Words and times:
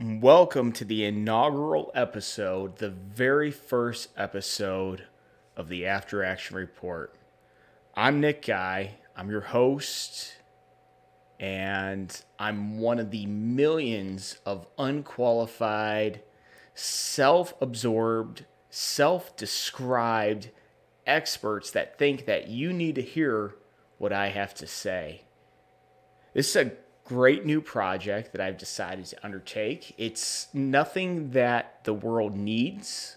Welcome 0.00 0.70
to 0.74 0.84
the 0.84 1.04
inaugural 1.04 1.90
episode, 1.92 2.76
the 2.76 2.90
very 2.90 3.50
first 3.50 4.10
episode 4.16 5.02
of 5.56 5.68
the 5.68 5.86
After 5.86 6.22
Action 6.22 6.54
Report. 6.54 7.16
I'm 7.96 8.20
Nick 8.20 8.46
Guy, 8.46 8.94
I'm 9.16 9.28
your 9.28 9.40
host, 9.40 10.36
and 11.40 12.16
I'm 12.38 12.78
one 12.78 13.00
of 13.00 13.10
the 13.10 13.26
millions 13.26 14.38
of 14.46 14.68
unqualified, 14.78 16.22
self 16.74 17.60
absorbed, 17.60 18.44
self 18.70 19.36
described 19.36 20.50
experts 21.08 21.72
that 21.72 21.98
think 21.98 22.24
that 22.26 22.46
you 22.46 22.72
need 22.72 22.94
to 22.94 23.02
hear 23.02 23.56
what 23.98 24.12
I 24.12 24.28
have 24.28 24.54
to 24.54 24.66
say. 24.68 25.22
This 26.34 26.50
is 26.50 26.66
a 26.68 26.72
great 27.08 27.46
new 27.46 27.62
project 27.62 28.32
that 28.32 28.40
I've 28.42 28.58
decided 28.58 29.06
to 29.06 29.24
undertake. 29.24 29.94
It's 29.96 30.48
nothing 30.52 31.30
that 31.30 31.82
the 31.84 31.94
world 31.94 32.36
needs, 32.36 33.16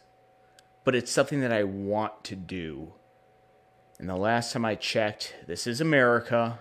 but 0.86 0.96
it's 0.96 1.12
something 1.12 1.42
that 1.42 1.52
I 1.52 1.66
want 1.66 2.24
to 2.24 2.38
do. 2.38 2.94
And 4.00 4.08
the 4.08 4.16
last 4.16 4.54
time 4.54 4.64
I 4.64 4.76
checked, 4.76 5.36
this 5.46 5.68
is 5.68 5.82
America, 5.82 6.60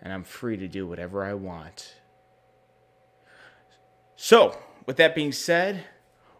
and 0.00 0.12
I'm 0.12 0.22
free 0.22 0.56
to 0.58 0.68
do 0.68 0.86
whatever 0.86 1.24
I 1.24 1.34
want. 1.34 1.96
So, 4.14 4.56
with 4.86 4.96
that 4.98 5.16
being 5.16 5.32
said, 5.32 5.86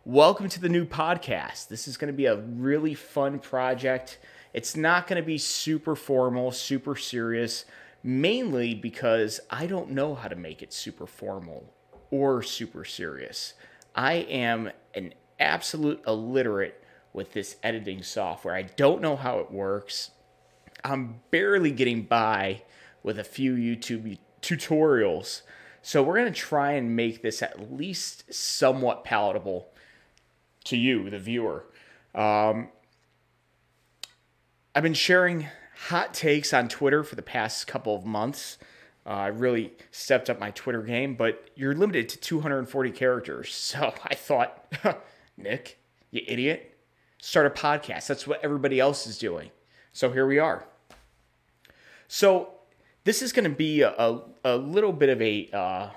welcome 0.04 0.48
to 0.50 0.60
the 0.60 0.68
new 0.68 0.84
podcast. 0.84 1.66
This 1.66 1.88
is 1.88 1.96
going 1.96 2.12
to 2.12 2.16
be 2.16 2.26
a 2.26 2.36
really 2.36 2.94
fun 2.94 3.40
project. 3.40 4.20
It's 4.54 4.76
not 4.76 5.08
going 5.08 5.20
to 5.20 5.26
be 5.26 5.38
super 5.38 5.96
formal, 5.96 6.52
super 6.52 6.94
serious 6.94 7.64
mainly 8.02 8.74
because 8.74 9.40
I 9.50 9.66
don't 9.66 9.90
know 9.90 10.14
how 10.14 10.28
to 10.28 10.36
make 10.36 10.62
it 10.62 10.72
super 10.72 11.06
formal 11.06 11.72
or 12.10 12.42
super 12.42 12.84
serious. 12.84 13.54
I 13.94 14.14
am 14.14 14.70
an 14.94 15.14
absolute 15.38 16.02
illiterate 16.06 16.82
with 17.12 17.32
this 17.32 17.56
editing 17.62 18.02
software. 18.02 18.54
I 18.54 18.62
don't 18.62 19.02
know 19.02 19.16
how 19.16 19.40
it 19.40 19.50
works. 19.50 20.10
I'm 20.84 21.20
barely 21.30 21.70
getting 21.70 22.02
by 22.02 22.62
with 23.02 23.18
a 23.18 23.24
few 23.24 23.54
YouTube 23.54 24.18
tutorials. 24.42 25.42
So 25.82 26.02
we're 26.02 26.18
going 26.18 26.32
to 26.32 26.38
try 26.38 26.72
and 26.72 26.94
make 26.94 27.22
this 27.22 27.42
at 27.42 27.72
least 27.72 28.32
somewhat 28.32 29.04
palatable 29.04 29.68
to 30.64 30.76
you, 30.76 31.08
the 31.10 31.18
viewer. 31.18 31.64
Um, 32.14 32.68
I've 34.74 34.82
been 34.82 34.94
sharing 34.94 35.48
hot 35.86 36.12
takes 36.12 36.52
on 36.52 36.68
Twitter 36.68 37.04
for 37.04 37.14
the 37.14 37.22
past 37.22 37.66
couple 37.66 37.94
of 37.94 38.04
months. 38.04 38.58
Uh, 39.06 39.10
I 39.10 39.26
really 39.28 39.72
stepped 39.90 40.28
up 40.28 40.38
my 40.38 40.50
Twitter 40.50 40.82
game, 40.82 41.14
but 41.14 41.48
you're 41.54 41.74
limited 41.74 42.08
to 42.10 42.18
240 42.18 42.90
characters. 42.90 43.48
So 43.78 43.94
I 44.04 44.14
thought, 44.14 44.72
Nick, 45.36 45.78
you 46.10 46.22
idiot, 46.26 46.76
start 47.20 47.46
a 47.46 47.50
podcast. 47.50 48.08
That's 48.08 48.26
what 48.26 48.40
everybody 48.42 48.80
else 48.80 49.06
is 49.06 49.18
doing. 49.18 49.50
So 49.92 50.10
here 50.10 50.26
we 50.26 50.38
are. 50.38 50.64
So 52.08 52.50
this 53.04 53.22
is 53.22 53.32
going 53.32 53.48
to 53.48 53.56
be 53.56 53.82
a, 53.82 53.90
a, 53.90 54.22
a, 54.44 54.56
little 54.56 54.92
bit 54.92 55.08
of 55.10 55.22
a, 55.22 55.48
uh, 55.52 55.90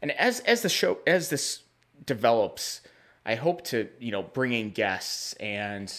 and 0.00 0.10
as 0.12 0.40
as 0.40 0.62
the 0.62 0.68
show 0.68 0.98
as 1.06 1.28
this 1.28 1.62
develops, 2.06 2.80
I 3.26 3.34
hope 3.34 3.62
to 3.66 3.88
you 4.00 4.10
know 4.10 4.22
bring 4.22 4.52
in 4.52 4.70
guests 4.70 5.34
and 5.34 5.92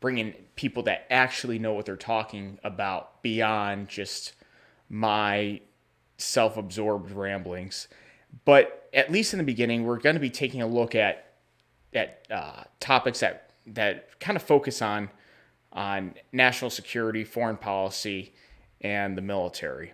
bringing 0.00 0.34
people 0.56 0.82
that 0.84 1.06
actually 1.10 1.58
know 1.58 1.72
what 1.72 1.86
they're 1.86 1.96
talking 1.96 2.58
about 2.64 3.22
beyond 3.22 3.88
just 3.88 4.34
my 4.88 5.60
self 6.16 6.56
absorbed 6.56 7.10
ramblings. 7.10 7.88
But 8.44 8.88
at 8.92 9.10
least 9.10 9.32
in 9.32 9.38
the 9.38 9.44
beginning, 9.44 9.84
we're 9.84 9.98
going 9.98 10.16
to 10.16 10.20
be 10.20 10.30
taking 10.30 10.62
a 10.62 10.66
look 10.66 10.94
at 10.94 11.24
at 11.94 12.26
uh, 12.30 12.64
topics 12.80 13.20
that 13.20 13.50
that 13.66 14.18
kind 14.20 14.36
of 14.36 14.42
focus 14.42 14.82
on 14.82 15.10
on 15.72 16.14
national 16.32 16.70
security, 16.70 17.24
foreign 17.24 17.56
policy, 17.56 18.32
and 18.80 19.16
the 19.16 19.22
military. 19.22 19.92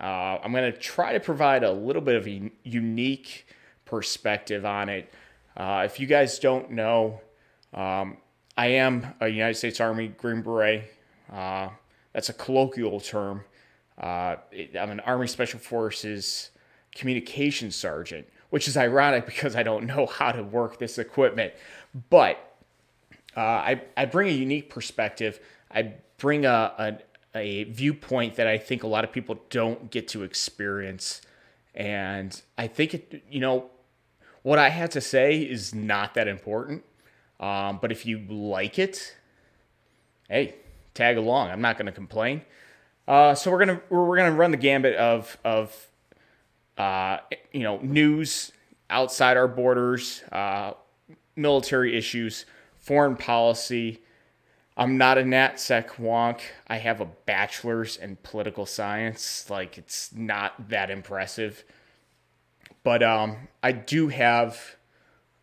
Uh, 0.00 0.38
I'm 0.42 0.52
going 0.52 0.72
to 0.72 0.78
try 0.78 1.12
to 1.12 1.20
provide 1.20 1.64
a 1.64 1.72
little 1.72 2.02
bit 2.02 2.14
of 2.14 2.26
a 2.28 2.50
unique 2.62 3.46
perspective 3.84 4.64
on 4.64 4.88
it. 4.88 5.12
Uh, 5.56 5.82
if 5.84 5.98
you 5.98 6.06
guys 6.06 6.38
don't 6.38 6.70
know, 6.70 7.20
um, 7.74 8.18
I 8.58 8.66
am 8.66 9.14
a 9.20 9.28
United 9.28 9.54
States 9.54 9.80
Army 9.80 10.08
Green 10.08 10.42
Beret. 10.42 10.92
Uh, 11.32 11.68
that's 12.12 12.28
a 12.28 12.32
colloquial 12.32 12.98
term. 12.98 13.44
Uh, 13.96 14.34
it, 14.50 14.76
I'm 14.76 14.90
an 14.90 14.98
Army 15.00 15.28
Special 15.28 15.60
Forces 15.60 16.50
communications 16.92 17.76
sergeant, 17.76 18.26
which 18.50 18.66
is 18.66 18.76
ironic 18.76 19.26
because 19.32 19.54
I 19.54 19.62
don't 19.62 19.86
know 19.86 20.06
how 20.06 20.32
to 20.32 20.42
work 20.42 20.80
this 20.80 20.98
equipment. 20.98 21.52
But 22.10 22.36
uh, 23.36 23.40
I, 23.40 23.82
I 23.96 24.06
bring 24.06 24.28
a 24.28 24.32
unique 24.32 24.70
perspective. 24.70 25.38
I 25.70 25.94
bring 26.16 26.44
a, 26.44 26.98
a, 27.36 27.38
a 27.38 27.64
viewpoint 27.64 28.34
that 28.34 28.48
I 28.48 28.58
think 28.58 28.82
a 28.82 28.88
lot 28.88 29.04
of 29.04 29.12
people 29.12 29.38
don't 29.50 29.88
get 29.92 30.08
to 30.08 30.24
experience. 30.24 31.22
And 31.76 32.42
I 32.56 32.66
think 32.66 32.94
it, 32.94 33.22
you 33.30 33.38
know, 33.38 33.70
what 34.42 34.58
I 34.58 34.70
had 34.70 34.90
to 34.92 35.00
say 35.00 35.42
is 35.42 35.72
not 35.72 36.14
that 36.14 36.26
important. 36.26 36.82
Um, 37.40 37.78
but 37.80 37.92
if 37.92 38.04
you 38.04 38.18
like 38.28 38.78
it, 38.78 39.16
hey, 40.28 40.56
tag 40.94 41.16
along. 41.16 41.50
I'm 41.50 41.60
not 41.60 41.76
going 41.76 41.86
to 41.86 41.92
complain. 41.92 42.42
Uh, 43.06 43.34
so 43.34 43.50
we're 43.50 43.58
gonna 43.58 43.80
we're 43.88 44.18
gonna 44.18 44.34
run 44.34 44.50
the 44.50 44.58
gambit 44.58 44.94
of 44.96 45.38
of 45.42 45.88
uh, 46.76 47.18
you 47.52 47.62
know 47.62 47.78
news 47.78 48.52
outside 48.90 49.38
our 49.38 49.48
borders, 49.48 50.22
uh, 50.30 50.72
military 51.34 51.96
issues, 51.96 52.44
foreign 52.78 53.16
policy. 53.16 54.02
I'm 54.76 54.98
not 54.98 55.18
a 55.18 55.22
NatSec 55.22 55.92
wonk. 55.92 56.40
I 56.68 56.76
have 56.76 57.00
a 57.00 57.06
bachelor's 57.06 57.96
in 57.96 58.16
political 58.22 58.66
science. 58.66 59.48
Like 59.48 59.78
it's 59.78 60.12
not 60.14 60.68
that 60.68 60.90
impressive, 60.90 61.64
but 62.84 63.02
um, 63.02 63.48
I 63.62 63.72
do 63.72 64.08
have 64.08 64.76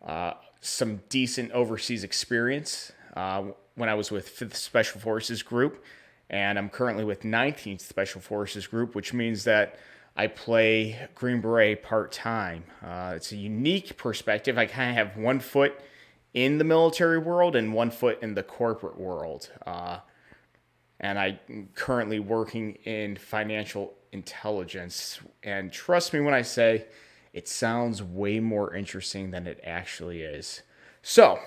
uh, 0.04 0.34
some 0.66 1.00
decent 1.08 1.52
overseas 1.52 2.04
experience 2.04 2.92
uh, 3.16 3.44
when 3.76 3.88
I 3.88 3.94
was 3.94 4.10
with 4.10 4.36
5th 4.36 4.54
Special 4.54 5.00
Forces 5.00 5.42
Group, 5.42 5.84
and 6.28 6.58
I'm 6.58 6.68
currently 6.68 7.04
with 7.04 7.22
19th 7.22 7.80
Special 7.80 8.20
Forces 8.20 8.66
Group, 8.66 8.94
which 8.94 9.12
means 9.14 9.44
that 9.44 9.78
I 10.16 10.26
play 10.26 11.08
Green 11.14 11.40
Beret 11.40 11.82
part 11.82 12.10
time. 12.10 12.64
Uh, 12.82 13.12
it's 13.14 13.32
a 13.32 13.36
unique 13.36 13.96
perspective. 13.96 14.58
I 14.58 14.66
kind 14.66 14.90
of 14.90 14.96
have 14.96 15.16
one 15.16 15.40
foot 15.40 15.78
in 16.34 16.58
the 16.58 16.64
military 16.64 17.18
world 17.18 17.54
and 17.54 17.72
one 17.72 17.90
foot 17.90 18.18
in 18.22 18.34
the 18.34 18.42
corporate 18.42 18.98
world. 18.98 19.50
Uh, 19.66 19.98
and 21.00 21.18
I'm 21.18 21.68
currently 21.74 22.18
working 22.18 22.74
in 22.84 23.16
financial 23.16 23.94
intelligence. 24.12 25.20
And 25.42 25.70
trust 25.70 26.12
me 26.14 26.20
when 26.20 26.34
I 26.34 26.42
say, 26.42 26.86
it 27.36 27.46
sounds 27.46 28.02
way 28.02 28.40
more 28.40 28.74
interesting 28.74 29.30
than 29.30 29.46
it 29.46 29.60
actually 29.62 30.22
is. 30.22 30.62
So, 31.02 31.38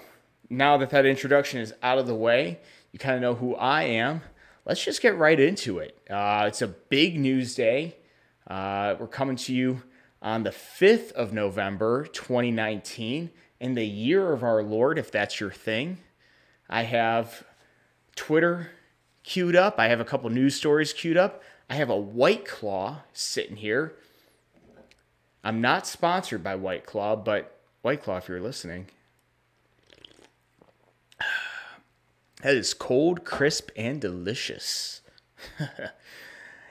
now 0.47 0.77
that 0.77 0.91
that 0.91 1.03
introduction 1.03 1.59
is 1.59 1.73
out 1.81 1.97
of 1.97 2.05
the 2.05 2.13
way, 2.13 2.59
you 2.91 2.99
kind 2.99 3.15
of 3.15 3.21
know 3.21 3.33
who 3.33 3.55
I 3.55 3.85
am. 3.85 4.21
Let's 4.67 4.85
just 4.85 5.01
get 5.01 5.17
right 5.17 5.39
into 5.39 5.79
it. 5.79 5.97
Uh, 6.07 6.45
it's 6.47 6.61
a 6.61 6.67
big 6.67 7.19
news 7.19 7.55
day. 7.55 7.97
Uh, 8.47 8.97
we're 8.99 9.07
coming 9.07 9.35
to 9.37 9.53
you 9.53 9.81
on 10.21 10.43
the 10.43 10.51
5th 10.51 11.11
of 11.13 11.33
November, 11.33 12.05
2019, 12.05 13.31
in 13.59 13.73
the 13.73 13.85
year 13.85 14.31
of 14.31 14.43
our 14.43 14.61
Lord, 14.61 14.99
if 14.99 15.09
that's 15.09 15.39
your 15.39 15.51
thing. 15.51 15.97
I 16.69 16.83
have 16.83 17.45
Twitter 18.15 18.69
queued 19.23 19.55
up. 19.55 19.79
I 19.79 19.87
have 19.87 19.99
a 19.99 20.05
couple 20.05 20.29
news 20.29 20.53
stories 20.53 20.93
queued 20.93 21.17
up. 21.17 21.41
I 21.67 21.75
have 21.75 21.89
a 21.89 21.97
White 21.97 22.45
Claw 22.45 23.01
sitting 23.11 23.55
here 23.55 23.95
I'm 25.43 25.61
not 25.61 25.87
sponsored 25.87 26.43
by 26.43 26.55
White 26.55 26.85
Claw, 26.85 27.15
but 27.15 27.59
White 27.81 28.03
Claw, 28.03 28.17
if 28.17 28.27
you're 28.27 28.41
listening, 28.41 28.87
that 32.41 32.55
is 32.55 32.73
cold, 32.73 33.23
crisp, 33.23 33.69
and 33.75 34.01
delicious. 34.01 35.01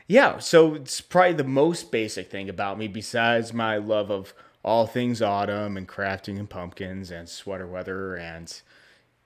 yeah, 0.06 0.38
so 0.38 0.74
it's 0.74 1.00
probably 1.00 1.34
the 1.34 1.44
most 1.44 1.90
basic 1.90 2.30
thing 2.30 2.48
about 2.48 2.78
me 2.78 2.88
besides 2.88 3.52
my 3.52 3.76
love 3.76 4.10
of 4.10 4.34
all 4.64 4.86
things 4.86 5.22
autumn 5.22 5.76
and 5.76 5.88
crafting 5.88 6.38
and 6.38 6.50
pumpkins 6.50 7.10
and 7.10 7.28
sweater 7.28 7.66
weather 7.66 8.16
and 8.16 8.60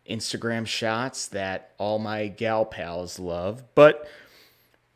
Instagram 0.08 0.66
shots 0.66 1.26
that 1.28 1.72
all 1.78 1.98
my 1.98 2.28
gal 2.28 2.64
pals 2.64 3.18
love. 3.18 3.64
But 3.74 4.08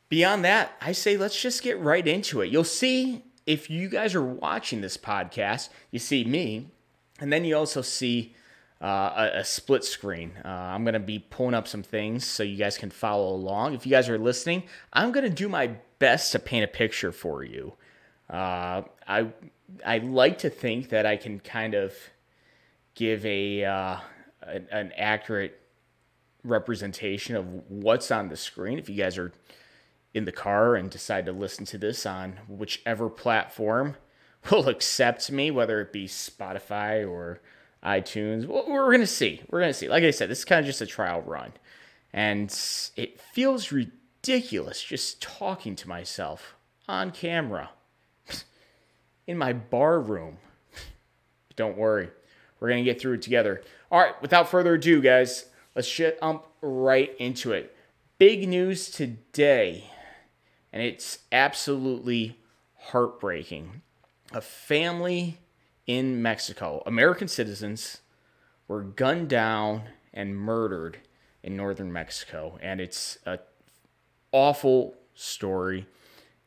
beyond 0.08 0.44
that, 0.44 0.76
I 0.80 0.92
say 0.92 1.16
let's 1.16 1.40
just 1.40 1.62
get 1.62 1.80
right 1.80 2.06
into 2.06 2.42
it. 2.42 2.50
You'll 2.50 2.64
see 2.64 3.24
if 3.46 3.70
you 3.70 3.88
guys 3.88 4.14
are 4.14 4.24
watching 4.24 4.80
this 4.80 4.96
podcast, 4.96 5.68
you 5.90 5.98
see 5.98 6.24
me, 6.24 6.68
and 7.20 7.32
then 7.32 7.44
you 7.44 7.56
also 7.56 7.80
see 7.80 8.34
uh, 8.82 9.30
a, 9.34 9.38
a, 9.38 9.44
split 9.44 9.84
screen. 9.84 10.32
Uh, 10.44 10.48
I'm 10.48 10.84
going 10.84 10.94
to 10.94 11.00
be 11.00 11.18
pulling 11.18 11.54
up 11.54 11.66
some 11.66 11.82
things 11.82 12.26
so 12.26 12.42
you 12.42 12.56
guys 12.56 12.76
can 12.76 12.90
follow 12.90 13.34
along. 13.34 13.74
If 13.74 13.86
you 13.86 13.90
guys 13.90 14.08
are 14.08 14.18
listening, 14.18 14.64
I'm 14.92 15.12
going 15.12 15.24
to 15.24 15.34
do 15.34 15.48
my 15.48 15.76
best 15.98 16.32
to 16.32 16.38
paint 16.38 16.64
a 16.64 16.68
picture 16.68 17.12
for 17.12 17.42
you. 17.42 17.72
Uh, 18.28 18.82
I 19.06 19.28
I 19.84 19.98
like 19.98 20.38
to 20.38 20.50
think 20.50 20.90
that 20.90 21.06
I 21.06 21.16
can 21.16 21.40
kind 21.40 21.74
of 21.74 21.94
give 22.94 23.24
a 23.24 23.64
uh, 23.64 23.96
an, 24.42 24.66
an 24.70 24.92
accurate 24.96 25.58
representation 26.44 27.36
of 27.36 27.46
what's 27.70 28.10
on 28.10 28.28
the 28.28 28.36
screen. 28.36 28.78
If 28.78 28.88
you 28.88 28.96
guys 28.96 29.16
are 29.16 29.32
in 30.16 30.24
the 30.24 30.32
car 30.32 30.74
and 30.74 30.90
decide 30.90 31.26
to 31.26 31.32
listen 31.32 31.66
to 31.66 31.76
this 31.76 32.06
on 32.06 32.38
whichever 32.48 33.10
platform 33.10 33.96
will 34.50 34.68
accept 34.68 35.30
me, 35.30 35.50
whether 35.50 35.80
it 35.80 35.92
be 35.92 36.06
Spotify 36.06 37.08
or 37.08 37.40
iTunes, 37.84 38.46
we're 38.46 38.90
gonna 38.90 39.06
see. 39.06 39.42
We're 39.50 39.60
gonna 39.60 39.74
see. 39.74 39.88
Like 39.88 40.02
I 40.02 40.10
said, 40.10 40.30
this 40.30 40.38
is 40.38 40.44
kind 40.46 40.60
of 40.60 40.66
just 40.66 40.80
a 40.80 40.86
trial 40.86 41.20
run, 41.20 41.52
and 42.12 42.48
it 42.96 43.20
feels 43.20 43.70
ridiculous 43.70 44.82
just 44.82 45.20
talking 45.20 45.76
to 45.76 45.88
myself 45.88 46.56
on 46.88 47.10
camera 47.10 47.70
in 49.26 49.36
my 49.36 49.52
bar 49.52 50.00
room. 50.00 50.38
Don't 51.56 51.76
worry, 51.76 52.08
we're 52.58 52.70
gonna 52.70 52.82
get 52.82 53.00
through 53.00 53.14
it 53.14 53.22
together. 53.22 53.62
All 53.92 54.00
right, 54.00 54.20
without 54.22 54.48
further 54.48 54.74
ado, 54.74 55.02
guys, 55.02 55.44
let's 55.74 55.88
jump 55.92 56.44
right 56.62 57.14
into 57.18 57.52
it. 57.52 57.76
Big 58.18 58.48
news 58.48 58.90
today, 58.90 59.90
and 60.76 60.84
it's 60.84 61.20
absolutely 61.32 62.38
heartbreaking. 62.74 63.80
A 64.32 64.42
family 64.42 65.38
in 65.86 66.20
Mexico, 66.20 66.82
American 66.84 67.28
citizens, 67.28 68.02
were 68.68 68.82
gunned 68.82 69.30
down 69.30 69.84
and 70.12 70.36
murdered 70.36 70.98
in 71.42 71.56
northern 71.56 71.90
Mexico, 71.90 72.58
and 72.60 72.82
it's 72.82 73.16
a 73.24 73.38
awful 74.32 74.94
story. 75.14 75.86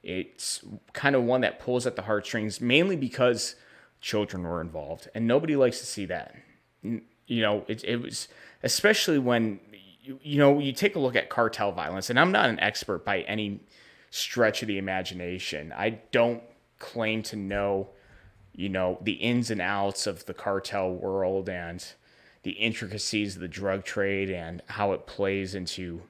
It's 0.04 0.64
kind 0.94 1.16
of 1.16 1.24
one 1.24 1.42
that 1.42 1.60
pulls 1.60 1.88
at 1.88 1.96
the 1.96 2.04
heartstrings, 2.04 2.62
mainly 2.62 2.96
because 2.96 3.56
children 4.00 4.44
were 4.44 4.62
involved, 4.62 5.10
and 5.16 5.25
nobody 5.25 5.56
likes 5.56 5.80
to 5.80 5.88
see 5.88 6.06
that. 6.06 6.36
You 6.84 7.02
know, 7.42 7.66
it, 7.68 7.84
it 7.84 7.96
was 7.96 8.28
especially 8.62 9.18
when 9.18 9.60
you, 10.04 10.20
you 10.22 10.38
know 10.38 10.60
you 10.60 10.72
take 10.72 10.96
a 10.96 11.00
look 11.00 11.16
at 11.16 11.30
cartel 11.30 11.72
violence, 11.72 12.12
and 12.12 12.20
I'm 12.20 12.32
not 12.32 12.48
an 12.48 12.60
expert 12.60 13.04
by 13.04 13.22
any 13.22 13.62
stretch 14.10 14.62
of 14.62 14.68
the 14.68 14.78
imagination. 14.78 15.74
I 15.76 16.00
don't 16.12 16.42
claim 16.80 17.24
to 17.24 17.36
know, 17.36 17.90
you 18.54 18.70
know, 18.70 18.98
the 19.02 19.14
ins 19.14 19.52
and 19.52 19.62
outs 19.62 20.08
of 20.08 20.26
the 20.26 20.34
cartel 20.34 20.92
world 20.92 21.50
and 21.50 21.86
the 22.44 22.52
intricacies 22.52 23.36
of 23.36 23.42
the 23.42 23.48
drug 23.48 23.84
trade 23.84 24.30
and 24.30 24.62
how 24.68 24.94
it 24.94 25.06
plays 25.06 25.56
into 25.56 25.82
you 25.82 26.02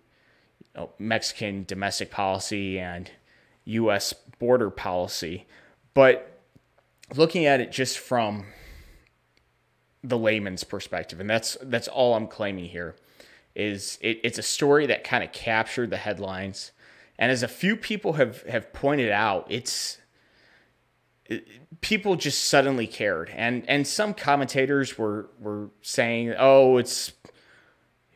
know, 0.75 0.89
Mexican 0.99 1.63
domestic 1.65 2.11
policy 2.11 2.79
and 2.79 3.09
U.S. 3.65 4.13
border 4.37 4.69
policy. 4.69 5.45
But 5.93 6.39
looking 7.15 7.45
at 7.45 7.59
it 7.59 7.71
just 7.71 7.97
from 7.97 8.45
the 10.03 10.17
layman's 10.17 10.63
perspective, 10.63 11.19
and 11.19 11.29
that's 11.29 11.57
that's 11.61 11.87
all 11.87 12.15
I'm 12.15 12.27
claiming 12.27 12.65
here, 12.65 12.95
is 13.55 13.97
it, 14.01 14.19
it's 14.23 14.37
a 14.37 14.43
story 14.43 14.85
that 14.85 15.03
kind 15.03 15.23
of 15.23 15.31
captured 15.31 15.89
the 15.89 15.97
headlines, 15.97 16.71
and 17.19 17.31
as 17.31 17.43
a 17.43 17.47
few 17.47 17.75
people 17.75 18.13
have 18.13 18.41
have 18.43 18.73
pointed 18.73 19.11
out, 19.11 19.45
it's 19.49 19.99
it, 21.25 21.47
people 21.81 22.15
just 22.15 22.45
suddenly 22.45 22.87
cared, 22.87 23.29
and 23.35 23.63
and 23.69 23.85
some 23.85 24.15
commentators 24.15 24.97
were 24.97 25.29
were 25.39 25.69
saying, 25.83 26.33
oh, 26.39 26.77
it's 26.77 27.11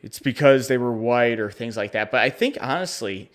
it's 0.02 0.18
because 0.18 0.66
they 0.66 0.78
were 0.78 0.92
white 0.92 1.38
or 1.38 1.50
things 1.50 1.76
like 1.76 1.92
that, 1.92 2.10
but 2.10 2.20
I 2.20 2.30
think 2.30 2.58
honestly 2.60 3.30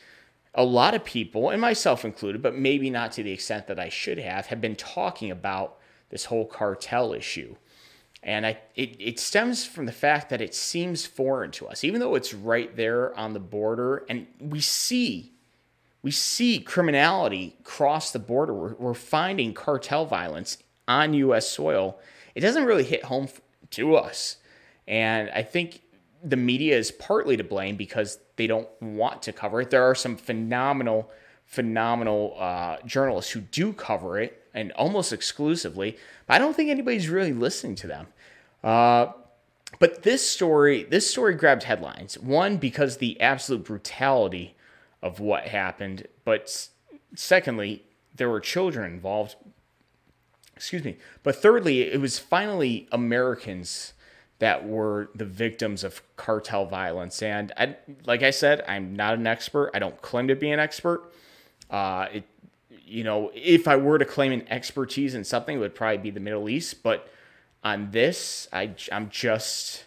a 0.56 0.64
lot 0.64 0.96
of 0.96 1.06
people, 1.06 1.50
and 1.50 1.62
myself 1.62 2.04
included, 2.04 2.42
but 2.42 2.56
maybe 2.56 2.90
not 2.90 3.12
to 3.14 3.24
the 3.24 3.32
extent 3.32 3.68
that 3.68 3.80
I 3.80 3.90
should 3.90 4.18
have, 4.18 4.48
have 4.48 4.60
been 4.60 4.76
talking 4.76 5.32
about 5.32 5.78
this 6.10 6.26
whole 6.26 6.46
cartel 6.46 7.14
issue. 7.14 7.56
And 8.24 8.46
I, 8.46 8.60
it, 8.76 8.98
it 9.00 9.20
stems 9.20 9.66
from 9.66 9.86
the 9.86 9.92
fact 9.92 10.30
that 10.30 10.42
it 10.42 10.54
seems 10.54 11.06
foreign 11.06 11.52
to 11.52 11.68
us, 11.68 11.84
even 11.84 12.00
though 12.00 12.16
it's 12.16 12.34
right 12.34 12.76
there 12.76 13.18
on 13.18 13.34
the 13.34 13.40
border. 13.40 14.04
And 14.10 14.28
we 14.40 14.60
see, 14.60 15.32
we 16.02 16.12
see 16.12 16.60
criminality 16.60 17.58
cross 17.64 18.12
the 18.12 18.20
border. 18.20 18.54
We're, 18.54 18.74
we're 18.76 18.94
finding 18.94 19.54
cartel 19.54 20.06
violence 20.06 20.58
on 20.88 21.14
U.S. 21.14 21.50
soil. 21.50 22.00
It 22.36 22.42
doesn't 22.42 22.66
really 22.66 22.84
hit 22.84 23.06
home 23.06 23.28
to 23.72 23.96
us. 23.96 24.38
And 24.88 25.30
I 25.32 25.44
think 25.44 25.82
the 26.24 26.38
media 26.38 26.78
is 26.78 26.92
partly 26.92 27.38
to 27.38 27.44
blame 27.44 27.76
because 27.76 28.20
they 28.36 28.48
don't 28.48 28.68
want 28.82 29.22
to 29.24 29.34
cover 29.34 29.62
it. 29.62 29.70
There 29.70 29.84
are 29.84 29.96
some 29.96 30.18
phenomenal, 30.18 31.12
phenomenal 31.46 32.36
uh, 32.38 32.78
journalists 32.86 33.32
who 33.32 33.42
do 33.42 33.74
cover 33.74 34.20
it 34.20 34.44
and 34.54 34.72
almost 34.74 35.14
exclusively, 35.14 35.98
but 36.28 36.36
I 36.36 36.40
don't 36.40 36.56
think 36.56 36.70
anybody's 36.70 37.10
really 37.10 37.34
listening 37.34 37.76
to 37.76 37.88
them. 37.88 38.08
Uh, 38.64 39.08
but 39.80 40.04
this 40.04 40.28
story, 40.28 40.84
this 40.84 41.10
story 41.10 41.36
grabbed 41.36 41.64
headlines. 41.64 42.18
One 42.18 42.58
because 42.58 42.98
the 42.98 43.20
absolute 43.22 43.64
brutality 43.64 44.56
of 45.02 45.20
what 45.20 45.48
happened, 45.48 46.08
but 46.26 46.70
secondly, 47.16 47.84
there 48.16 48.30
were 48.30 48.40
children 48.40 48.92
involved. 48.92 49.36
Excuse 50.56 50.84
me. 50.84 50.98
But 51.24 51.36
thirdly, 51.36 51.82
it 51.84 52.02
was 52.02 52.20
finally 52.20 52.88
Americans 52.92 53.94
that 54.40 54.68
were 54.68 55.10
the 55.16 55.26
victims 55.26 55.84
of 55.84 56.02
cartel 56.16 56.66
violence. 56.66 57.22
And 57.22 57.52
I, 57.58 57.76
like 58.06 58.24
I 58.24 58.32
said, 58.32 58.64
I'm 58.68 58.96
not 58.96 59.16
an 59.16 59.28
expert. 59.28 59.72
I 59.74 59.80
don't 59.80 60.02
claim 60.02 60.28
to 60.28 60.36
be 60.36 60.52
an 60.52 60.60
expert. 60.60 61.14
Uh, 61.70 62.08
it, 62.12 62.24
you 62.86 63.04
know, 63.04 63.32
if 63.34 63.68
I 63.68 63.76
were 63.76 63.98
to 63.98 64.06
claim 64.06 64.32
an 64.32 64.48
expertise 64.50 65.14
in 65.14 65.24
something, 65.24 65.58
it 65.58 65.60
would 65.60 65.76
probably 65.76 65.98
be 65.98 66.10
the 66.10 66.20
Middle 66.20 66.50
East. 66.50 66.84
But 66.84 67.08
on 67.64 67.92
this, 67.92 68.48
I, 68.52 68.74
I'm 68.92 69.10
just 69.10 69.84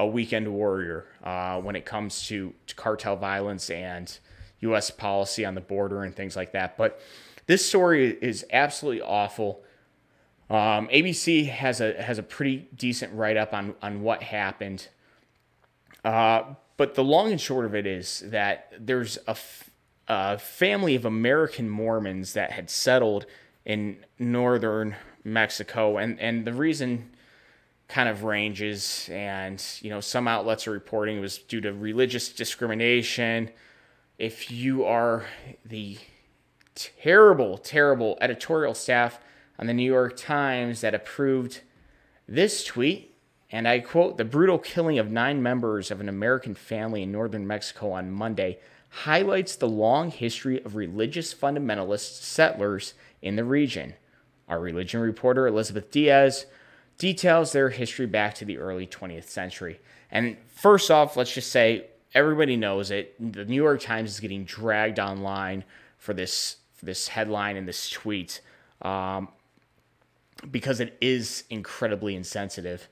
a 0.00 0.06
weekend 0.06 0.48
warrior 0.48 1.04
uh, 1.22 1.60
when 1.60 1.76
it 1.76 1.84
comes 1.84 2.26
to, 2.26 2.54
to 2.66 2.74
cartel 2.74 3.16
violence 3.16 3.68
and 3.68 4.18
U.S. 4.60 4.90
policy 4.90 5.44
on 5.44 5.54
the 5.54 5.60
border 5.60 6.02
and 6.04 6.16
things 6.16 6.36
like 6.36 6.52
that. 6.52 6.78
But 6.78 7.00
this 7.46 7.64
story 7.64 8.16
is 8.22 8.46
absolutely 8.50 9.02
awful. 9.02 9.62
Um, 10.48 10.88
ABC 10.88 11.48
has 11.48 11.82
a 11.82 12.02
has 12.02 12.18
a 12.18 12.22
pretty 12.22 12.68
decent 12.74 13.12
write 13.14 13.36
up 13.36 13.52
on 13.52 13.74
on 13.82 14.02
what 14.02 14.22
happened. 14.22 14.88
Uh, 16.02 16.54
but 16.78 16.94
the 16.94 17.04
long 17.04 17.30
and 17.30 17.40
short 17.40 17.66
of 17.66 17.74
it 17.74 17.86
is 17.86 18.20
that 18.26 18.72
there's 18.78 19.18
a, 19.26 19.32
f- 19.32 19.68
a 20.08 20.38
family 20.38 20.94
of 20.94 21.04
American 21.04 21.68
Mormons 21.68 22.32
that 22.32 22.52
had 22.52 22.70
settled 22.70 23.26
in 23.66 23.98
northern 24.18 24.96
Mexico, 25.24 25.98
and 25.98 26.18
and 26.18 26.46
the 26.46 26.54
reason 26.54 27.10
kind 27.90 28.08
of 28.08 28.22
ranges, 28.24 29.08
and 29.12 29.62
you 29.82 29.90
know 29.90 30.00
some 30.00 30.28
outlets 30.28 30.66
are 30.66 30.72
reporting 30.72 31.18
it 31.18 31.20
was 31.20 31.38
due 31.38 31.60
to 31.60 31.72
religious 31.72 32.30
discrimination. 32.30 33.50
If 34.18 34.50
you 34.50 34.84
are 34.84 35.24
the 35.64 35.98
terrible, 36.74 37.58
terrible 37.58 38.16
editorial 38.20 38.74
staff 38.74 39.20
on 39.58 39.66
the 39.66 39.74
New 39.74 39.84
York 39.84 40.16
Times 40.16 40.80
that 40.80 40.94
approved 40.94 41.60
this 42.26 42.64
tweet. 42.64 43.14
And 43.52 43.66
I 43.66 43.80
quote 43.80 44.16
The 44.16 44.24
brutal 44.24 44.58
killing 44.58 44.98
of 44.98 45.10
nine 45.10 45.42
members 45.42 45.90
of 45.90 46.00
an 46.00 46.08
American 46.08 46.54
family 46.54 47.02
in 47.02 47.12
northern 47.12 47.46
Mexico 47.46 47.92
on 47.92 48.10
Monday 48.10 48.58
highlights 48.90 49.56
the 49.56 49.68
long 49.68 50.10
history 50.10 50.62
of 50.64 50.76
religious 50.76 51.34
fundamentalist 51.34 52.22
settlers 52.22 52.94
in 53.20 53.36
the 53.36 53.44
region. 53.44 53.94
Our 54.48 54.60
religion 54.60 55.00
reporter, 55.00 55.46
Elizabeth 55.46 55.90
Diaz, 55.90 56.46
details 57.00 57.52
their 57.52 57.70
history 57.70 58.04
back 58.04 58.34
to 58.34 58.44
the 58.44 58.58
early 58.58 58.86
20th 58.86 59.24
century. 59.24 59.80
And 60.10 60.36
first 60.48 60.90
off, 60.90 61.16
let's 61.16 61.32
just 61.32 61.50
say 61.50 61.86
everybody 62.12 62.56
knows 62.56 62.90
it. 62.90 63.14
The 63.32 63.46
New 63.46 63.56
York 63.56 63.80
Times 63.80 64.10
is 64.10 64.20
getting 64.20 64.44
dragged 64.44 65.00
online 65.00 65.64
for 65.96 66.12
this 66.12 66.56
for 66.74 66.84
this 66.84 67.08
headline 67.08 67.56
and 67.56 67.66
this 67.66 67.88
tweet. 67.88 68.42
Um, 68.82 69.28
because 70.50 70.80
it 70.80 70.96
is 71.00 71.44
incredibly 71.50 72.14
insensitive. 72.14 72.88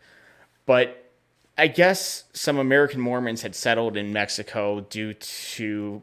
But 0.66 1.10
I 1.56 1.66
guess 1.66 2.24
some 2.32 2.58
American 2.58 3.00
Mormons 3.00 3.42
had 3.42 3.54
settled 3.54 3.96
in 3.96 4.12
Mexico 4.12 4.80
due 4.80 5.14
to 5.14 6.02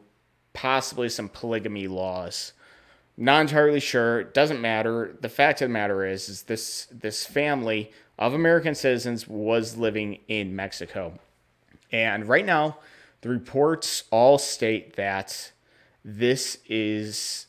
possibly 0.52 1.08
some 1.08 1.28
polygamy 1.28 1.88
laws. 1.88 2.52
Not 3.16 3.42
entirely 3.42 3.80
sure. 3.80 4.24
Doesn't 4.24 4.60
matter. 4.60 5.16
The 5.20 5.28
fact 5.28 5.62
of 5.62 5.68
the 5.68 5.72
matter 5.72 6.04
is, 6.04 6.28
is 6.28 6.42
this 6.42 6.86
this 6.90 7.24
family 7.24 7.90
of 8.18 8.34
American 8.34 8.74
citizens 8.74 9.26
was 9.26 9.76
living 9.76 10.18
in 10.28 10.54
Mexico, 10.54 11.18
and 11.90 12.28
right 12.28 12.44
now, 12.44 12.78
the 13.22 13.28
reports 13.28 14.04
all 14.10 14.38
state 14.38 14.96
that 14.96 15.52
this 16.04 16.58
is 16.66 17.46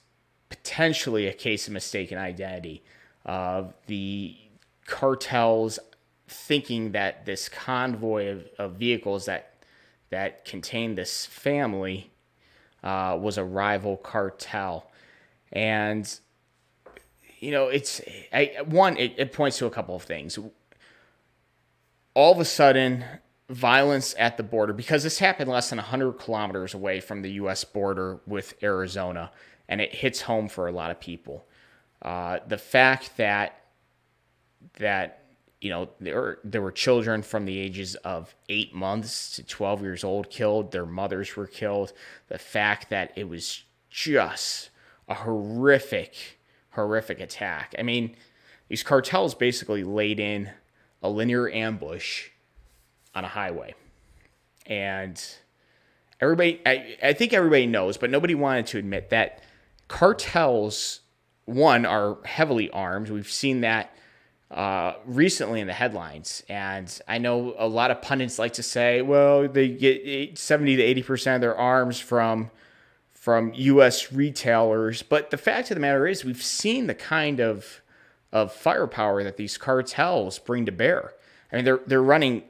potentially 0.50 1.28
a 1.28 1.34
case 1.34 1.68
of 1.68 1.74
mistaken 1.74 2.18
identity 2.18 2.84
of 3.26 3.74
the 3.88 4.38
cartels 4.86 5.80
thinking 6.28 6.92
that 6.94 7.26
this 7.26 7.50
convoy 7.50 8.30
of, 8.30 8.48
of 8.58 8.74
vehicles 8.74 9.26
that 9.26 9.54
that 10.10 10.46
contained 10.46 10.98
this 10.98 11.26
family 11.26 12.10
uh, 12.84 13.18
was 13.20 13.38
a 13.38 13.44
rival 13.44 13.98
cartel, 13.98 14.90
and 15.52 16.20
you 17.40 17.52
know, 17.52 17.68
it's 17.68 18.02
I, 18.34 18.58
one. 18.66 18.98
It, 18.98 19.14
it 19.18 19.34
points 19.34 19.58
to 19.60 19.66
a 19.66 19.70
couple 19.70 19.96
of 19.96 20.04
things. 20.04 20.40
All 22.14 22.32
of 22.32 22.40
a 22.40 22.46
sudden, 22.46 23.06
violence 23.50 24.16
at 24.18 24.38
the 24.38 24.44
border 24.44 24.74
because 24.74 25.04
this 25.04 25.20
happened 25.20 25.50
less 25.50 25.70
than 25.70 25.78
100 25.78 26.14
kilometers 26.14 26.74
away 26.74 27.00
from 27.00 27.22
the 27.22 27.32
U.S. 27.34 27.64
border 27.64 28.20
with 28.26 28.56
Arizona, 28.64 29.32
and 29.70 29.82
it 29.82 29.94
hits 29.94 30.22
home 30.22 30.48
for 30.48 30.68
a 30.68 30.72
lot 30.72 30.92
of 30.92 31.00
people. 31.00 31.46
Uh, 32.02 32.40
the 32.48 32.58
fact 32.58 33.18
that 33.18 33.62
that 34.80 35.24
you 35.62 35.70
know 35.70 35.90
there 36.00 36.40
there 36.44 36.62
were 36.62 36.72
children 36.72 37.22
from 37.22 37.46
the 37.46 37.58
ages 37.58 37.96
of 37.96 38.36
eight 38.50 38.74
months 38.74 39.36
to 39.36 39.44
12 39.44 39.82
years 39.82 40.04
old 40.04 40.30
killed, 40.30 40.72
their 40.72 40.86
mothers 40.86 41.36
were 41.36 41.48
killed. 41.48 41.94
The 42.30 42.40
fact 42.40 42.90
that 42.90 43.12
it 43.16 43.30
was 43.30 43.64
just 43.90 44.70
a 45.08 45.14
horrific, 45.14 46.40
horrific 46.72 47.20
attack. 47.20 47.74
I 47.78 47.84
mean, 47.84 48.16
these 48.68 48.84
cartels 48.84 49.36
basically 49.36 49.84
laid 49.84 50.20
in 50.20 50.52
a 51.02 51.10
linear 51.10 51.50
ambush 51.50 52.30
on 53.16 53.24
a 53.24 53.28
highway. 53.28 53.74
And 54.66 55.22
everybody, 56.20 56.62
I, 56.66 56.98
I 57.02 57.14
think 57.14 57.34
everybody 57.34 57.68
knows, 57.68 57.98
but 57.98 58.10
nobody 58.10 58.36
wanted 58.36 58.68
to 58.68 58.78
admit 58.78 59.10
that 59.12 59.42
cartels, 59.88 61.02
one, 61.46 61.86
are 61.86 62.18
heavily 62.26 62.70
armed. 62.72 63.10
We've 63.10 63.32
seen 63.32 63.62
that 63.62 63.96
uh, 64.52 64.94
recently 65.06 65.62
in 65.62 65.68
the 65.68 65.74
headlines. 65.74 66.44
And 66.50 67.00
I 67.08 67.18
know 67.18 67.56
a 67.58 67.68
lot 67.68 67.92
of 67.92 68.02
pundits 68.02 68.40
like 68.40 68.54
to 68.54 68.64
say, 68.64 69.02
well, 69.02 69.48
they 69.48 69.70
get 69.70 70.38
70 70.38 70.78
to 70.78 71.02
80% 71.04 71.36
of 71.36 71.42
their 71.42 71.56
arms 71.56 72.00
from 72.00 72.52
from 73.28 73.52
US 73.56 74.14
retailers, 74.14 75.04
but 75.04 75.32
the 75.32 75.38
fact 75.38 75.70
of 75.70 75.76
the 75.76 75.82
matter 75.82 76.08
is 76.08 76.24
we've 76.24 76.42
seen 76.42 76.88
the 76.88 76.96
kind 76.96 77.42
of 77.42 77.82
of 78.32 78.54
firepower 78.54 79.22
that 79.22 79.36
these 79.36 79.58
cartels 79.58 80.40
bring 80.40 80.66
to 80.66 80.72
bear. 80.72 81.12
I 81.52 81.58
mean, 81.58 81.66
they're 81.66 81.82
they're 81.86 82.02
running 82.02 82.44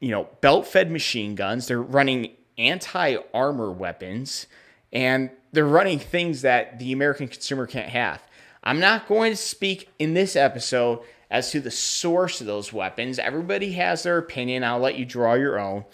you 0.00 0.10
know, 0.10 0.28
belt-fed 0.40 0.90
machine 0.90 1.36
guns, 1.36 1.68
they're 1.68 1.80
running 1.80 2.32
anti-armor 2.58 3.70
weapons, 3.70 4.48
and 4.92 5.30
they're 5.52 5.64
running 5.64 6.00
things 6.00 6.42
that 6.42 6.80
the 6.80 6.90
American 6.90 7.28
consumer 7.28 7.68
can't 7.68 7.90
have. 7.90 8.20
I'm 8.64 8.80
not 8.80 9.06
going 9.06 9.30
to 9.30 9.36
speak 9.36 9.88
in 10.00 10.14
this 10.14 10.34
episode 10.34 11.02
as 11.30 11.52
to 11.52 11.60
the 11.60 11.70
source 11.70 12.40
of 12.40 12.48
those 12.48 12.72
weapons. 12.72 13.20
Everybody 13.20 13.74
has 13.74 14.02
their 14.02 14.18
opinion. 14.18 14.64
I'll 14.64 14.80
let 14.80 14.98
you 14.98 15.04
draw 15.04 15.34
your 15.34 15.60
own. 15.60 15.84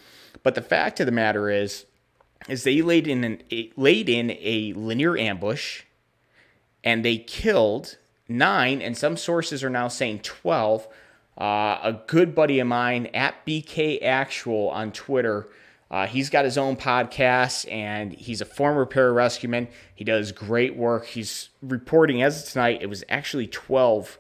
But 0.43 0.55
the 0.55 0.63
fact 0.63 1.01
of 1.01 1.07
the 1.07 1.13
matter 1.13 1.51
is, 1.51 1.85
is 2.49 2.65
they 2.65 2.83
laid 2.83 3.07
in 3.07 3.25
an, 3.25 3.43
laid 3.77 4.09
in 4.09 4.31
a 4.33 4.73
linear 4.75 5.17
ambush, 5.17 5.83
and 6.85 7.05
they 7.05 7.19
killed 7.19 7.99
nine, 8.29 8.83
and 8.83 8.97
some 8.97 9.17
sources 9.17 9.63
are 9.63 9.71
now 9.71 9.89
saying 9.89 10.21
twelve. 10.21 10.89
Uh, 11.39 11.79
a 11.83 11.99
good 12.09 12.35
buddy 12.35 12.59
of 12.59 12.67
mine 12.67 13.07
at 13.15 13.47
BK 13.47 14.03
Actual 14.03 14.69
on 14.69 14.93
Twitter 14.93 15.49
uh, 15.93 16.07
he's 16.07 16.31
got 16.31 16.47
his 16.47 16.57
own 16.57 16.75
podcast 16.75 17.71
and 17.71 18.15
he's 18.15 18.41
a 18.41 18.47
former 18.47 18.87
pararescueman. 18.87 19.69
He 19.95 20.05
does 20.05 20.33
great 20.33 20.75
work. 20.75 21.05
He's 21.05 21.51
reporting 21.61 22.23
as 22.23 22.43
of 22.43 22.49
tonight, 22.51 22.79
it 22.81 22.89
was 22.89 23.05
actually 23.11 23.47
12 23.47 24.19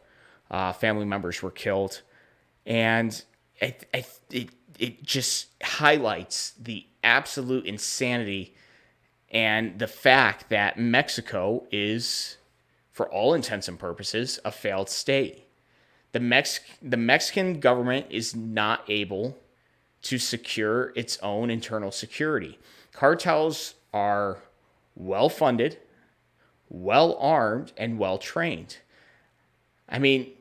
uh, 0.50 0.74
family 0.74 1.06
members 1.06 1.42
were 1.42 1.50
killed. 1.50 2.02
And 2.66 3.24
it, 3.56 3.88
it, 4.30 4.50
it 4.78 5.02
just 5.02 5.48
highlights 5.62 6.52
the 6.60 6.86
absolute 7.02 7.66
insanity 7.66 8.54
and 9.30 9.78
the 9.78 9.86
fact 9.86 10.50
that 10.50 10.78
Mexico 10.78 11.66
is, 11.72 12.36
for 12.90 13.08
all 13.10 13.32
intents 13.34 13.68
and 13.68 13.78
purposes, 13.78 14.38
a 14.44 14.52
failed 14.52 14.90
state. 14.90 15.46
The, 16.12 16.20
Mex- 16.20 16.60
the 16.82 16.98
Mexican 16.98 17.58
government 17.58 18.06
is 18.10 18.36
not 18.36 18.84
able 18.88 19.38
to 20.02 20.18
secure 20.18 20.92
its 20.94 21.18
own 21.22 21.48
internal 21.48 21.90
security. 21.90 22.58
Cartels 22.92 23.74
are 23.94 24.42
well 24.94 25.30
funded, 25.30 25.78
well 26.68 27.16
armed, 27.18 27.72
and 27.78 27.98
well 27.98 28.18
trained. 28.18 28.76
I 29.88 29.98
mean, 29.98 30.32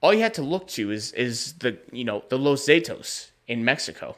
all 0.00 0.14
you 0.14 0.20
had 0.20 0.34
to 0.34 0.42
look 0.42 0.66
to 0.68 0.90
is 0.90 1.12
is 1.12 1.54
the 1.54 1.78
you 1.92 2.04
know 2.04 2.24
the 2.28 2.38
Los 2.38 2.66
Zetas 2.66 3.30
in 3.46 3.64
Mexico. 3.64 4.16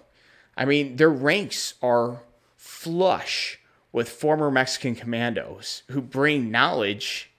I 0.56 0.64
mean, 0.64 0.96
their 0.96 1.10
ranks 1.10 1.74
are 1.82 2.22
flush 2.56 3.58
with 3.90 4.08
former 4.08 4.50
Mexican 4.50 4.94
commandos 4.94 5.82
who 5.88 6.00
bring 6.00 6.50
knowledge 6.50 7.30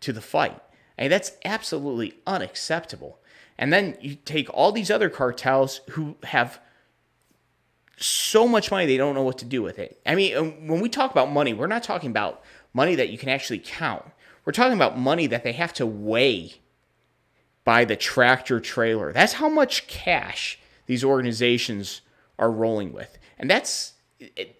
to 0.00 0.12
the 0.12 0.20
fight. 0.20 0.60
I 0.98 1.02
mean, 1.02 1.10
that's 1.10 1.32
absolutely 1.44 2.14
unacceptable. 2.26 3.18
And 3.58 3.72
then 3.72 3.96
you 4.00 4.16
take 4.16 4.48
all 4.52 4.72
these 4.72 4.90
other 4.90 5.08
cartels 5.08 5.80
who 5.90 6.16
have 6.24 6.60
so 7.96 8.48
much 8.48 8.70
money 8.70 8.86
they 8.86 8.96
don't 8.96 9.14
know 9.14 9.22
what 9.22 9.38
to 9.38 9.44
do 9.44 9.62
with 9.62 9.78
it. 9.78 10.00
I 10.04 10.14
mean, 10.14 10.36
um, 10.36 10.66
when 10.66 10.80
we 10.80 10.88
talk 10.88 11.10
about 11.10 11.30
money, 11.30 11.52
we're 11.52 11.66
not 11.66 11.82
talking 11.82 12.10
about 12.10 12.42
money 12.74 12.94
that 12.96 13.10
you 13.10 13.18
can 13.18 13.28
actually 13.28 13.60
count. 13.64 14.04
We're 14.44 14.52
talking 14.52 14.74
about 14.74 14.98
money 14.98 15.26
that 15.28 15.44
they 15.44 15.52
have 15.52 15.72
to 15.74 15.86
weigh 15.86 16.54
by 17.64 17.84
the 17.84 17.96
tractor 17.96 18.60
trailer. 18.60 19.12
That's 19.12 19.34
how 19.34 19.48
much 19.48 19.86
cash 19.86 20.58
these 20.86 21.04
organizations 21.04 22.00
are 22.38 22.50
rolling 22.50 22.92
with. 22.92 23.18
And 23.38 23.50
that's 23.50 23.94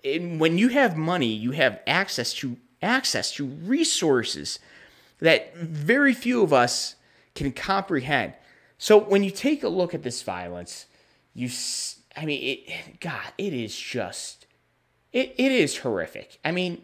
and 0.04 0.40
when 0.40 0.59
you 0.59 0.68
have 0.68 0.97
money, 0.97 1.32
you 1.32 1.52
have 1.52 1.80
access 1.87 2.35
to 2.35 2.56
access 2.80 3.32
to 3.32 3.47
resources 3.47 4.59
that 5.21 5.56
very 5.56 6.12
few 6.12 6.42
of 6.42 6.52
us 6.52 6.97
can 7.35 7.52
comprehend. 7.52 8.35
So 8.78 8.99
when 8.99 9.23
you 9.23 9.30
take 9.30 9.62
a 9.62 9.68
look 9.68 9.94
at 9.94 10.02
this 10.02 10.23
violence, 10.23 10.87
you, 11.32 11.49
I 12.16 12.25
mean, 12.25 12.42
it, 12.42 12.99
God, 12.99 13.32
it 13.38 13.52
is 13.52 13.78
just, 13.78 14.47
it, 15.12 15.35
it 15.38 15.52
is 15.52 15.78
horrific. 15.78 16.40
I 16.44 16.50
mean, 16.50 16.82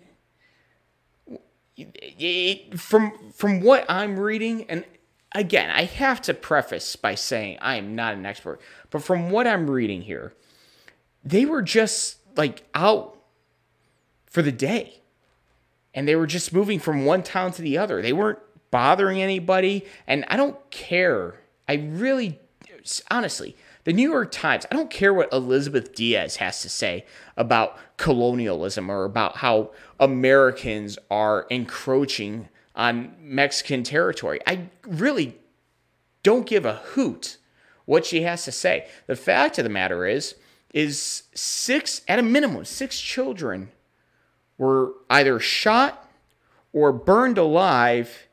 it, 1.77 2.79
from 2.79 3.33
from 3.33 3.61
what 3.61 3.85
I'm 3.89 4.19
reading, 4.19 4.65
and 4.69 4.85
again, 5.33 5.71
I 5.71 5.85
have 5.85 6.21
to 6.23 6.35
preface 6.35 6.97
by 6.97 7.15
saying 7.15 7.59
I 7.61 7.77
am 7.77 7.95
not 7.95 8.15
an 8.15 8.27
expert, 8.27 8.61
but 8.91 9.03
from 9.03 9.31
what 9.31 9.47
I'm 9.47 9.71
reading 9.71 10.03
here, 10.03 10.33
they 11.25 11.45
were 11.45 11.63
just 11.63 12.19
like 12.37 12.65
out 12.75 13.19
for 14.27 14.43
the 14.43 14.53
day, 14.53 15.01
and 15.95 16.07
they 16.07 16.17
were 16.17 16.27
just 16.27 16.53
moving 16.53 16.79
from 16.79 17.05
one 17.05 17.23
town 17.23 17.53
to 17.53 17.63
the 17.63 17.79
other. 17.79 18.01
They 18.03 18.13
weren't 18.13 18.39
bothering 18.71 19.21
anybody, 19.21 19.85
and 20.07 20.25
I 20.29 20.37
don't 20.37 20.71
care. 20.71 21.41
I 21.67 21.75
really, 21.75 22.39
honestly, 23.11 23.57
the 23.85 23.93
New 23.93 24.11
York 24.11 24.31
Times, 24.31 24.67
I 24.71 24.75
don't 24.75 24.91
care 24.91 25.15
what 25.15 25.33
Elizabeth 25.33 25.95
Diaz 25.95 26.37
has 26.37 26.61
to 26.63 26.69
say 26.69 27.07
about 27.37 27.79
colonialism 27.97 28.91
or 28.91 29.05
about 29.05 29.39
how 29.39 29.71
Americans 29.99 30.99
are 31.11 31.47
encroaching 31.51 32.49
on 32.79 33.15
Mexican 33.21 33.83
territory. 33.83 34.41
I 34.47 34.69
really 34.87 35.37
don't 36.23 36.47
give 36.47 36.65
a 36.65 36.77
hoot 36.77 37.37
what 37.85 38.07
she 38.07 38.23
has 38.23 38.45
to 38.45 38.53
say. 38.53 38.89
The 39.07 39.17
fact 39.17 39.59
of 39.59 39.65
the 39.65 39.71
matter 39.71 40.07
is, 40.07 40.37
is 40.73 41.25
six, 41.35 42.03
at 42.07 42.19
a 42.19 42.23
minimum, 42.23 42.65
six 42.65 43.01
children 43.01 43.71
were 44.57 44.93
either 45.11 45.41
shot 45.41 46.09
or 46.73 46.93
burned 46.93 47.37
alive 47.37 48.29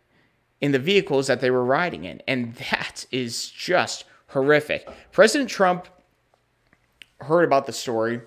in 0.62 0.72
the 0.72 0.80
vehicles 0.80 1.28
that 1.28 1.42
they 1.42 1.50
were 1.50 1.66
riding 1.66 2.06
in. 2.06 2.22
And 2.28 2.56
that 2.56 3.06
is 3.12 3.50
just 3.50 4.06
horrific. 4.28 4.88
President 5.12 5.50
Trump 5.50 5.88
heard 7.22 7.44
about 7.44 7.66
the 7.66 7.74
story 7.74 8.22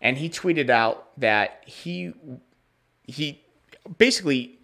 and 0.00 0.18
he 0.18 0.28
tweeted 0.28 0.68
out 0.68 1.18
that 1.18 1.62
he 1.66 2.12
he 3.04 3.40
basically 3.98 4.58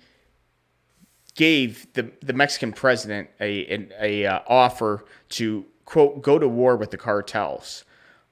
gave 1.40 1.90
the, 1.94 2.12
the 2.20 2.34
Mexican 2.34 2.70
president 2.70 3.30
a, 3.40 3.72
a, 3.72 3.88
a 3.98 4.26
uh, 4.26 4.40
offer 4.46 5.06
to 5.30 5.64
quote 5.86 6.20
go 6.20 6.38
to 6.38 6.46
war 6.46 6.76
with 6.76 6.90
the 6.90 6.98
cartels. 6.98 7.86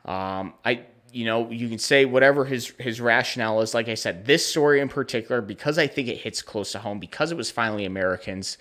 Um, 0.04 0.52
I 0.62 0.82
you 1.10 1.24
know 1.24 1.50
you 1.50 1.70
can 1.70 1.78
say 1.78 2.04
whatever 2.04 2.44
his 2.44 2.74
his 2.78 3.00
rationale 3.00 3.62
is. 3.62 3.72
Like 3.72 3.88
I 3.88 3.94
said, 3.94 4.26
this 4.26 4.44
story 4.44 4.78
in 4.80 4.90
particular 4.90 5.40
because 5.40 5.78
I 5.78 5.86
think 5.86 6.08
it 6.08 6.18
hits 6.18 6.42
close 6.42 6.72
to 6.72 6.80
home 6.80 6.98
because 6.98 7.32
it 7.32 7.38
was 7.38 7.50
finally 7.50 7.86
Americans. 7.86 8.58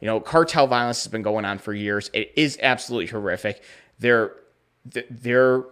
You 0.00 0.06
know, 0.06 0.18
cartel 0.18 0.66
violence 0.66 1.04
has 1.04 1.12
been 1.12 1.22
going 1.22 1.44
on 1.44 1.58
for 1.58 1.72
years. 1.72 2.10
It 2.12 2.32
is 2.34 2.58
absolutely 2.60 3.06
horrific. 3.06 3.62
They're 4.00 4.34
they're 4.84 5.62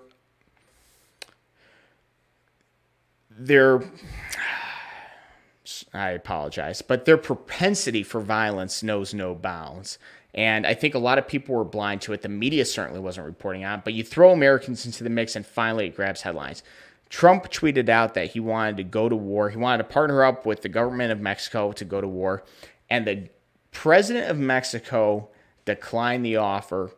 they're 3.31 3.83
I 5.95 6.11
apologize, 6.11 6.81
but 6.81 7.05
their 7.05 7.19
propensity 7.19 8.03
for 8.03 8.21
violence 8.21 8.83
knows 8.83 9.13
no 9.13 9.35
bounds. 9.35 9.99
And 10.35 10.67
I 10.67 10.73
think 10.73 10.95
a 10.95 10.99
lot 10.99 11.19
of 11.19 11.29
people 11.29 11.55
were 11.55 11.65
blind 11.65 12.01
to 12.03 12.15
it. 12.15 12.23
The 12.23 12.29
media 12.31 12.65
certainly 12.65 13.01
wasn't 13.01 13.27
reporting 13.27 13.65
on 13.65 13.81
it, 13.81 13.85
but 13.85 13.93
you 13.93 14.03
throw 14.03 14.33
Americans 14.33 14.87
into 14.87 15.05
the 15.05 15.11
mix 15.11 15.37
and 15.37 15.45
finally 15.45 15.89
it 15.89 15.97
grabs 15.97 16.23
headlines. 16.23 16.63
Trump 17.11 17.51
tweeted 17.51 17.91
out 17.91 18.15
that 18.15 18.31
he 18.31 18.41
wanted 18.41 18.79
to 18.79 18.85
go 18.85 19.11
to 19.11 19.17
war. 19.17 19.51
He 19.51 19.59
wanted 19.59 19.83
to 19.83 19.93
partner 19.93 20.25
up 20.25 20.47
with 20.47 20.63
the 20.63 20.71
government 20.71 21.13
of 21.13 21.21
Mexico 21.21 21.73
to 21.73 21.85
go 21.85 22.01
to 22.01 22.09
war. 22.09 22.43
and 22.89 23.07
the 23.07 23.29
president 23.73 24.31
of 24.31 24.39
Mexico 24.39 25.29
declined 25.65 26.25
the 26.25 26.37
offer. 26.37 26.93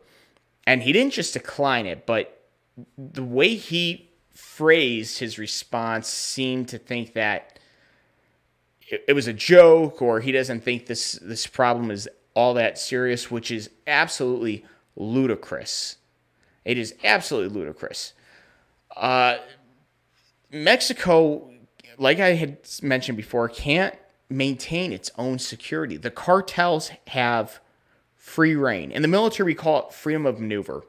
And 0.67 0.83
he 0.83 0.91
didn't 0.91 1.13
just 1.13 1.33
decline 1.33 1.85
it, 1.85 2.05
but 2.05 2.49
the 2.97 3.23
way 3.23 3.55
he 3.55 4.09
phrased 4.33 5.19
his 5.19 5.39
response 5.39 6.07
seemed 6.07 6.67
to 6.69 6.77
think 6.77 7.13
that 7.13 7.54
it, 8.87 9.13
was 9.13 9.27
a 9.27 9.33
joke 9.33 10.01
or 10.01 10.19
he 10.19 10.31
doesn't 10.31 10.61
think 10.61 10.85
this 10.85 11.13
this 11.13 11.47
problem 11.47 11.91
is 11.91 12.07
all 12.33 12.53
that 12.53 12.77
serious, 12.77 13.31
which 13.31 13.49
is 13.49 13.69
absolutely 13.87 14.65
ludicrous. 14.95 15.97
It 16.63 16.77
is 16.77 16.95
absolutely 17.03 17.57
ludicrous. 17.57 18.13
Uh, 18.95 19.37
Mexico, 20.51 21.51
like 21.97 22.19
I 22.19 22.33
had 22.33 22.57
mentioned 22.81 23.17
before, 23.17 23.47
can't 23.49 23.95
maintain 24.29 24.91
its 24.91 25.11
own 25.17 25.39
security. 25.39 25.97
The 25.97 26.11
cartels 26.11 26.91
have 27.07 27.59
free 28.15 28.55
reign. 28.55 28.91
In 28.91 29.01
the 29.01 29.07
military, 29.07 29.47
we 29.47 29.55
call 29.55 29.87
it 29.87 29.93
freedom 29.93 30.25
of 30.25 30.39
maneuver. 30.39 30.83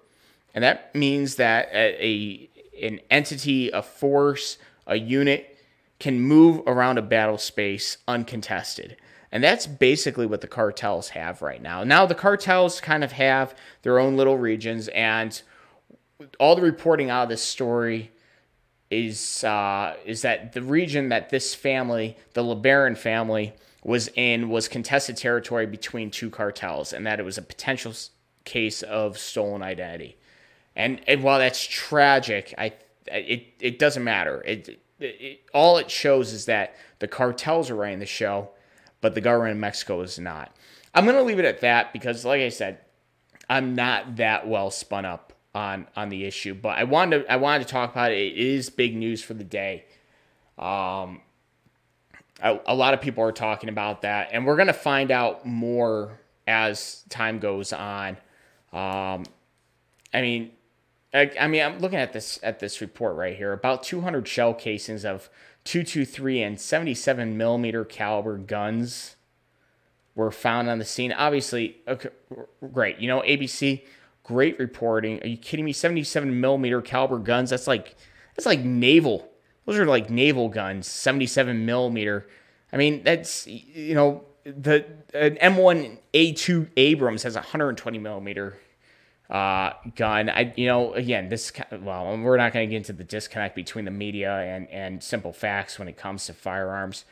And 0.54 0.64
that 0.64 0.94
means 0.94 1.36
that 1.36 1.68
a, 1.72 2.48
an 2.80 3.00
entity, 3.10 3.70
a 3.70 3.82
force, 3.82 4.56
a 4.86 4.96
unit 4.96 5.55
can 5.98 6.20
move 6.20 6.62
around 6.66 6.98
a 6.98 7.02
battle 7.02 7.38
space 7.38 7.98
uncontested. 8.06 8.96
And 9.32 9.42
that's 9.42 9.66
basically 9.66 10.26
what 10.26 10.40
the 10.40 10.46
cartels 10.46 11.10
have 11.10 11.42
right 11.42 11.60
now. 11.60 11.84
Now, 11.84 12.06
the 12.06 12.14
cartels 12.14 12.80
kind 12.80 13.02
of 13.02 13.12
have 13.12 13.54
their 13.82 13.98
own 13.98 14.16
little 14.16 14.38
regions, 14.38 14.88
and 14.88 15.40
all 16.38 16.56
the 16.56 16.62
reporting 16.62 17.10
out 17.10 17.24
of 17.24 17.28
this 17.28 17.42
story 17.42 18.12
is 18.90 19.42
uh, 19.42 19.96
is 20.04 20.22
that 20.22 20.52
the 20.52 20.62
region 20.62 21.08
that 21.08 21.30
this 21.30 21.54
family, 21.54 22.16
the 22.34 22.42
LeBaron 22.42 22.96
family, 22.96 23.52
was 23.82 24.08
in 24.14 24.48
was 24.48 24.68
contested 24.68 25.16
territory 25.16 25.66
between 25.66 26.10
two 26.10 26.30
cartels, 26.30 26.92
and 26.92 27.06
that 27.06 27.18
it 27.18 27.24
was 27.24 27.36
a 27.36 27.42
potential 27.42 27.92
case 28.44 28.82
of 28.82 29.18
stolen 29.18 29.60
identity. 29.60 30.16
And, 30.76 31.00
and 31.08 31.22
while 31.22 31.38
that's 31.38 31.66
tragic, 31.66 32.54
I 32.56 32.72
it 33.06 33.54
it 33.60 33.78
doesn't 33.78 34.04
matter. 34.04 34.42
It, 34.46 34.80
it, 34.98 35.40
all 35.52 35.78
it 35.78 35.90
shows 35.90 36.32
is 36.32 36.46
that 36.46 36.74
the 36.98 37.08
cartels 37.08 37.70
are 37.70 37.76
running 37.76 37.98
the 37.98 38.06
show, 38.06 38.50
but 39.00 39.14
the 39.14 39.20
government 39.20 39.52
of 39.52 39.58
Mexico 39.58 40.00
is 40.00 40.18
not. 40.18 40.54
I'm 40.94 41.04
gonna 41.04 41.22
leave 41.22 41.38
it 41.38 41.44
at 41.44 41.60
that 41.60 41.92
because, 41.92 42.24
like 42.24 42.40
I 42.40 42.48
said, 42.48 42.78
I'm 43.48 43.74
not 43.74 44.16
that 44.16 44.48
well 44.48 44.70
spun 44.70 45.04
up 45.04 45.32
on 45.54 45.86
on 45.94 46.08
the 46.08 46.24
issue, 46.24 46.54
but 46.54 46.78
I 46.78 46.84
wanted 46.84 47.24
to, 47.24 47.32
I 47.32 47.36
wanted 47.36 47.66
to 47.66 47.72
talk 47.72 47.92
about 47.92 48.12
it. 48.12 48.18
It 48.18 48.36
is 48.36 48.70
big 48.70 48.96
news 48.96 49.22
for 49.22 49.34
the 49.34 49.44
day. 49.44 49.84
Um, 50.58 51.20
a, 52.42 52.58
a 52.66 52.74
lot 52.74 52.94
of 52.94 53.00
people 53.00 53.22
are 53.24 53.32
talking 53.32 53.68
about 53.68 54.02
that, 54.02 54.30
and 54.32 54.46
we're 54.46 54.56
gonna 54.56 54.72
find 54.72 55.10
out 55.10 55.44
more 55.44 56.18
as 56.46 57.04
time 57.10 57.38
goes 57.38 57.72
on. 57.72 58.16
Um, 58.72 59.24
I 60.14 60.22
mean, 60.22 60.52
I, 61.16 61.30
I 61.40 61.46
mean, 61.48 61.62
I'm 61.62 61.78
looking 61.78 61.98
at 61.98 62.12
this 62.12 62.38
at 62.42 62.58
this 62.58 62.80
report 62.80 63.16
right 63.16 63.36
here. 63.36 63.52
About 63.52 63.82
200 63.82 64.28
shell 64.28 64.54
casings 64.54 65.04
of 65.04 65.30
223 65.64 66.42
and 66.42 66.60
77 66.60 67.36
millimeter 67.36 67.84
caliber 67.84 68.36
guns 68.36 69.16
were 70.14 70.30
found 70.30 70.68
on 70.68 70.78
the 70.78 70.84
scene. 70.84 71.12
Obviously, 71.12 71.76
okay, 71.88 72.10
great. 72.72 72.98
You 72.98 73.08
know, 73.08 73.20
ABC 73.22 73.82
Great 74.26 74.58
reporting. 74.58 75.22
Are 75.22 75.28
you 75.28 75.36
kidding 75.36 75.64
me? 75.64 75.72
77 75.72 76.40
millimeter 76.40 76.82
caliber 76.82 77.20
guns. 77.20 77.50
That's 77.50 77.68
like 77.68 77.94
that's 78.34 78.44
like 78.44 78.58
naval. 78.58 79.30
Those 79.66 79.78
are 79.78 79.86
like 79.86 80.10
naval 80.10 80.48
guns. 80.48 80.88
77 80.88 81.64
millimeter. 81.64 82.26
I 82.72 82.76
mean, 82.76 83.04
that's 83.04 83.46
you 83.46 83.94
know 83.94 84.24
the 84.42 84.84
an 85.14 85.36
M1A2 85.36 86.70
Abrams 86.76 87.22
has 87.22 87.36
120 87.36 88.00
millimeter 88.00 88.58
uh, 89.30 89.72
gun. 89.96 90.30
I 90.30 90.52
you 90.56 90.66
know 90.66 90.94
again 90.94 91.28
this 91.28 91.52
well 91.80 92.16
we're 92.18 92.36
not 92.36 92.52
going 92.52 92.68
to 92.68 92.70
get 92.70 92.76
into 92.76 92.92
the 92.92 93.04
disconnect 93.04 93.56
between 93.56 93.84
the 93.84 93.90
media 93.90 94.36
and 94.38 94.68
and 94.70 95.02
simple 95.02 95.32
facts 95.32 95.78
when 95.78 95.88
it 95.88 95.96
comes 95.96 96.26
to 96.26 96.32
firearms. 96.32 97.04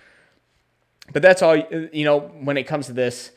But 1.13 1.23
that's 1.23 1.43
all 1.43 1.57
you 1.57 2.05
know 2.05 2.21
when 2.21 2.57
it 2.57 2.65
comes 2.65 2.87
to 2.87 2.93
this 2.93 3.33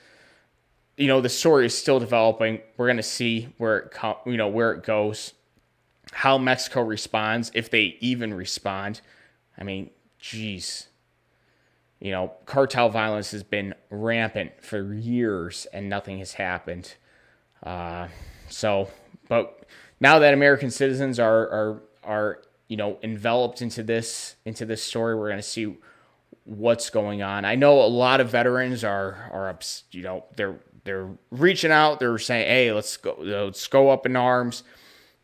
you 0.98 1.08
know 1.08 1.22
the 1.22 1.30
story 1.30 1.66
is 1.66 1.78
still 1.78 2.00
developing. 2.00 2.60
We're 2.76 2.88
gonna 2.88 3.04
see 3.04 3.54
where 3.58 3.78
it 3.80 3.92
com- 3.92 4.18
you 4.26 4.38
know 4.38 4.48
where 4.48 4.74
it 4.74 4.84
goes, 4.84 5.34
how 6.12 6.38
Mexico 6.38 6.82
responds 6.82 7.52
if 7.54 7.70
they 7.70 7.98
even 8.00 8.34
respond. 8.34 9.02
I 9.58 9.63
mean, 9.63 9.90
geez, 10.20 10.88
you 12.00 12.12
know, 12.12 12.34
cartel 12.46 12.90
violence 12.90 13.32
has 13.32 13.44
been 13.44 13.74
rampant 13.90 14.63
for 14.63 14.94
years 14.94 15.66
and 15.74 15.90
nothing 15.90 16.20
has 16.20 16.34
happened. 16.34 16.96
Uh, 17.63 18.08
so, 18.50 18.90
but 19.28 19.66
now 20.00 20.20
that 20.20 20.34
American 20.34 20.72
citizens 20.72 21.20
are 21.20 21.50
are 21.50 21.82
are 22.04 22.42
you 22.68 22.78
know 22.78 22.98
enveloped 23.04 23.62
into 23.62 23.84
this 23.84 24.36
into 24.46 24.66
this 24.66 24.84
story, 24.84 25.16
we're 25.16 25.30
gonna 25.30 25.42
see 25.42 25.78
what's 26.44 26.90
going 26.90 27.22
on. 27.22 27.46
I 27.46 27.56
know 27.56 27.82
a 27.82 27.88
lot 27.88 28.22
of 28.22 28.30
veterans 28.30 28.84
are 28.84 29.30
are 29.32 29.60
you 29.92 30.04
know 30.04 30.26
they're 30.36 30.60
they're 30.84 31.10
reaching 31.32 31.72
out. 31.72 32.00
They're 32.00 32.18
saying, 32.18 32.48
"Hey, 32.48 32.72
let's 32.72 32.98
go, 32.98 33.16
let's 33.20 33.68
go 33.68 33.90
up 33.90 34.06
in 34.06 34.16
arms." 34.16 34.64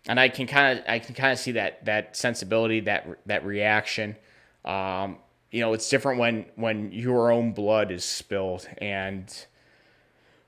And 0.07 0.19
I 0.19 0.27
can 0.27 0.47
kind 0.47 0.79
of 0.79 0.85
I 0.87 0.99
can 0.99 1.15
kind 1.15 1.31
of 1.31 1.39
see 1.39 1.53
that 1.53 1.85
that 1.85 2.15
sensibility, 2.17 2.81
that 2.81 3.07
that 3.25 3.45
reaction. 3.45 4.17
Um, 4.65 5.17
you 5.51 5.61
know, 5.61 5.73
it's 5.73 5.89
different 5.89 6.19
when 6.19 6.45
when 6.55 6.91
your 6.91 7.31
own 7.31 7.53
blood 7.53 7.91
is 7.91 8.03
spilled, 8.03 8.67
and 8.79 9.33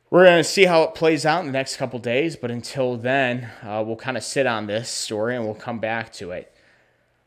we're 0.09 0.25
gonna 0.25 0.43
see 0.43 0.65
how 0.65 0.83
it 0.83 0.95
plays 0.95 1.25
out 1.25 1.41
in 1.41 1.47
the 1.47 1.51
next 1.51 1.77
couple 1.77 1.99
days. 1.99 2.35
But 2.35 2.51
until 2.51 2.97
then, 2.97 3.49
uh, 3.63 3.83
we'll 3.85 3.95
kind 3.95 4.17
of 4.17 4.23
sit 4.23 4.45
on 4.45 4.67
this 4.67 4.89
story 4.89 5.35
and 5.35 5.45
we'll 5.45 5.55
come 5.55 5.79
back 5.79 6.13
to 6.13 6.31
it. 6.31 6.53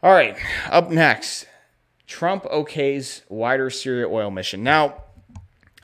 All 0.03 0.13
right, 0.13 0.37
up 0.71 0.91
next, 0.91 1.47
Trump 2.07 2.45
okays 2.45 3.23
wider 3.29 3.69
Syria 3.69 4.09
oil 4.09 4.31
mission. 4.31 4.63
Now, 4.63 5.03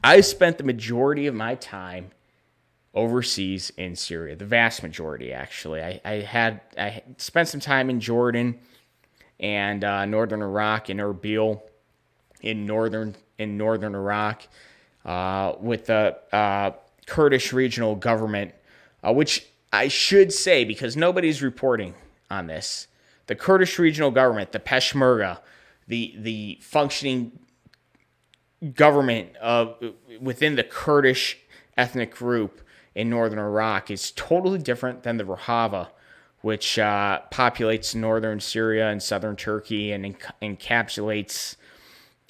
I 0.03 0.21
spent 0.21 0.59
the 0.59 0.65
majority 0.65 1.27
of 1.27 1.35
my 1.35 1.55
time 1.55 2.11
overseas 2.95 3.71
in 3.77 3.97
Syria, 3.97 4.37
the 4.37 4.45
vast 4.45 4.83
majority 4.83 5.33
actually. 5.33 5.83
I, 5.83 6.01
I 6.05 6.13
had 6.21 6.61
I 6.79 7.03
spent 7.17 7.49
some 7.49 7.61
time 7.61 7.91
in 7.91 8.01
Jordan 8.01 8.61
and 9.41 9.83
uh, 9.83 10.05
northern 10.05 10.43
Iraq 10.43 10.91
in 10.91 10.99
Erbil, 10.99 11.61
in 12.41 12.67
northern 12.67 13.17
in 13.39 13.57
northern 13.57 13.95
Iraq, 13.95 14.47
uh, 15.05 15.55
with 15.61 15.87
the 15.87 16.17
uh, 16.33 16.73
Kurdish 17.07 17.53
regional 17.53 17.95
government, 17.95 18.53
uh, 19.03 19.13
which 19.13 19.47
I 19.73 19.89
should 19.89 20.33
say 20.33 20.65
because 20.65 20.97
nobody's 20.97 21.43
reporting 21.43 21.95
on 22.31 22.47
this. 22.47 22.89
The 23.27 23.35
Kurdish 23.35 23.79
regional 23.79 24.11
government, 24.11 24.53
the 24.53 24.61
Peshmerga, 24.61 25.41
the 25.89 26.15
the 26.19 26.59
functioning 26.61 27.39
government 28.75 29.37
of 29.37 29.77
within 30.21 30.57
the 30.57 30.65
Kurdish 30.65 31.39
ethnic 31.77 32.15
group 32.15 32.61
in 32.95 33.11
northern 33.11 33.39
Iraq 33.39 33.91
is 33.91 34.13
totally 34.13 34.59
different 34.59 35.03
than 35.03 35.17
the 35.17 35.25
Rojava, 35.25 35.89
which 36.43 36.79
uh, 36.79 37.21
populates 37.31 37.95
northern 37.95 38.41
Syria 38.41 38.89
and 38.89 39.03
southern 39.03 39.37
Turkey 39.37 39.93
and 39.93 40.05
enc- 40.05 40.31
encapsulates, 40.41 41.57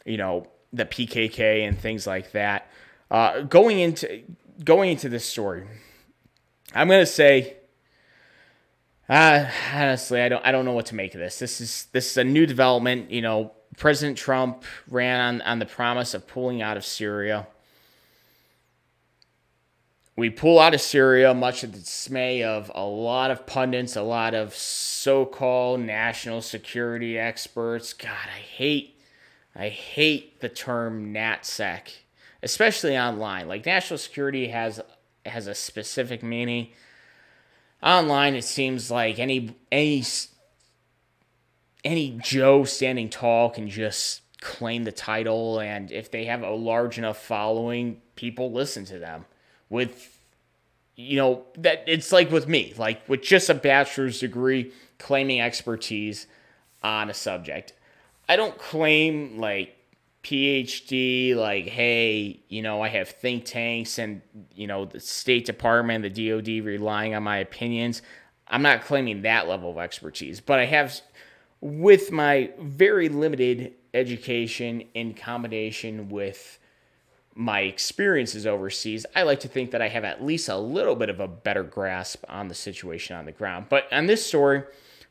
you 0.04 0.16
know, 0.16 0.46
the 0.72 0.86
PKK 0.86 1.66
and 1.66 1.78
things 1.78 2.06
like 2.06 2.32
that. 2.32 2.70
Uh, 3.10 3.42
going 3.42 3.78
into 3.78 4.22
going 4.62 4.90
into 4.90 5.08
this 5.08 5.24
story, 5.24 5.66
I'm 6.74 6.88
gonna 6.88 7.06
say. 7.06 7.56
Uh, 9.06 9.46
honestly, 9.74 10.22
I 10.22 10.30
don't 10.30 10.44
I 10.46 10.50
don't 10.50 10.64
know 10.64 10.72
what 10.72 10.86
to 10.86 10.94
make 10.94 11.14
of 11.14 11.20
this. 11.20 11.38
This 11.38 11.60
is 11.60 11.86
this 11.92 12.10
is 12.10 12.16
a 12.16 12.24
new 12.24 12.46
development. 12.46 13.10
You 13.10 13.20
know, 13.20 13.52
President 13.76 14.16
Trump 14.16 14.64
ran 14.88 15.20
on, 15.20 15.42
on 15.42 15.58
the 15.58 15.66
promise 15.66 16.14
of 16.14 16.26
pulling 16.26 16.62
out 16.62 16.76
of 16.76 16.84
Syria. 16.84 17.46
We 20.16 20.30
pull 20.30 20.60
out 20.60 20.74
of 20.74 20.80
Syria, 20.80 21.34
much 21.34 21.60
to 21.60 21.66
the 21.66 21.78
dismay 21.78 22.44
of 22.44 22.70
a 22.72 22.84
lot 22.84 23.32
of 23.32 23.46
pundits, 23.46 23.96
a 23.96 24.02
lot 24.02 24.32
of 24.32 24.54
so 24.54 25.26
called 25.26 25.80
national 25.80 26.40
security 26.40 27.18
experts. 27.18 27.92
God, 27.92 28.28
I 28.32 28.38
hate, 28.38 29.00
I 29.56 29.70
hate 29.70 30.40
the 30.40 30.48
term 30.48 31.12
NatSec, 31.12 31.88
especially 32.44 32.96
online. 32.96 33.48
Like 33.48 33.66
national 33.66 33.98
security 33.98 34.48
has 34.48 34.80
has 35.26 35.46
a 35.46 35.54
specific 35.54 36.22
meaning. 36.22 36.68
Online, 37.82 38.34
it 38.34 38.44
seems 38.44 38.90
like 38.90 39.18
any 39.18 39.56
any 39.72 40.04
any 41.84 42.18
Joe 42.22 42.64
standing 42.64 43.08
tall 43.08 43.50
can 43.50 43.68
just 43.68 44.22
claim 44.40 44.84
the 44.84 44.92
title, 44.92 45.58
and 45.58 45.90
if 45.90 46.10
they 46.10 46.26
have 46.26 46.42
a 46.42 46.50
large 46.50 46.98
enough 46.98 47.18
following, 47.18 48.00
people 48.14 48.52
listen 48.52 48.84
to 48.86 48.98
them. 48.98 49.24
With 49.68 50.18
you 50.96 51.16
know 51.16 51.44
that 51.58 51.84
it's 51.86 52.12
like 52.12 52.30
with 52.30 52.46
me, 52.46 52.74
like 52.76 53.08
with 53.08 53.22
just 53.22 53.50
a 53.50 53.54
bachelor's 53.54 54.20
degree, 54.20 54.72
claiming 54.98 55.40
expertise 55.40 56.26
on 56.82 57.10
a 57.10 57.14
subject. 57.14 57.72
I 58.28 58.36
don't 58.36 58.56
claim 58.56 59.38
like 59.38 59.73
PhD, 60.24 61.36
like, 61.36 61.66
hey, 61.66 62.40
you 62.48 62.62
know, 62.62 62.82
I 62.82 62.88
have 62.88 63.10
think 63.10 63.44
tanks 63.44 63.98
and, 63.98 64.22
you 64.54 64.66
know, 64.66 64.86
the 64.86 64.98
State 64.98 65.44
Department, 65.44 66.02
the 66.02 66.30
DOD 66.30 66.64
relying 66.64 67.14
on 67.14 67.22
my 67.22 67.38
opinions. 67.38 68.02
I'm 68.48 68.62
not 68.62 68.82
claiming 68.82 69.22
that 69.22 69.46
level 69.48 69.70
of 69.70 69.78
expertise, 69.78 70.40
but 70.40 70.58
I 70.58 70.64
have, 70.64 70.98
with 71.60 72.10
my 72.10 72.50
very 72.58 73.08
limited 73.08 73.74
education 73.92 74.82
in 74.94 75.14
combination 75.14 76.08
with 76.08 76.58
my 77.34 77.60
experiences 77.60 78.46
overseas, 78.46 79.04
I 79.14 79.24
like 79.24 79.40
to 79.40 79.48
think 79.48 79.72
that 79.72 79.82
I 79.82 79.88
have 79.88 80.04
at 80.04 80.24
least 80.24 80.48
a 80.48 80.56
little 80.56 80.94
bit 80.94 81.10
of 81.10 81.20
a 81.20 81.28
better 81.28 81.62
grasp 81.62 82.24
on 82.28 82.48
the 82.48 82.54
situation 82.54 83.16
on 83.16 83.26
the 83.26 83.32
ground. 83.32 83.66
But 83.68 83.92
on 83.92 84.06
this 84.06 84.24
story, 84.24 84.62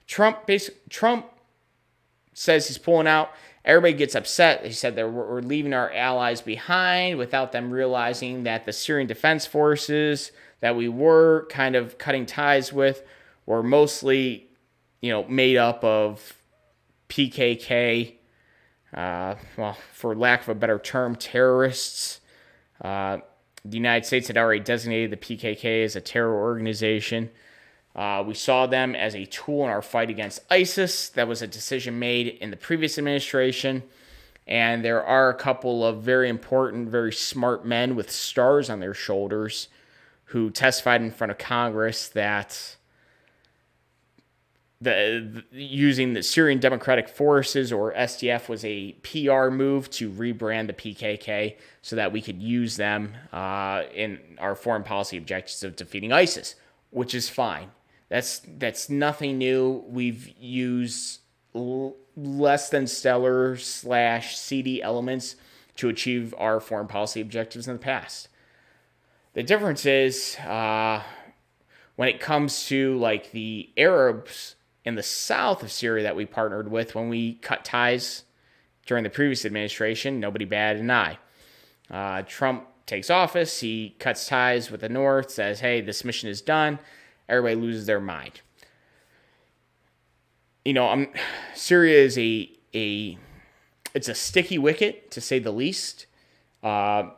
Trump 0.08 0.46
basic 0.48 0.90
Trump 0.90 1.28
says 2.34 2.68
he's 2.68 2.78
pulling 2.78 3.08
out. 3.08 3.32
Everybody 3.66 3.94
gets 3.94 4.16
upset. 4.16 4.66
He 4.66 4.74
said 4.74 4.96
that 4.98 5.10
we're 5.10 5.42
leaving 5.42 5.74
our 5.74 5.92
allies 5.94 6.42
behind 6.42 7.18
without 7.18 7.54
them 7.54 7.72
realizing 7.72 8.44
that 8.44 8.66
the 8.66 8.74
Syrian 8.74 9.08
defense 9.08 9.46
forces 9.46 10.32
that 10.60 10.76
we 10.76 10.90
were 10.90 11.48
kind 11.50 11.76
of 11.76 11.98
cutting 11.98 12.26
ties 12.26 12.74
with 12.74 13.04
were 13.46 13.64
mostly, 13.64 14.48
you 15.02 15.12
know, 15.12 15.24
made 15.26 15.58
up 15.58 15.84
of 15.84 16.34
PKK, 17.10 18.16
uh, 18.94 19.36
well, 19.58 19.78
for 19.94 20.16
lack 20.16 20.42
of 20.42 20.50
a 20.50 20.56
better 20.56 20.80
term, 20.80 21.16
terrorists. 21.16 22.20
Uh, 22.82 23.18
the 23.64 23.78
United 23.78 24.06
States 24.06 24.28
had 24.28 24.38
already 24.38 24.60
designated 24.60 25.12
the 25.12 25.18
PKK 25.18 25.86
as 25.86 25.96
a 25.96 26.02
terror 26.02 26.34
organization. 26.34 27.30
Uh, 27.96 28.24
we 28.26 28.34
saw 28.34 28.66
them 28.66 28.96
as 28.96 29.16
a 29.16 29.26
tool 29.26 29.64
in 29.64 29.70
our 29.70 29.82
fight 29.82 30.10
against 30.10 30.42
ISIS. 30.50 31.10
That 31.10 31.28
was 31.28 31.42
a 31.42 31.48
decision 31.48 32.00
made 32.00 32.28
in 32.28 32.50
the 32.50 32.58
previous 32.58 32.98
administration. 32.98 33.84
And 34.48 34.84
there 34.84 35.04
are 35.04 35.30
a 35.30 35.36
couple 35.36 35.86
of 35.86 36.02
very 36.02 36.28
important, 36.28 36.90
very 36.90 37.14
smart 37.14 37.66
men 37.66 37.96
with 37.96 38.12
stars 38.12 38.70
on 38.70 38.80
their 38.80 38.94
shoulders 38.94 39.70
who 40.26 40.50
testified 40.50 41.02
in 41.02 41.12
front 41.12 41.32
of 41.32 41.38
Congress 41.38 42.10
that 42.10 42.76
the, 44.82 45.44
the, 45.52 45.64
using 45.64 46.14
the 46.14 46.24
Syrian 46.24 46.60
Democratic 46.60 47.08
Forces 47.08 47.72
or 47.72 47.94
SDF 47.94 48.50
was 48.50 48.66
a 48.66 48.94
PR 49.04 49.50
move 49.50 49.90
to 49.92 50.10
rebrand 50.10 50.68
the 50.68 50.74
PKK 50.74 51.56
so 51.82 51.96
that 51.96 52.12
we 52.12 52.22
could 52.22 52.42
use 52.42 52.76
them 52.76 53.14
uh, 53.32 53.84
in 53.94 54.20
our 54.40 54.56
foreign 54.56 54.84
policy 54.84 55.18
objectives 55.18 55.64
of 55.64 55.76
defeating 55.76 56.12
ISIS, 56.12 56.56
which 56.90 57.14
is 57.14 57.30
fine. 57.30 57.70
That's 58.14 58.42
that's 58.60 58.92
nothing 58.92 59.40
new. 59.40 59.84
We've 59.88 60.30
used 60.38 61.22
l- 61.56 61.96
less 62.16 62.70
than 62.70 62.86
stellar 62.86 63.58
slash 63.58 64.38
seedy 64.38 64.84
elements 64.84 65.36
to 65.78 65.90
achieve 65.90 66.36
our 66.38 66.60
foreign 66.60 66.86
policy 66.86 67.22
objectives 67.22 67.68
in 67.68 67.74
the 67.74 67.80
past. 67.80 68.28
The 69.34 69.42
difference 69.42 69.88
is 69.88 70.38
uh, 70.42 71.02
when 71.96 72.08
it 72.08 72.20
comes 72.20 72.68
to 72.68 72.96
like 73.00 73.32
the 73.32 73.72
Arabs 73.78 74.58
in 74.86 74.94
the 74.94 75.02
south 75.02 75.64
of 75.64 75.72
Syria 75.72 76.04
that 76.04 76.16
we 76.16 76.28
partnered 76.28 76.70
with 76.70 76.94
when 76.94 77.10
we 77.10 77.34
cut 77.42 77.66
ties 77.66 78.26
during 78.86 79.04
the 79.04 79.10
previous 79.10 79.44
administration, 79.44 80.20
nobody 80.20 80.46
batted 80.46 80.84
an 80.84 80.92
eye. 80.92 81.18
Uh, 81.90 82.22
Trump 82.28 82.68
takes 82.86 83.10
office, 83.10 83.62
he 83.62 83.96
cuts 83.98 84.28
ties 84.28 84.70
with 84.70 84.82
the 84.82 84.90
north, 84.90 85.32
says, 85.32 85.62
hey, 85.62 85.82
this 85.82 86.06
mission 86.06 86.30
is 86.30 86.42
done 86.42 86.78
everybody 87.30 87.56
loses 87.56 87.86
their 87.86 88.00
mind. 88.00 88.42
You 90.66 90.74
know, 90.74 90.88
I'm 90.88 91.08
Syria 91.54 92.04
is 92.04 92.18
a 92.18 92.50
a 92.74 93.18
it's 93.94 94.08
a 94.08 94.16
sticky 94.16 94.58
wicket 94.58 95.12
to 95.12 95.22
say 95.22 95.40
the 95.40 95.52
least. 95.52 96.06
Uh, 96.64 97.10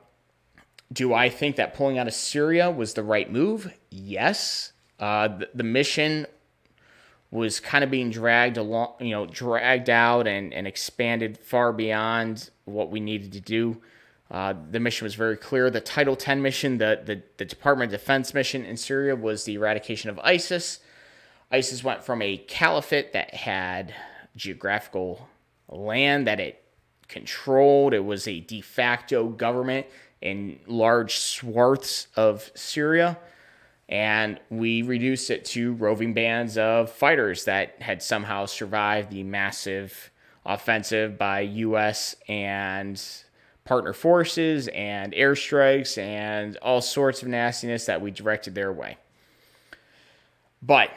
do 0.91 1.13
I 1.13 1.29
think 1.29 1.55
that 1.55 1.73
pulling 1.73 1.97
out 1.97 2.07
of 2.07 2.13
Syria 2.13 2.69
was 2.69 2.93
the 2.93 3.03
right 3.03 3.31
move? 3.31 3.71
Yes. 3.89 4.73
Uh, 4.99 5.27
the, 5.27 5.49
the, 5.53 5.63
mission 5.63 6.25
was 7.31 7.59
kind 7.59 7.83
of 7.83 7.91
being 7.91 8.09
dragged 8.09 8.57
along, 8.57 8.93
you 8.99 9.11
know, 9.11 9.25
dragged 9.25 9.89
out 9.89 10.25
and, 10.25 10.53
and 10.53 10.65
expanded 10.65 11.37
far 11.37 11.73
beyond 11.73 12.49
what 12.63 12.91
we 12.91 12.99
needed 12.99 13.33
to 13.33 13.41
do. 13.41 13.81
Uh, 14.35 14.53
the 14.69 14.81
mission 14.81 15.05
was 15.05 15.15
very 15.15 15.37
clear. 15.37 15.69
The 15.69 15.79
Title 15.79 16.17
10 16.17 16.41
mission, 16.41 16.77
the, 16.77 16.99
the, 17.05 17.21
the 17.37 17.45
Department 17.45 17.93
of 17.93 17.97
Defense 18.01 18.33
mission 18.33 18.65
in 18.65 18.75
Syria, 18.75 19.15
was 19.15 19.45
the 19.45 19.53
eradication 19.53 20.09
of 20.09 20.19
ISIS. 20.19 20.81
ISIS 21.53 21.85
went 21.85 22.03
from 22.03 22.21
a 22.21 22.35
caliphate 22.35 23.13
that 23.13 23.33
had 23.33 23.95
geographical 24.35 25.29
land 25.69 26.27
that 26.27 26.41
it 26.41 26.61
controlled, 27.07 27.93
it 27.93 28.03
was 28.03 28.27
a 28.27 28.41
de 28.41 28.59
facto 28.59 29.29
government 29.29 29.87
in 30.19 30.59
large 30.67 31.15
swaths 31.15 32.07
of 32.17 32.51
Syria. 32.55 33.17
And 33.87 34.41
we 34.49 34.81
reduced 34.81 35.29
it 35.29 35.45
to 35.45 35.75
roving 35.75 36.13
bands 36.13 36.57
of 36.57 36.91
fighters 36.91 37.45
that 37.45 37.81
had 37.81 38.03
somehow 38.03 38.47
survived 38.47 39.11
the 39.11 39.23
massive 39.23 40.11
offensive 40.45 41.17
by 41.17 41.39
U.S. 41.39 42.17
and 42.27 43.01
partner 43.65 43.93
forces 43.93 44.67
and 44.69 45.11
airstrikes 45.13 45.97
and 45.97 46.55
all 46.57 46.81
sorts 46.81 47.21
of 47.21 47.27
nastiness 47.27 47.85
that 47.87 47.99
we 47.99 48.11
directed 48.11 48.55
their 48.55 48.71
way. 48.71 48.97
But 50.61 50.91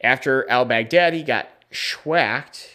after 0.00 0.48
al 0.50 0.66
Baghdadi 0.66 1.24
got 1.24 1.48
schwacked, 1.70 2.66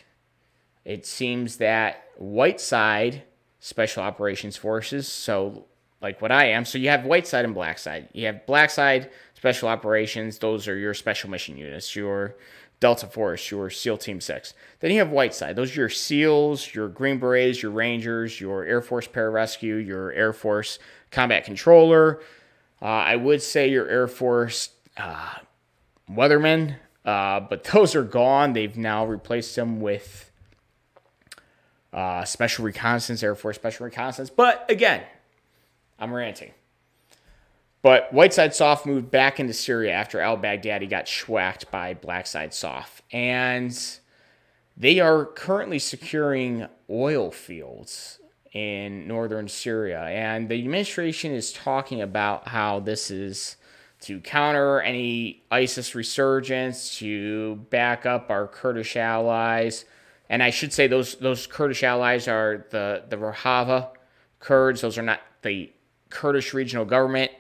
it 0.86 1.06
seems 1.06 1.58
that 1.58 2.06
white 2.18 2.62
side 2.62 3.24
special 3.60 4.04
operations 4.04 4.56
forces, 4.56 5.08
so 5.08 5.66
like 6.02 6.22
what 6.22 6.32
I 6.32 6.50
am, 6.50 6.66
so 6.66 6.78
you 6.78 6.90
have 6.90 7.06
white 7.06 7.26
side 7.26 7.46
and 7.46 7.54
black 7.54 7.80
side. 7.80 8.10
You 8.14 8.26
have 8.26 8.46
black 8.46 8.70
side 8.70 9.10
special 9.36 9.70
operations, 9.70 10.38
those 10.38 10.68
are 10.68 10.78
your 10.78 10.94
special 10.94 11.30
mission 11.30 11.58
units, 11.58 11.96
your 11.96 12.36
Delta 12.80 13.08
Force, 13.08 13.50
your 13.50 13.70
SEAL 13.70 13.98
Team 13.98 14.20
6. 14.20 14.54
Then 14.80 14.92
you 14.92 15.00
have 15.00 15.10
Whiteside. 15.10 15.56
Those 15.56 15.76
are 15.76 15.82
your 15.82 15.90
SEALs, 15.90 16.74
your 16.74 16.90
Green 16.90 17.18
Berets, 17.20 17.62
your 17.62 17.72
Rangers, 17.72 18.42
your 18.42 18.66
Air 18.66 18.82
Force 18.82 19.08
Pararescue, 19.08 19.86
your 19.86 20.12
Air 20.12 20.34
Force 20.34 20.80
Combat 21.12 21.46
Controller. 21.46 22.22
Uh, 22.82 22.86
I 22.86 23.16
would 23.16 23.42
say 23.42 23.70
your 23.70 23.88
Air 23.88 24.08
Force 24.08 24.72
uh, 24.98 25.36
Weathermen, 26.12 26.76
uh, 27.06 27.40
but 27.40 27.64
those 27.66 27.96
are 27.96 28.04
gone. 28.04 28.54
They've 28.54 28.78
now 28.78 29.06
replaced 29.06 29.56
them 29.56 29.80
with 29.80 30.30
uh, 31.94 32.26
Special 32.26 32.66
Reconnaissance, 32.66 33.24
Air 33.24 33.36
Force 33.36 33.56
Special 33.56 33.86
Reconnaissance. 33.86 34.30
But 34.30 34.70
again, 34.70 35.04
I'm 36.00 36.12
ranting. 36.12 36.52
But 37.84 38.14
Whiteside 38.14 38.56
Soft 38.56 38.86
moved 38.86 39.12
back 39.12 39.42
into 39.42 39.54
Syria 39.54 39.92
after 39.92 40.22
al 40.22 40.38
Baghdadi 40.38 40.90
got 40.90 41.06
schwacked 41.06 41.70
by 41.70 41.94
Blackside 41.94 42.54
Soft. 42.54 43.04
And 43.12 43.78
they 44.78 45.02
are 45.02 45.26
currently 45.26 45.80
securing 45.80 46.68
oil 46.90 47.30
fields 47.30 48.20
in 48.54 49.06
northern 49.06 49.50
Syria. 49.50 50.04
And 50.04 50.48
the 50.48 50.56
administration 50.56 51.34
is 51.34 51.52
talking 51.52 52.02
about 52.02 52.48
how 52.48 52.80
this 52.80 53.12
is 53.12 53.58
to 54.02 54.22
counter 54.22 54.82
any 54.82 55.44
ISIS 55.52 55.94
resurgence, 55.94 56.98
to 57.00 57.56
back 57.70 58.06
up 58.06 58.30
our 58.30 58.48
Kurdish 58.48 58.96
allies. 58.96 59.84
And 60.30 60.42
I 60.42 60.52
should 60.52 60.72
say 60.72 60.88
those 60.88 61.16
those 61.16 61.48
Kurdish 61.48 61.84
allies 61.84 62.30
are 62.30 62.66
the, 62.70 63.04
the 63.10 63.18
Rojava 63.18 63.90
Kurds. 64.40 64.82
Those 64.82 64.98
are 64.98 65.04
not 65.04 65.20
the 65.42 65.72
Kurdish 66.10 66.54
regional 66.54 66.86
government. 66.86 67.32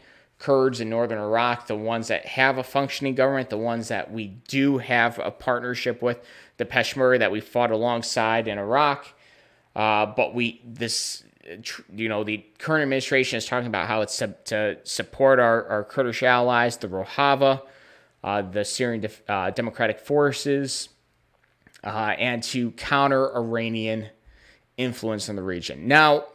Kurds 0.43 0.81
in 0.81 0.89
northern 0.89 1.19
Iraq, 1.19 1.67
the 1.67 1.75
ones 1.75 2.09
that 2.09 2.25
have 2.25 2.57
a 2.57 2.65
functioning 2.65 3.15
government, 3.15 3.49
the 3.49 3.57
ones 3.57 3.87
that 3.87 4.11
we 4.11 4.27
do 4.49 4.77
have 4.77 5.17
a 5.19 5.31
partnership 5.31 6.01
with, 6.01 6.19
the 6.57 6.65
Peshmerga 6.65 7.19
that 7.19 7.31
we 7.31 7.39
fought 7.39 7.71
alongside 7.71 8.49
in 8.49 8.57
Iraq. 8.57 9.07
Uh, 9.73 10.05
but 10.05 10.35
we 10.35 10.61
this 10.65 11.23
you 11.95 12.09
know 12.09 12.25
the 12.25 12.43
current 12.59 12.83
administration 12.83 13.37
is 13.37 13.45
talking 13.45 13.67
about 13.67 13.87
how 13.87 14.01
it's 14.01 14.17
to, 14.17 14.35
to 14.43 14.77
support 14.83 15.39
our, 15.39 15.65
our 15.67 15.83
Kurdish 15.85 16.23
allies, 16.23 16.75
the 16.75 16.89
Rojava, 16.89 17.61
uh, 18.21 18.41
the 18.41 18.65
Syrian 18.65 19.07
uh, 19.29 19.51
Democratic 19.51 20.01
Forces, 20.01 20.89
uh, 21.85 22.15
and 22.19 22.43
to 22.43 22.71
counter 22.71 23.33
Iranian 23.33 24.09
influence 24.75 25.29
in 25.29 25.37
the 25.37 25.43
region. 25.43 25.87
Now, 25.87 26.25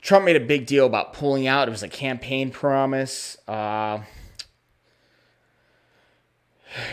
Trump 0.00 0.24
made 0.24 0.36
a 0.36 0.40
big 0.40 0.66
deal 0.66 0.86
about 0.86 1.12
pulling 1.12 1.46
out. 1.46 1.68
It 1.68 1.70
was 1.70 1.82
a 1.82 1.88
campaign 1.88 2.50
promise. 2.50 3.36
Uh, 3.46 4.00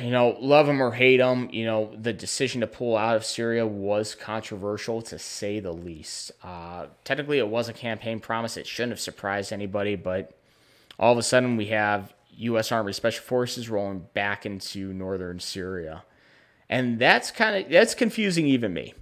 you 0.02 0.10
know, 0.10 0.38
love 0.40 0.68
him 0.68 0.82
or 0.82 0.92
hate 0.92 1.20
him, 1.20 1.50
you 1.52 1.66
know, 1.66 1.94
the 2.00 2.14
decision 2.14 2.62
to 2.62 2.68
pull 2.68 2.96
out 2.96 3.16
of 3.16 3.26
Syria 3.26 3.68
was 3.68 4.16
controversial 4.16 5.02
to 5.04 5.20
say 5.20 5.60
the 5.60 5.74
least. 5.74 6.32
Uh, 6.44 6.88
technically, 7.04 7.40
it 7.40 7.48
was 7.48 7.68
a 7.68 7.74
campaign 7.74 8.20
promise. 8.20 8.58
It 8.58 8.68
shouldn't 8.68 8.94
have 8.94 9.00
surprised 9.00 9.52
anybody, 9.52 9.96
but 9.96 10.38
all 10.98 11.12
of 11.12 11.18
a 11.18 11.24
sudden 11.24 11.58
we 11.58 11.68
have 11.68 12.14
U.S. 12.38 12.72
Army 12.72 12.94
Special 12.94 13.24
Forces 13.24 13.70
rolling 13.70 14.08
back 14.14 14.46
into 14.46 14.94
northern 14.94 15.40
Syria. 15.40 16.04
And 16.70 16.98
that's 16.98 17.32
kind 17.32 17.66
of, 17.66 17.72
that's 17.72 17.94
confusing 17.94 18.48
even 18.48 18.74
me. 18.74 18.94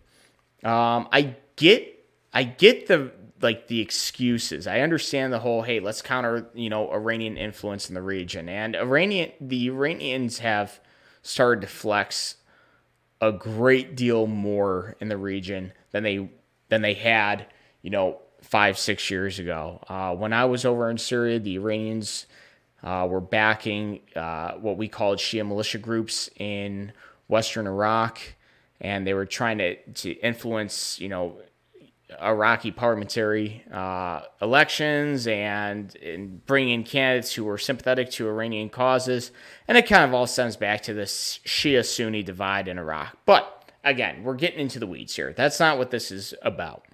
Um, 0.64 1.08
I 1.12 1.36
get, 1.56 1.93
I 2.34 2.44
get 2.44 2.88
the 2.88 3.12
like 3.42 3.68
the 3.68 3.82
excuses. 3.82 4.68
I 4.68 4.80
understand 4.80 5.34
the 5.34 5.40
whole, 5.40 5.64
hey, 5.64 5.82
let's 5.82 6.02
counter, 6.02 6.48
you 6.54 6.70
know, 6.70 6.92
Iranian 6.92 7.36
influence 7.36 7.90
in 7.90 7.94
the 7.94 8.02
region, 8.02 8.48
and 8.48 8.76
Iranian, 8.76 9.32
the 9.40 9.68
Iranians 9.68 10.40
have 10.40 10.80
started 11.22 11.62
to 11.62 11.68
flex 11.68 12.38
a 13.22 13.32
great 13.32 13.96
deal 13.96 14.28
more 14.28 14.96
in 15.00 15.10
the 15.10 15.18
region 15.18 15.74
than 15.92 16.04
they 16.04 16.30
than 16.70 16.82
they 16.82 16.94
had, 16.94 17.46
you 17.82 17.90
know, 17.90 18.20
five 18.42 18.78
six 18.78 19.12
years 19.12 19.40
ago. 19.40 19.84
Uh, 19.88 20.16
when 20.16 20.34
I 20.34 20.46
was 20.46 20.66
over 20.66 20.90
in 20.90 20.98
Syria, 20.98 21.40
the 21.40 21.56
Iranians 21.56 22.26
uh, 22.84 23.08
were 23.10 23.22
backing 23.22 24.02
uh, 24.16 24.54
what 24.54 24.78
we 24.78 24.88
called 24.88 25.20
Shia 25.20 25.48
militia 25.48 25.78
groups 25.78 26.30
in 26.38 26.92
western 27.28 27.68
Iraq, 27.68 28.20
and 28.82 29.06
they 29.08 29.14
were 29.14 29.26
trying 29.26 29.58
to 29.60 29.76
to 29.76 30.12
influence, 30.14 31.00
you 31.00 31.10
know, 31.10 31.38
Iraqi 32.22 32.72
parliamentary 32.72 33.64
uh, 33.72 34.22
elections 34.42 35.28
and, 35.28 35.96
and 35.98 36.46
bring 36.46 36.70
in 36.70 36.84
candidates 36.84 37.34
who 37.34 37.46
were 37.46 37.58
sympathetic 37.58 38.12
to 38.12 38.28
Iranian 38.28 38.70
causes. 38.70 39.32
And 39.68 39.78
it 39.78 39.88
kind 39.88 40.04
of 40.04 40.14
all 40.14 40.28
stems 40.28 40.56
back 40.56 40.82
to 40.84 40.94
this 40.94 41.40
Shia 41.46 41.86
Sunni 41.86 42.24
divide 42.24 42.68
in 42.68 42.78
Iraq. 42.78 43.18
But 43.26 43.72
again, 43.84 44.24
we're 44.24 44.36
getting 44.36 44.60
into 44.60 44.80
the 44.80 44.88
weeds 44.88 45.16
here. 45.16 45.34
That's 45.34 45.60
not 45.60 45.78
what 45.78 45.92
this 45.92 46.12
is 46.12 46.34
about. 46.42 46.86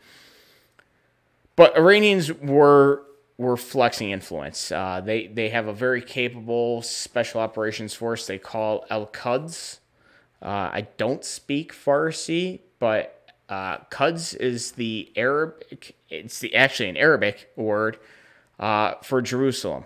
But 1.56 1.78
Iranians 1.78 2.32
were 2.32 3.04
were 3.38 3.58
flexing 3.58 4.12
influence. 4.12 4.72
Uh, 4.72 5.02
they 5.04 5.28
they 5.28 5.50
have 5.50 5.68
a 5.68 5.74
very 5.74 6.02
capable 6.02 6.82
special 6.82 7.42
operations 7.42 7.94
force 7.94 8.28
they 8.28 8.38
call 8.38 8.86
Al 8.90 9.08
Quds. 9.08 9.80
Uh, 10.42 10.70
I 10.72 10.88
don't 10.98 11.24
speak 11.26 11.74
Farsi, 11.74 12.62
but 12.80 13.19
uh, 13.50 13.80
Quds 13.90 14.36
is 14.36 14.74
the 14.74 15.12
Arabic. 15.16 15.96
It's 16.10 16.40
the 16.40 16.56
actually 16.56 16.90
an 16.90 16.98
Arabic 16.98 17.50
word 17.56 17.98
uh, 18.60 18.96
for 19.02 19.22
Jerusalem. 19.22 19.86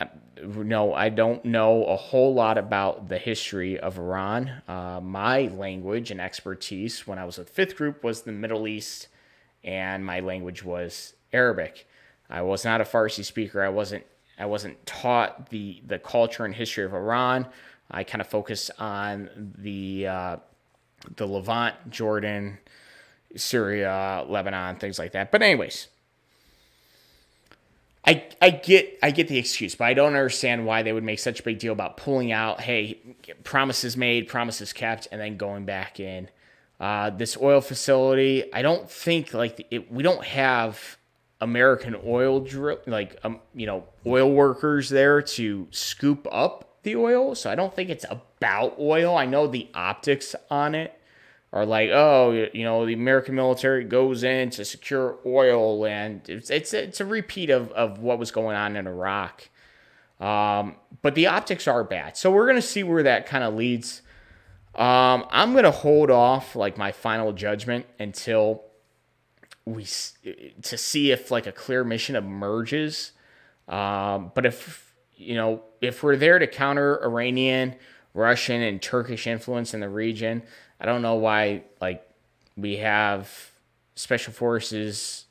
Uh, 0.00 0.06
no, 0.44 0.94
I 0.94 1.08
don't 1.08 1.44
know 1.44 1.84
a 1.84 1.96
whole 1.96 2.34
lot 2.34 2.58
about 2.58 3.08
the 3.08 3.18
history 3.18 3.78
of 3.78 3.98
Iran. 3.98 4.62
Uh, 4.66 5.00
my 5.00 5.42
language 5.42 6.10
and 6.10 6.20
expertise 6.20 7.06
when 7.06 7.18
I 7.18 7.24
was 7.24 7.38
with 7.38 7.50
fifth 7.50 7.76
group 7.76 8.02
was 8.02 8.22
the 8.22 8.32
Middle 8.32 8.66
East, 8.66 9.08
and 9.62 10.04
my 10.04 10.20
language 10.20 10.64
was 10.64 11.14
Arabic. 11.32 11.86
I 12.28 12.42
was 12.42 12.64
not 12.64 12.80
a 12.80 12.84
Farsi 12.84 13.24
speaker. 13.24 13.62
I 13.62 13.68
wasn't. 13.68 14.04
I 14.40 14.46
wasn't 14.46 14.84
taught 14.86 15.50
the 15.50 15.82
the 15.86 15.98
culture 15.98 16.44
and 16.44 16.54
history 16.54 16.84
of 16.84 16.94
Iran. 16.94 17.46
I 17.90 18.04
kind 18.04 18.20
of 18.20 18.28
focused 18.28 18.70
on 18.78 19.54
the 19.58 20.06
uh, 20.06 20.36
the 21.16 21.26
Levant, 21.26 21.90
Jordan, 21.90 22.58
Syria, 23.36 24.24
Lebanon, 24.28 24.76
things 24.76 24.98
like 24.98 25.12
that. 25.12 25.30
But 25.30 25.42
anyways, 25.42 25.88
I 28.04 28.24
I 28.40 28.50
get 28.50 28.98
I 29.02 29.10
get 29.10 29.28
the 29.28 29.38
excuse, 29.38 29.74
but 29.74 29.84
I 29.84 29.94
don't 29.94 30.14
understand 30.14 30.66
why 30.66 30.82
they 30.82 30.92
would 30.92 31.04
make 31.04 31.18
such 31.18 31.40
a 31.40 31.42
big 31.42 31.58
deal 31.58 31.72
about 31.72 31.96
pulling 31.96 32.32
out. 32.32 32.60
Hey, 32.60 32.98
promises 33.44 33.96
made, 33.96 34.28
promises 34.28 34.72
kept, 34.72 35.08
and 35.12 35.20
then 35.20 35.36
going 35.36 35.64
back 35.64 36.00
in. 36.00 36.28
Uh, 36.80 37.10
this 37.10 37.36
oil 37.36 37.60
facility, 37.60 38.52
I 38.54 38.62
don't 38.62 38.88
think 38.88 39.34
like 39.34 39.66
it, 39.70 39.92
we 39.92 40.02
don't 40.02 40.24
have 40.24 40.96
American 41.40 41.96
oil 42.04 42.40
drill 42.40 42.78
like 42.86 43.18
um, 43.24 43.40
you 43.54 43.66
know 43.66 43.84
oil 44.06 44.30
workers 44.30 44.88
there 44.88 45.20
to 45.20 45.66
scoop 45.70 46.26
up 46.30 46.78
the 46.84 46.96
oil, 46.96 47.34
so 47.34 47.50
I 47.50 47.56
don't 47.56 47.74
think 47.74 47.90
it's 47.90 48.06
about 48.38 48.76
oil. 48.78 49.16
I 49.16 49.26
know 49.26 49.46
the 49.46 49.68
optics 49.74 50.34
on 50.50 50.74
it 50.74 50.98
are 51.52 51.64
like, 51.64 51.90
oh, 51.90 52.48
you 52.52 52.64
know, 52.64 52.84
the 52.86 52.92
American 52.92 53.34
military 53.34 53.84
goes 53.84 54.22
in 54.22 54.50
to 54.50 54.64
secure 54.64 55.18
oil, 55.24 55.86
and 55.86 56.26
it's 56.28 56.50
it's 56.50 56.72
it's 56.72 57.00
a 57.00 57.06
repeat 57.06 57.50
of 57.50 57.70
of 57.72 57.98
what 57.98 58.18
was 58.18 58.30
going 58.30 58.56
on 58.56 58.76
in 58.76 58.86
Iraq. 58.86 59.48
Um, 60.20 60.76
but 61.02 61.14
the 61.14 61.28
optics 61.28 61.66
are 61.68 61.84
bad, 61.84 62.16
so 62.16 62.30
we're 62.30 62.46
gonna 62.46 62.60
see 62.60 62.82
where 62.82 63.02
that 63.02 63.26
kind 63.26 63.44
of 63.44 63.54
leads. 63.54 64.02
Um, 64.74 65.26
I'm 65.30 65.54
gonna 65.54 65.70
hold 65.70 66.10
off 66.10 66.54
like 66.54 66.76
my 66.76 66.92
final 66.92 67.32
judgment 67.32 67.86
until 67.98 68.64
we 69.64 69.84
to 69.84 70.76
see 70.76 71.12
if 71.12 71.30
like 71.30 71.46
a 71.46 71.52
clear 71.52 71.82
mission 71.84 72.14
emerges. 72.14 73.12
Um, 73.68 74.32
but 74.34 74.44
if 74.44 74.94
you 75.16 75.34
know 75.34 75.62
if 75.80 76.02
we're 76.02 76.16
there 76.16 76.38
to 76.38 76.46
counter 76.46 77.02
Iranian, 77.02 77.76
Russian, 78.18 78.60
and 78.60 78.82
Turkish 78.82 79.26
influence 79.26 79.72
in 79.72 79.80
the 79.80 79.88
region, 79.88 80.42
I 80.80 80.86
don't 80.86 81.02
know 81.02 81.14
why 81.14 81.62
like 81.80 82.04
we 82.56 82.78
have 82.78 83.52
special 83.94 84.32
forces 84.32 85.26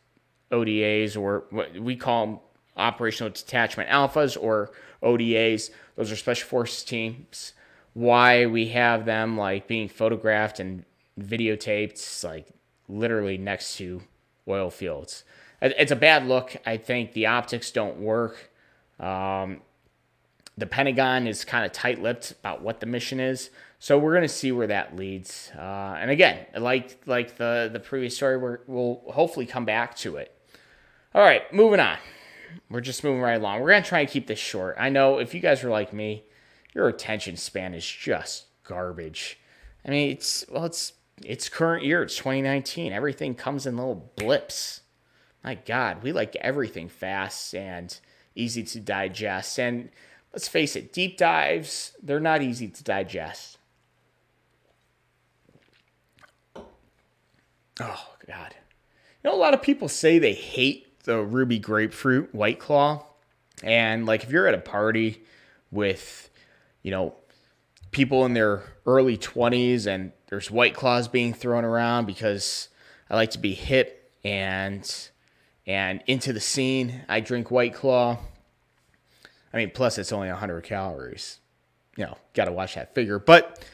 ODAs 0.51 1.17
or 1.17 1.43
what 1.49 1.77
we 1.77 1.95
call 1.95 2.25
them 2.25 2.39
operational 2.77 3.31
detachment 3.31 3.89
alphas 3.89 4.41
or 4.41 4.71
ODAs. 5.03 5.69
Those 5.95 6.11
are 6.11 6.15
special 6.15 6.47
forces 6.47 6.83
teams. 6.83 7.53
Why 7.93 8.45
we 8.45 8.69
have 8.69 9.05
them 9.05 9.37
like 9.37 9.67
being 9.67 9.89
photographed 9.89 10.59
and 10.59 10.85
videotaped 11.19 12.23
like 12.23 12.47
literally 12.87 13.37
next 13.37 13.77
to 13.77 14.01
oil 14.47 14.69
fields. 14.69 15.23
It's 15.61 15.91
a 15.91 15.95
bad 15.95 16.27
look. 16.27 16.55
I 16.65 16.77
think 16.77 17.13
the 17.13 17.25
optics 17.25 17.71
don't 17.71 17.99
work. 17.99 18.51
Um, 18.99 19.61
the 20.57 20.65
Pentagon 20.65 21.27
is 21.27 21.45
kind 21.45 21.65
of 21.65 21.71
tight 21.71 22.01
lipped 22.01 22.31
about 22.31 22.61
what 22.61 22.79
the 22.79 22.85
mission 22.85 23.19
is. 23.19 23.51
So 23.79 23.99
we're 23.99 24.13
going 24.13 24.23
to 24.23 24.27
see 24.27 24.51
where 24.51 24.67
that 24.67 24.95
leads. 24.95 25.51
Uh, 25.55 25.97
and 25.99 26.09
again, 26.09 26.47
like 26.57 26.99
like 27.05 27.37
the, 27.37 27.69
the 27.71 27.79
previous 27.79 28.15
story, 28.15 28.37
we 28.37 28.57
will 28.73 29.03
hopefully 29.13 29.45
come 29.45 29.65
back 29.65 29.95
to 29.97 30.17
it. 30.17 30.33
All 31.13 31.21
right, 31.21 31.51
moving 31.53 31.79
on. 31.79 31.97
We're 32.69 32.81
just 32.81 33.03
moving 33.03 33.21
right 33.21 33.39
along. 33.39 33.61
We're 33.61 33.69
going 33.69 33.83
to 33.83 33.89
try 33.89 33.99
and 33.99 34.09
keep 34.09 34.27
this 34.27 34.39
short. 34.39 34.75
I 34.79 34.89
know 34.89 35.19
if 35.19 35.33
you 35.33 35.39
guys 35.39 35.63
are 35.63 35.69
like 35.69 35.93
me, 35.93 36.23
your 36.73 36.87
attention 36.87 37.37
span 37.37 37.73
is 37.73 37.85
just 37.85 38.45
garbage. 38.63 39.39
I 39.85 39.91
mean, 39.91 40.11
it's 40.11 40.43
well, 40.49 40.65
it's 40.65 40.93
it's 41.23 41.49
current 41.49 41.83
year. 41.83 42.01
It's 42.01 42.17
2019. 42.17 42.93
Everything 42.93 43.35
comes 43.35 43.67
in 43.67 43.77
little 43.77 44.11
blips. 44.15 44.81
My 45.43 45.55
God, 45.55 46.01
we 46.01 46.11
like 46.11 46.35
everything 46.37 46.89
fast 46.89 47.53
and 47.53 47.97
easy 48.35 48.63
to 48.63 48.79
digest. 48.79 49.59
And 49.59 49.89
let's 50.37 50.47
face 50.47 50.75
it, 50.75 50.93
deep 50.93 51.17
dives, 51.17 51.93
they're 51.99 52.19
not 52.19 52.43
easy 52.43 52.67
to 52.67 52.83
digest. 52.83 53.57
Oh, 57.81 58.05
God. 58.27 58.53
You 59.23 59.31
know, 59.31 59.35
a 59.35 59.41
lot 59.41 59.55
of 59.55 59.63
people 59.63 59.89
say 59.89 60.19
they 60.19 60.35
hate 60.35 61.03
the 61.05 61.23
ruby 61.23 61.57
grapefruit 61.57 62.35
white 62.35 62.59
claw. 62.59 63.03
And, 63.63 64.05
like, 64.05 64.25
if 64.25 64.31
you're 64.31 64.45
at 64.45 64.53
a 64.53 64.59
party 64.59 65.23
with, 65.71 66.29
you 66.83 66.91
know, 66.91 67.15
people 67.89 68.23
in 68.23 68.35
their 68.35 68.61
early 68.85 69.17
20s 69.17 69.87
and 69.87 70.11
there's 70.27 70.51
white 70.51 70.75
claws 70.75 71.07
being 71.07 71.33
thrown 71.33 71.65
around 71.65 72.05
because 72.05 72.69
I 73.09 73.15
like 73.15 73.31
to 73.31 73.39
be 73.39 73.55
hip 73.55 74.13
and 74.23 75.09
and 75.65 76.03
into 76.05 76.31
the 76.31 76.39
scene. 76.39 77.05
I 77.09 77.21
drink 77.21 77.49
white 77.49 77.73
claw. 77.73 78.19
I 79.53 79.57
mean, 79.57 79.71
plus 79.71 79.97
it's 79.97 80.11
only 80.11 80.29
100 80.29 80.61
calories. 80.63 81.39
You 81.95 82.05
know, 82.05 82.17
got 82.33 82.45
to 82.45 82.51
watch 82.51 82.75
that 82.75 82.93
figure. 82.93 83.19
But 83.19 83.65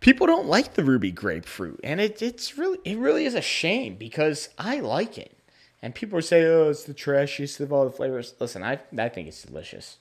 people 0.00 0.26
don't 0.26 0.46
like 0.46 0.74
the 0.74 0.84
ruby 0.84 1.10
grapefruit, 1.10 1.80
and 1.84 2.00
it, 2.00 2.22
it's 2.22 2.58
really 2.58 2.78
it 2.84 2.98
really 2.98 3.24
is 3.24 3.34
a 3.34 3.40
shame 3.40 3.96
because 3.96 4.48
I 4.58 4.80
like 4.80 5.18
it. 5.18 5.36
And 5.80 5.94
people 5.94 6.20
saying, 6.20 6.46
"Oh, 6.46 6.70
it's 6.70 6.84
the 6.84 6.94
trashiest 6.94 7.60
of 7.60 7.72
all 7.72 7.84
the 7.84 7.90
flavors." 7.90 8.34
Listen, 8.40 8.62
I 8.62 8.80
I 8.98 9.08
think 9.08 9.28
it's 9.28 9.42
delicious. 9.42 9.98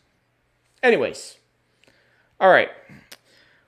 Anyways, 0.81 1.37
all 2.39 2.49
right, 2.49 2.69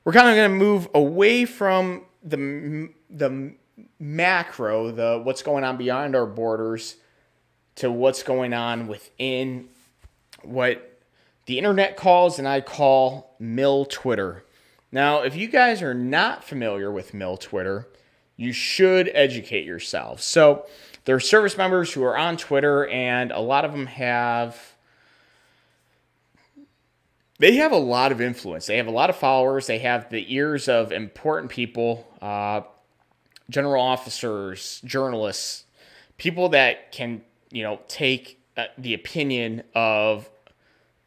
we're 0.04 0.14
kind 0.14 0.30
of 0.30 0.36
going 0.36 0.50
to 0.52 0.66
move 0.66 0.88
away 0.94 1.46
from 1.46 2.06
the 2.24 2.90
the 3.10 3.54
macro, 4.00 4.92
the 4.92 5.22
what's 5.24 5.44
going 5.44 5.64
on 5.64 5.78
beyond 5.78 6.16
our 6.16 6.26
borders, 6.26 6.96
to 7.76 7.92
what's 7.92 8.24
going 8.24 8.54
on 8.54 8.88
within 8.88 9.70
what 10.44 10.99
the 11.50 11.58
internet 11.58 11.98
calls 11.98 12.38
and 12.38 12.48
I 12.48 12.62
call 12.62 13.36
Mil 13.40 13.84
Twitter. 13.86 14.44
Now, 14.92 15.24
if 15.24 15.36
you 15.36 15.48
guys 15.48 15.82
are 15.82 15.96
not 15.96 16.44
familiar 16.44 16.92
with 16.92 17.16
Mil 17.16 17.38
Twitter, 17.38 17.88
you 18.38 18.54
should 18.54 19.10
educate 19.16 19.66
yourselves. 19.66 20.24
So, 20.24 20.68
there 21.06 21.16
are 21.16 21.20
service 21.20 21.58
members 21.58 21.92
who 21.92 22.04
are 22.04 22.16
on 22.16 22.38
Twitter, 22.38 22.86
and 22.86 23.32
a 23.32 23.40
lot 23.40 23.66
of 23.66 23.72
them 23.72 23.88
have 23.88 24.76
they 27.40 27.56
have 27.56 27.72
a 27.72 27.78
lot 27.78 28.12
of 28.12 28.22
influence. 28.22 28.68
They 28.68 28.78
have 28.78 28.86
a 28.86 28.92
lot 28.92 29.10
of 29.10 29.16
followers. 29.16 29.66
They 29.66 29.80
have 29.80 30.08
the 30.12 30.32
ears 30.32 30.70
of 30.70 30.92
important 30.92 31.50
people, 31.50 32.08
uh, 32.22 32.62
general 33.50 33.82
officers, 33.82 34.82
journalists, 34.86 35.64
people 36.18 36.50
that 36.50 36.92
can 36.92 37.24
you 37.50 37.64
know 37.64 37.80
take 37.88 38.40
uh, 38.56 38.66
the 38.78 38.94
opinion 38.94 39.64
of 39.74 40.30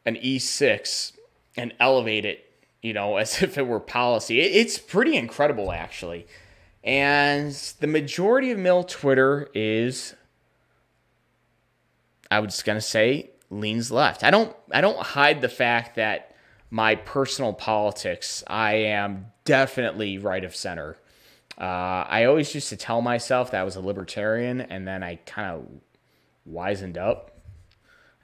an 0.05 0.15
E6 0.15 1.13
and 1.55 1.73
elevate 1.79 2.25
it, 2.25 2.49
you 2.81 2.93
know, 2.93 3.17
as 3.17 3.41
if 3.41 3.57
it 3.57 3.67
were 3.67 3.79
policy. 3.79 4.39
It's 4.41 4.77
pretty 4.77 5.15
incredible, 5.15 5.71
actually. 5.71 6.27
And 6.83 7.51
the 7.79 7.87
majority 7.87 8.51
of 8.51 8.59
mil 8.59 8.83
Twitter 8.83 9.49
is, 9.53 10.15
I 12.29 12.39
was 12.39 12.61
gonna 12.61 12.81
say, 12.81 13.29
leans 13.49 13.91
left. 13.91 14.23
I 14.23 14.31
don't 14.31 14.53
I 14.71 14.81
don't 14.81 14.99
hide 14.99 15.41
the 15.41 15.49
fact 15.49 15.95
that 15.95 16.35
my 16.69 16.95
personal 16.95 17.53
politics, 17.53 18.43
I 18.47 18.73
am 18.73 19.27
definitely 19.45 20.17
right 20.17 20.43
of 20.43 20.55
center. 20.55 20.97
Uh, 21.57 22.03
I 22.09 22.25
always 22.25 22.53
used 22.55 22.69
to 22.69 22.75
tell 22.75 23.01
myself 23.01 23.51
that 23.51 23.61
I 23.61 23.63
was 23.63 23.75
a 23.75 23.79
libertarian, 23.81 24.59
and 24.59 24.87
then 24.87 25.03
I 25.03 25.17
kind 25.17 25.51
of 25.51 25.67
wisened 26.51 26.97
up. 26.97 27.37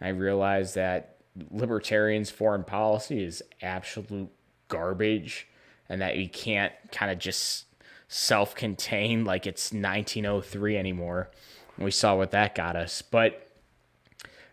I 0.02 0.10
realized 0.10 0.76
that 0.76 1.18
libertarians' 1.52 2.30
foreign 2.30 2.63
policy 2.63 3.23
is 3.23 3.43
absolute 3.62 4.30
garbage, 4.67 5.47
and 5.88 6.02
that 6.02 6.17
you 6.17 6.30
can't 6.30 6.73
kind 6.91 7.12
of 7.12 7.19
just 7.19 7.65
self 8.08 8.56
contain 8.56 9.25
like 9.25 9.47
it's 9.47 9.71
1903 9.71 10.78
anymore. 10.78 11.30
We 11.78 11.91
saw 11.91 12.15
what 12.15 12.32
that 12.32 12.56
got 12.56 12.75
us. 12.75 13.02
But 13.02 13.47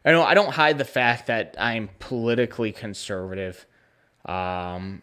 I 0.05 0.13
know 0.13 0.23
I 0.23 0.35
don't 0.35 0.53
hide 0.53 0.79
the 0.79 0.85
fact 0.85 1.27
that 1.27 1.57
I'm 1.59 1.91
politically 1.99 2.71
conservative. 2.71 3.67
Um, 4.25 5.03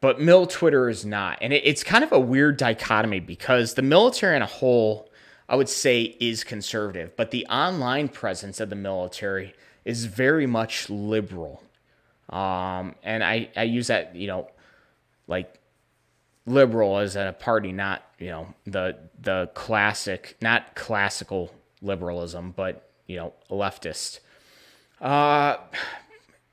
but 0.00 0.20
mil 0.20 0.46
Twitter 0.46 0.88
is 0.88 1.04
not. 1.04 1.38
And 1.40 1.52
it, 1.52 1.62
it's 1.64 1.82
kind 1.82 2.04
of 2.04 2.12
a 2.12 2.20
weird 2.20 2.56
dichotomy 2.56 3.20
because 3.20 3.74
the 3.74 3.82
military 3.82 4.36
in 4.36 4.42
a 4.42 4.46
whole, 4.46 5.05
I 5.48 5.56
would 5.56 5.68
say, 5.68 6.16
is 6.18 6.44
conservative, 6.44 7.16
but 7.16 7.30
the 7.30 7.46
online 7.46 8.08
presence 8.08 8.60
of 8.60 8.70
the 8.70 8.76
military 8.76 9.54
is 9.84 10.06
very 10.06 10.46
much 10.46 10.90
liberal. 10.90 11.62
Um, 12.28 12.96
and 13.04 13.22
I, 13.22 13.48
I 13.56 13.62
use 13.62 13.86
that, 13.86 14.16
you 14.16 14.26
know, 14.26 14.50
like 15.28 15.60
liberal 16.46 16.98
as 16.98 17.14
a 17.14 17.34
party, 17.38 17.72
not, 17.72 18.02
you 18.18 18.28
know, 18.28 18.54
the 18.66 18.96
the 19.20 19.50
classic, 19.54 20.36
not 20.40 20.74
classical 20.74 21.52
liberalism, 21.82 22.52
but, 22.56 22.90
you 23.06 23.16
know, 23.16 23.32
leftist. 23.50 24.20
Uh 25.00 25.58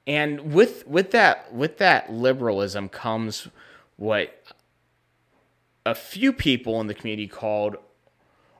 and 0.06 0.53
with 0.53 0.86
with 0.86 1.12
that 1.12 1.53
with 1.53 1.77
that 1.77 2.12
liberalism 2.12 2.89
comes 2.89 3.47
what 3.95 4.43
a 5.86 5.95
few 5.95 6.34
people 6.34 6.82
in 6.82 6.88
the 6.88 6.93
community 6.93 7.27
called 7.27 7.77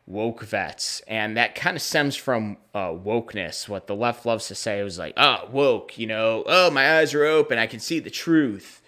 woke 0.06 0.44
vets. 0.44 1.02
And 1.08 1.38
that 1.38 1.56
kind 1.56 1.76
of 1.76 1.82
stems 1.82 2.16
from 2.16 2.58
uh, 2.74 2.90
wokeness. 2.90 3.68
What 3.68 3.88
the 3.88 3.96
left 3.96 4.26
loves 4.26 4.48
to 4.48 4.56
say 4.56 4.84
was 4.84 4.98
like 4.98 5.14
oh 5.18 5.50
woke 5.52 5.98
you 5.98 6.08
know? 6.08 6.44
Oh 6.46 6.70
my 6.70 7.00
eyes 7.00 7.14
are 7.14 7.26
open. 7.26 7.58
I 7.58 7.68
can 7.68 7.80
see 7.80 8.00
the 8.00 8.10
truth. 8.10 8.82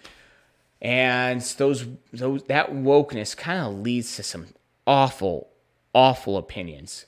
And 0.80 1.40
those 1.40 1.86
those 2.12 2.42
that 2.44 2.72
wokeness 2.72 3.36
kind 3.36 3.60
of 3.60 3.80
leads 3.80 4.16
to 4.16 4.22
some 4.22 4.48
awful 4.86 5.48
awful 5.94 6.36
opinions. 6.36 7.06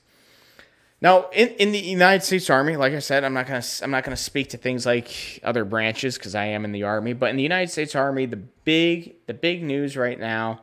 Now, 1.01 1.29
in, 1.29 1.49
in 1.49 1.71
the 1.71 1.79
United 1.79 2.25
States 2.25 2.49
Army, 2.49 2.75
like 2.75 2.91
I 2.91 2.99
said, 2.99 3.23
I'm 3.23 3.33
not 3.33 3.47
gonna 3.47 3.63
I'm 3.81 3.91
not 3.91 4.03
gonna 4.03 4.17
speak 4.17 4.49
to 4.49 4.57
things 4.57 4.85
like 4.85 5.39
other 5.43 5.63
branches 5.63 6.17
because 6.17 6.35
I 6.35 6.45
am 6.45 6.65
in 6.65 6.71
the 6.71 6.83
Army. 6.83 7.13
But 7.13 7.29
in 7.29 7.37
the 7.37 7.43
United 7.43 7.71
States 7.71 7.95
Army, 7.95 8.25
the 8.25 8.37
big 8.37 9.15
the 9.27 9.33
big 9.33 9.63
news 9.63 9.95
right 9.95 10.19
now 10.19 10.61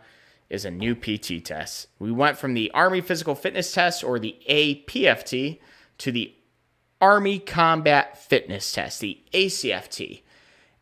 is 0.48 0.64
a 0.64 0.70
new 0.70 0.94
PT 0.94 1.44
test. 1.44 1.88
We 1.98 2.12
went 2.12 2.38
from 2.38 2.54
the 2.54 2.70
Army 2.72 3.00
Physical 3.00 3.34
Fitness 3.34 3.72
Test 3.72 4.04
or 4.04 4.18
the 4.18 4.36
APFT 4.48 5.58
to 5.98 6.12
the 6.12 6.34
Army 7.00 7.38
Combat 7.38 8.16
Fitness 8.18 8.72
Test, 8.72 9.00
the 9.00 9.18
ACFT. 9.32 10.22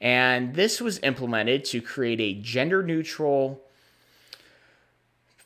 And 0.00 0.54
this 0.54 0.80
was 0.80 0.98
implemented 0.98 1.64
to 1.66 1.80
create 1.80 2.20
a 2.20 2.34
gender 2.34 2.82
neutral 2.82 3.62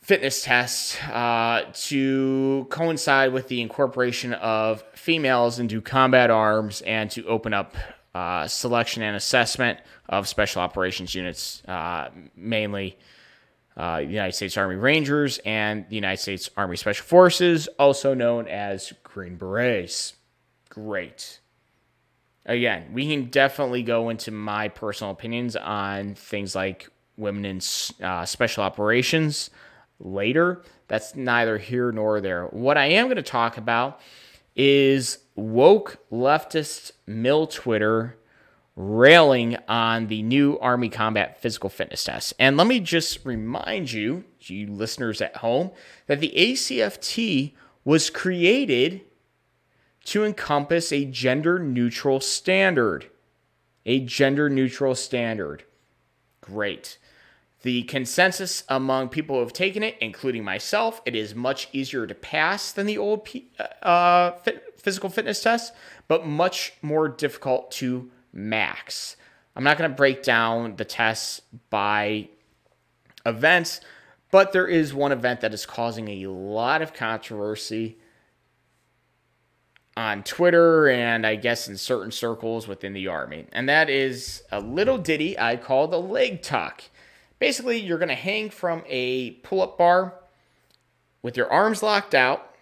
fitness 0.09 0.43
test 0.43 1.01
uh, 1.09 1.65
to 1.71 2.65
coincide 2.71 3.31
with 3.31 3.47
the 3.47 3.61
incorporation 3.61 4.33
of 4.33 4.83
females 4.95 5.59
into 5.59 5.81
combat 5.81 6.31
arms 6.31 6.81
and 6.81 7.11
to 7.11 7.23
open 7.27 7.53
up 7.53 7.75
uh, 8.15 8.47
selection 8.47 9.03
and 9.03 9.15
assessment 9.15 9.79
of 10.09 10.27
special 10.27 10.63
operations 10.63 11.13
units, 11.13 11.63
uh, 11.67 12.09
mainly 12.35 12.97
uh, 13.79 13.99
United 13.99 14.33
States 14.33 14.57
Army 14.57 14.75
Rangers 14.75 15.39
and 15.45 15.85
the 15.87 15.95
United 15.95 16.21
States 16.21 16.49
Army 16.57 16.75
Special 16.75 17.05
Forces, 17.05 17.67
also 17.79 18.13
known 18.13 18.45
as 18.49 18.91
Green 19.03 19.37
Berets. 19.37 20.15
Great. 20.67 21.39
Again, 22.45 22.89
we 22.91 23.07
can 23.07 23.29
definitely 23.29 23.83
go 23.83 24.09
into 24.09 24.31
my 24.31 24.67
personal 24.67 25.11
opinions 25.11 25.55
on 25.55 26.15
things 26.15 26.55
like 26.55 26.89
women 27.15 27.45
in 27.45 27.61
uh, 28.03 28.25
special 28.25 28.63
operations 28.63 29.49
later. 29.97 30.61
That's 30.89 31.15
neither 31.15 31.57
here 31.57 31.93
nor 31.93 32.19
there. 32.19 32.47
What 32.47 32.77
I 32.77 32.87
am 32.87 33.05
going 33.05 33.15
to 33.15 33.23
talk 33.23 33.57
about 33.57 34.01
is 34.57 35.19
woke 35.35 35.99
leftist 36.11 36.91
mil 37.07 37.47
Twitter 37.47 38.17
railing 38.79 39.57
on 39.67 40.07
the 40.07 40.23
new 40.23 40.57
Army 40.59 40.87
Combat 40.87 41.41
Physical 41.41 41.69
Fitness 41.69 42.05
Test. 42.05 42.33
And 42.39 42.55
let 42.55 42.65
me 42.65 42.79
just 42.79 43.25
remind 43.25 43.91
you, 43.91 44.23
you 44.39 44.67
listeners 44.67 45.19
at 45.21 45.35
home, 45.37 45.71
that 46.07 46.21
the 46.21 46.31
ACFT 46.33 47.51
was 47.83 48.09
created 48.09 49.01
to 50.05 50.23
encompass 50.23 50.93
a 50.93 51.03
gender 51.03 51.59
neutral 51.59 52.21
standard. 52.21 53.07
A 53.85 53.99
gender 53.99 54.49
neutral 54.49 54.95
standard. 54.95 55.65
Great. 56.39 56.99
The 57.63 57.83
consensus 57.83 58.63
among 58.69 59.09
people 59.09 59.35
who 59.35 59.41
have 59.41 59.51
taken 59.51 59.83
it, 59.83 59.97
including 59.99 60.45
myself, 60.45 61.01
it 61.05 61.17
is 61.17 61.35
much 61.35 61.67
easier 61.73 62.07
to 62.07 62.15
pass 62.15 62.71
than 62.71 62.85
the 62.85 62.97
old 62.97 63.27
uh, 63.81 64.31
physical 64.77 65.09
fitness 65.09 65.43
test, 65.43 65.73
but 66.07 66.25
much 66.25 66.75
more 66.81 67.09
difficult 67.09 67.71
to 67.71 68.09
max. 68.33 69.15
I'm 69.55 69.63
not 69.63 69.77
going 69.77 69.89
to 69.89 69.95
break 69.95 70.23
down 70.23 70.75
the 70.75 70.85
tests 70.85 71.41
by 71.69 72.29
events, 73.25 73.81
but 74.31 74.53
there 74.53 74.67
is 74.67 74.93
one 74.93 75.11
event 75.11 75.41
that 75.41 75.53
is 75.53 75.65
causing 75.65 76.07
a 76.07 76.27
lot 76.27 76.81
of 76.81 76.93
controversy 76.93 77.97
on 79.97 80.23
Twitter 80.23 80.87
and 80.87 81.27
I 81.27 81.35
guess 81.35 81.67
in 81.67 81.75
certain 81.75 82.11
circles 82.11 82.67
within 82.67 82.93
the 82.93 83.07
Army. 83.07 83.47
And 83.51 83.67
that 83.67 83.89
is 83.89 84.43
a 84.51 84.61
little 84.61 84.97
ditty 84.97 85.37
I 85.37 85.57
call 85.57 85.87
the 85.87 85.99
leg 85.99 86.41
tuck. 86.41 86.83
Basically, 87.39 87.79
you're 87.79 87.97
going 87.97 88.09
to 88.09 88.15
hang 88.15 88.49
from 88.49 88.83
a 88.87 89.31
pull 89.31 89.61
up 89.61 89.77
bar 89.77 90.13
with 91.21 91.35
your 91.35 91.51
arms 91.51 91.83
locked 91.83 92.15
out, 92.15 92.55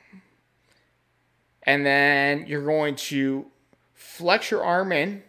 and 1.64 1.86
then 1.86 2.48
you're 2.48 2.66
going 2.66 2.96
to 2.96 3.46
flex 3.94 4.50
your 4.50 4.64
arm 4.64 4.92
in, 4.92 5.22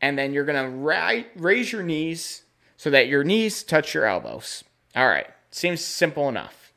and 0.00 0.18
then 0.18 0.32
you're 0.32 0.44
ra- 0.44 1.22
raise 1.36 1.72
your 1.72 1.82
knees 1.82 2.42
so 2.76 2.90
that 2.90 3.08
your 3.08 3.24
knees 3.24 3.62
touch 3.62 3.94
your 3.94 4.04
elbows. 4.04 4.64
All 4.94 5.08
right, 5.08 5.26
seems 5.50 5.80
simple 5.80 6.28
enough. 6.28 6.72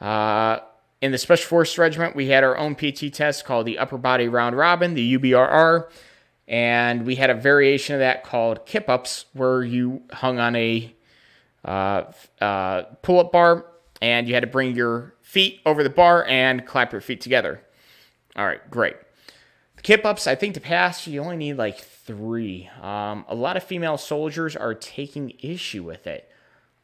Uh, 0.00 0.60
in 1.00 1.12
the 1.12 1.18
Special 1.18 1.46
Forces 1.46 1.78
Regiment, 1.78 2.16
we 2.16 2.28
had 2.28 2.44
our 2.44 2.56
own 2.56 2.74
PT 2.74 3.12
test 3.12 3.44
called 3.44 3.66
the 3.66 3.78
Upper 3.78 3.98
Body 3.98 4.28
Round 4.28 4.56
Robin, 4.56 4.94
the 4.94 5.18
UBRR. 5.18 5.88
And 6.48 7.04
we 7.04 7.16
had 7.16 7.30
a 7.30 7.34
variation 7.34 7.94
of 7.94 8.00
that 8.00 8.24
called 8.24 8.64
kip 8.64 8.88
ups, 8.88 9.26
where 9.34 9.62
you 9.62 10.02
hung 10.12 10.38
on 10.38 10.56
a 10.56 10.94
uh, 11.64 12.04
uh, 12.40 12.82
pull 13.02 13.20
up 13.20 13.32
bar 13.32 13.66
and 14.00 14.26
you 14.28 14.34
had 14.34 14.40
to 14.40 14.46
bring 14.46 14.74
your 14.74 15.14
feet 15.20 15.60
over 15.66 15.82
the 15.82 15.90
bar 15.90 16.24
and 16.24 16.66
clap 16.66 16.92
your 16.92 17.00
feet 17.00 17.20
together. 17.20 17.62
All 18.34 18.46
right, 18.46 18.70
great. 18.70 18.96
Kip 19.82 20.04
ups, 20.04 20.26
I 20.26 20.34
think 20.34 20.54
to 20.54 20.60
pass, 20.60 21.06
you 21.06 21.20
only 21.20 21.36
need 21.36 21.54
like 21.54 21.78
three. 21.78 22.68
Um, 22.80 23.24
a 23.28 23.34
lot 23.34 23.56
of 23.56 23.62
female 23.62 23.98
soldiers 23.98 24.56
are 24.56 24.74
taking 24.74 25.32
issue 25.40 25.84
with 25.84 26.06
it. 26.06 26.30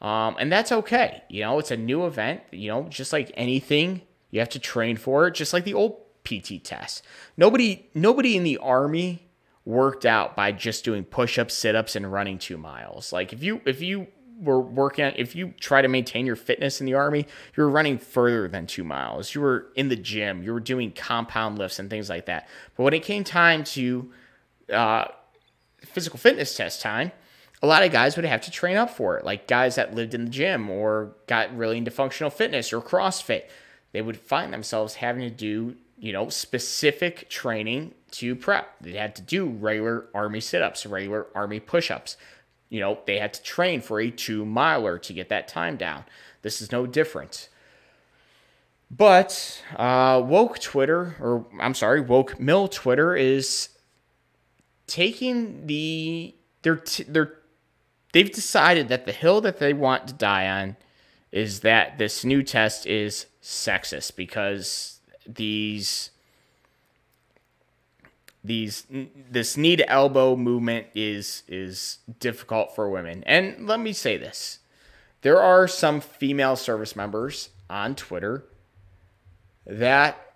Um, 0.01 0.37
and 0.39 0.53
that's 0.53 0.71
okay. 0.71 1.23
You 1.29 1.43
know, 1.43 1.59
it's 1.59 1.71
a 1.71 1.77
new 1.77 2.07
event. 2.07 2.43
You 2.51 2.69
know, 2.69 2.83
just 2.89 3.13
like 3.13 3.33
anything, 3.35 4.03
you 4.31 4.41
have 4.41 4.51
to 4.51 4.59
train 4.59 4.97
for 4.97 5.27
it, 5.27 5.35
just 5.35 5.53
like 5.53 5.65
the 5.65 5.75
old 5.75 6.01
PT 6.25 6.63
test. 6.63 7.03
Nobody, 7.37 7.89
nobody 7.95 8.37
in 8.37 8.45
the 8.45 8.59
army 8.59 9.29
worked 9.65 10.05
out 10.05 10.37
by 10.37 10.53
just 10.53 10.85
doing 10.85 11.05
push-ups, 11.05 11.55
sit-ups, 11.55 11.97
and 11.97 12.13
running 12.13 12.39
two 12.39 12.59
miles. 12.59 13.13
Like 13.13 13.33
if 13.33 13.43
you 13.43 13.61
if 13.65 13.81
you 13.81 14.09
were 14.41 14.61
working 14.61 15.05
if 15.17 15.35
you 15.35 15.55
try 15.61 15.83
to 15.83 15.89
maintain 15.89 16.27
your 16.27 16.37
fitness 16.37 16.81
in 16.81 16.87
the 16.87 16.95
army, 16.95 17.27
you 17.57 17.63
were 17.63 17.71
running 17.71 17.99
further 17.99 18.49
than 18.49 18.67
two 18.67 18.85
miles. 18.85 19.35
You 19.35 19.41
were 19.41 19.67
in 19.75 19.89
the 19.89 19.97
gym, 19.97 20.43
you 20.43 20.53
were 20.53 20.61
doing 20.61 20.93
compound 20.93 21.59
lifts 21.59 21.79
and 21.79 21.89
things 21.89 22.09
like 22.09 22.27
that. 22.27 22.49
But 22.77 22.85
when 22.85 22.95
it 22.95 23.03
came 23.03 23.25
time 23.25 23.65
to 23.65 24.13
uh, 24.73 25.05
physical 25.81 26.19
fitness 26.19 26.57
test 26.57 26.81
time, 26.81 27.13
a 27.63 27.67
lot 27.67 27.83
of 27.83 27.93
guys 27.93 28.17
would 28.17 28.25
have 28.25 28.43
to 28.43 28.51
train 28.51 28.77
up 28.77 28.91
for 28.91 29.17
it. 29.19 29.25
Like 29.25 29.47
guys 29.47 29.77
that 29.77 29.95
lived 29.95 30.15
in 30.15 30.25
the 30.25 30.31
gym 30.31 30.69
or 30.69 31.15
got 31.27 31.57
really 31.57 31.79
into 31.79 31.91
functional 31.91 32.31
fitness 32.31 32.73
or 32.73 32.81
CrossFit, 32.81 33.45
they 33.93 34.03
would 34.03 34.17
find 34.17 34.53
themselves 34.53 34.95
having 34.95 35.23
to 35.23 35.31
do 35.31 35.77
you 35.99 36.13
know, 36.13 36.29
specific 36.29 37.29
training 37.31 37.95
to 38.11 38.35
prep. 38.35 38.77
They 38.81 38.93
had 38.93 39.17
to 39.17 39.23
do 39.23 39.47
regular 39.47 40.07
army 40.15 40.41
sit 40.41 40.61
ups, 40.61 40.85
regular 40.85 41.29
army 41.35 41.61
push 41.61 41.91
ups, 41.91 42.17
you 42.75 42.81
know, 42.81 42.99
they 43.07 43.21
had 43.21 43.33
to 43.33 43.43
train 43.45 43.81
for 43.81 44.01
a 44.01 44.11
two 44.11 44.45
miler 44.45 44.99
to 44.99 45.13
get 45.13 45.29
that 45.29 45.47
time 45.47 45.77
down. 45.77 46.05
This 46.43 46.61
is 46.61 46.73
no 46.73 46.89
different. 46.89 47.49
But 48.91 49.63
uh, 49.77 50.21
woke 50.27 50.59
Twitter, 50.59 51.15
or 51.21 51.47
I'm 51.61 51.75
sorry, 51.75 52.01
woke 52.01 52.41
mil 52.41 52.67
Twitter 52.67 53.15
is 53.15 53.69
taking 54.89 55.69
the 55.69 56.35
they're 56.63 56.83
they're 57.07 57.35
they've 58.13 58.33
decided 58.33 58.89
that 58.89 59.07
the 59.07 59.13
hill 59.13 59.41
that 59.43 59.61
they 59.61 59.73
want 59.73 60.09
to 60.09 60.15
die 60.15 60.49
on 60.49 60.77
is 61.31 61.61
that 61.61 61.99
this 61.99 62.25
new 62.25 62.43
test 62.43 62.87
is 62.87 63.27
sexist 63.41 64.17
because 64.17 64.99
these 65.29 66.11
these 68.45 68.87
this 69.31 69.57
knee 69.57 69.75
to 69.75 69.91
elbow 69.91 70.37
movement 70.37 70.87
is 70.95 71.43
is 71.49 71.99
difficult 72.21 72.75
for 72.75 72.91
women. 72.91 73.25
And 73.25 73.67
let 73.67 73.81
me 73.81 73.93
say 73.95 74.19
this. 74.19 74.59
There 75.23 75.41
are 75.41 75.67
some 75.67 76.03
female 76.03 76.55
service 76.55 76.95
members 76.95 77.49
on 77.71 77.95
Twitter 77.95 78.45
that 79.67 80.35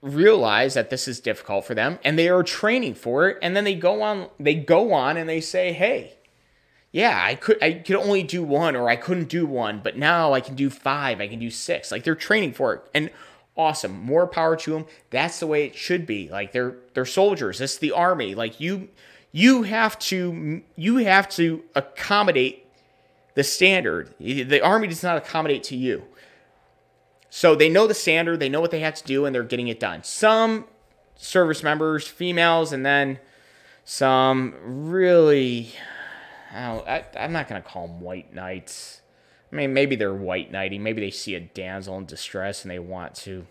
realize 0.00 0.72
that 0.72 0.88
this 0.88 1.06
is 1.06 1.20
difficult 1.20 1.66
for 1.66 1.74
them 1.74 1.98
and 2.02 2.18
they 2.18 2.30
are 2.30 2.42
training 2.42 2.94
for 2.94 3.28
it 3.28 3.36
and 3.42 3.54
then 3.54 3.64
they 3.64 3.74
go 3.74 4.00
on 4.00 4.30
they 4.38 4.54
go 4.54 4.94
on 4.94 5.18
and 5.18 5.28
they 5.28 5.42
say, 5.42 5.74
"Hey, 5.74 6.14
yeah, 6.90 7.20
I 7.22 7.34
could 7.34 7.62
I 7.62 7.74
could 7.74 7.96
only 7.96 8.22
do 8.22 8.42
one 8.42 8.74
or 8.74 8.88
I 8.88 8.96
couldn't 8.96 9.28
do 9.28 9.46
one, 9.46 9.80
but 9.84 9.98
now 9.98 10.32
I 10.32 10.40
can 10.40 10.54
do 10.54 10.70
5, 10.70 11.20
I 11.20 11.28
can 11.28 11.38
do 11.38 11.50
6." 11.50 11.92
Like 11.92 12.04
they're 12.04 12.14
training 12.14 12.54
for 12.54 12.72
it. 12.72 12.82
And 12.94 13.10
awesome. 13.60 14.00
More 14.00 14.26
power 14.26 14.56
to 14.56 14.72
them. 14.72 14.86
That's 15.10 15.38
the 15.40 15.46
way 15.46 15.66
it 15.66 15.76
should 15.76 16.06
be. 16.06 16.28
Like 16.28 16.52
they're 16.52 16.76
they're 16.94 17.06
soldiers. 17.06 17.60
It's 17.60 17.78
the 17.78 17.92
army. 17.92 18.34
Like 18.34 18.60
you 18.60 18.88
you 19.32 19.62
have 19.64 19.98
to 20.00 20.62
you 20.76 20.96
have 20.96 21.28
to 21.30 21.62
accommodate 21.74 22.66
the 23.34 23.44
standard. 23.44 24.14
The 24.18 24.60
army 24.60 24.88
does 24.88 25.02
not 25.02 25.16
accommodate 25.16 25.62
to 25.64 25.76
you. 25.76 26.04
So 27.30 27.54
they 27.54 27.68
know 27.68 27.86
the 27.86 27.94
standard, 27.94 28.40
they 28.40 28.48
know 28.48 28.60
what 28.60 28.72
they 28.72 28.80
have 28.80 28.96
to 28.96 29.04
do, 29.04 29.24
and 29.24 29.32
they're 29.32 29.44
getting 29.44 29.68
it 29.68 29.78
done. 29.78 30.02
Some 30.02 30.64
service 31.14 31.62
members, 31.62 32.08
females, 32.08 32.72
and 32.72 32.84
then 32.84 33.20
some 33.84 34.54
really, 34.62 35.72
I, 36.52 37.04
am 37.14 37.32
not 37.32 37.48
going 37.48 37.62
to 37.62 37.68
call 37.68 37.86
them 37.86 38.00
white 38.00 38.34
knights. 38.34 39.00
I 39.52 39.56
mean, 39.56 39.74
maybe 39.74 39.96
they're 39.96 40.14
white 40.14 40.52
knighting. 40.52 40.82
Maybe 40.82 41.00
they 41.00 41.10
see 41.10 41.34
a 41.34 41.40
damsel 41.40 41.98
in 41.98 42.06
distress 42.06 42.62
and 42.62 42.70
they 42.70 42.78
want 42.78 43.14
to 43.16 43.46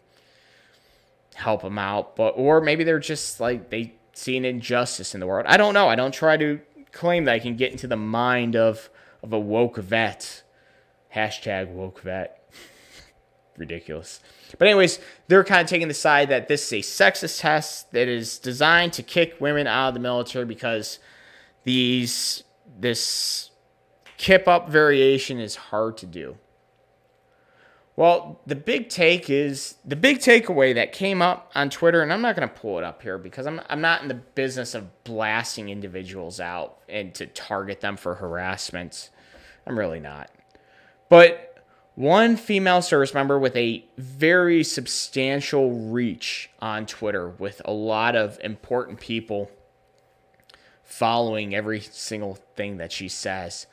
help 1.36 1.62
them 1.62 1.78
out. 1.78 2.16
But 2.16 2.32
or 2.32 2.62
maybe 2.62 2.84
they're 2.84 3.00
just 3.00 3.40
like 3.40 3.70
they 3.70 3.94
see 4.14 4.38
an 4.38 4.46
injustice 4.46 5.14
in 5.14 5.20
the 5.20 5.28
world. 5.28 5.46
I 5.48 5.58
don't 5.58 5.74
know. 5.74 5.90
I 5.90 5.96
don't 5.96 6.14
try 6.14 6.38
to 6.38 6.60
claim 6.92 7.26
that 7.26 7.36
I 7.36 7.40
can 7.40 7.56
get 7.56 7.72
into 7.72 7.88
the 7.88 7.98
mind 7.98 8.56
of 8.56 8.90
of 9.22 9.34
a 9.34 9.40
woke 9.40 9.78
vet. 9.78 10.44
Hashtag 11.14 11.70
woke 11.70 12.02
vet 12.02 12.50
ridiculous. 13.58 14.22
But 14.58 14.68
anyways, 14.68 15.00
they're 15.28 15.44
kind 15.44 15.62
of 15.62 15.68
taking 15.68 15.88
the 15.88 15.94
side 15.94 16.30
that 16.30 16.48
this 16.48 16.72
is 16.72 16.74
a 16.74 17.04
sexist 17.04 17.42
test 17.42 17.92
that 17.92 18.08
is 18.08 18.40
designed 18.40 18.94
to 18.94 19.04
kick 19.04 19.36
women 19.40 19.68
out 19.68 19.90
of 19.90 19.94
the 19.96 20.00
military 20.00 20.46
because 20.46 21.00
these 21.64 22.44
this 22.80 23.49
kip 24.20 24.48
up 24.50 24.70
variation 24.70 25.40
is 25.40 25.56
hard 25.56 25.98
to 25.98 26.06
do. 26.06 26.38
Well, 27.96 28.40
the 28.46 28.56
big 28.56 28.90
take 28.90 29.30
is 29.30 29.76
the 29.84 29.96
big 29.96 30.20
takeaway 30.20 30.76
that 30.76 30.92
came 30.94 31.22
up 31.22 31.52
on 31.56 31.70
Twitter, 31.70 32.02
and 32.02 32.14
I'm 32.14 32.22
not 32.22 32.36
going 32.36 32.48
to 32.48 32.54
pull 32.54 32.78
it 32.78 32.84
up 32.84 33.02
here 33.02 33.18
because 33.18 33.48
I'm, 33.48 33.62
I'm 33.70 33.82
not 33.82 34.02
in 34.02 34.08
the 34.08 34.14
business 34.14 34.76
of 34.76 35.04
blasting 35.04 35.70
individuals 35.70 36.40
out 36.40 36.78
and 36.88 37.14
to 37.16 37.26
target 37.26 37.82
them 37.82 37.98
for 37.98 38.16
harassment. 38.16 39.10
I'm 39.66 39.80
really 39.80 40.00
not. 40.00 40.30
But 41.08 41.64
one 41.96 42.36
female 42.38 42.82
service 42.82 43.14
member 43.14 43.40
with 43.40 43.56
a 43.56 43.86
very 43.98 44.64
substantial 44.64 45.72
reach 45.72 46.50
on 46.62 46.86
Twitter 46.86 47.30
with 47.30 47.62
a 47.66 47.72
lot 47.72 48.16
of 48.16 48.38
important 48.44 49.00
people 49.00 49.50
following 50.84 51.56
every 51.56 51.80
single 51.80 52.36
thing 52.56 52.78
that 52.78 52.92
she 52.92 53.08
says 53.08 53.68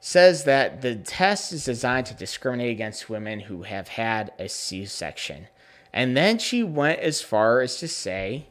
says 0.00 0.44
that 0.44 0.80
the 0.80 0.94
test 0.94 1.52
is 1.52 1.64
designed 1.64 2.06
to 2.06 2.14
discriminate 2.14 2.70
against 2.70 3.10
women 3.10 3.40
who 3.40 3.62
have 3.62 3.88
had 3.88 4.32
a 4.38 4.48
C-section. 4.48 5.48
And 5.92 6.16
then 6.16 6.38
she 6.38 6.62
went 6.62 7.00
as 7.00 7.20
far 7.20 7.60
as 7.60 7.78
to 7.78 7.88
say 7.88 8.46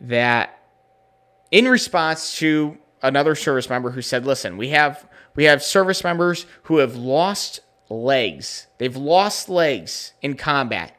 that 0.00 0.58
in 1.50 1.68
response 1.68 2.38
to 2.38 2.78
another 3.02 3.34
service 3.34 3.68
member 3.68 3.90
who 3.90 4.02
said, 4.02 4.24
"Listen, 4.24 4.56
we 4.56 4.70
have 4.70 5.06
we 5.36 5.44
have 5.44 5.62
service 5.62 6.02
members 6.02 6.46
who 6.64 6.78
have 6.78 6.96
lost 6.96 7.60
legs. 7.90 8.66
They've 8.78 8.96
lost 8.96 9.48
legs 9.48 10.14
in 10.22 10.36
combat. 10.36 10.98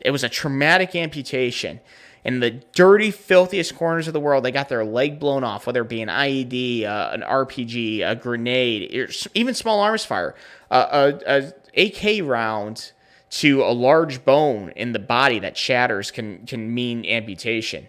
It 0.00 0.10
was 0.10 0.24
a 0.24 0.28
traumatic 0.28 0.94
amputation. 0.94 1.80
In 2.24 2.38
the 2.38 2.50
dirty, 2.50 3.10
filthiest 3.10 3.74
corners 3.74 4.06
of 4.06 4.12
the 4.12 4.20
world, 4.20 4.44
they 4.44 4.52
got 4.52 4.68
their 4.68 4.84
leg 4.84 5.18
blown 5.18 5.42
off, 5.42 5.66
whether 5.66 5.82
it 5.82 5.88
be 5.88 6.02
an 6.02 6.08
IED, 6.08 6.84
uh, 6.84 7.10
an 7.12 7.22
RPG, 7.22 8.08
a 8.08 8.14
grenade, 8.14 9.10
even 9.34 9.54
small 9.54 9.80
arms 9.80 10.04
fire, 10.04 10.36
uh, 10.70 11.12
a, 11.26 11.52
a 11.76 11.88
AK 11.88 12.24
round 12.24 12.92
to 13.30 13.62
a 13.62 13.72
large 13.72 14.24
bone 14.24 14.70
in 14.76 14.92
the 14.92 14.98
body 14.98 15.38
that 15.38 15.56
shatters 15.56 16.10
can 16.10 16.46
can 16.46 16.72
mean 16.72 17.04
amputation. 17.06 17.88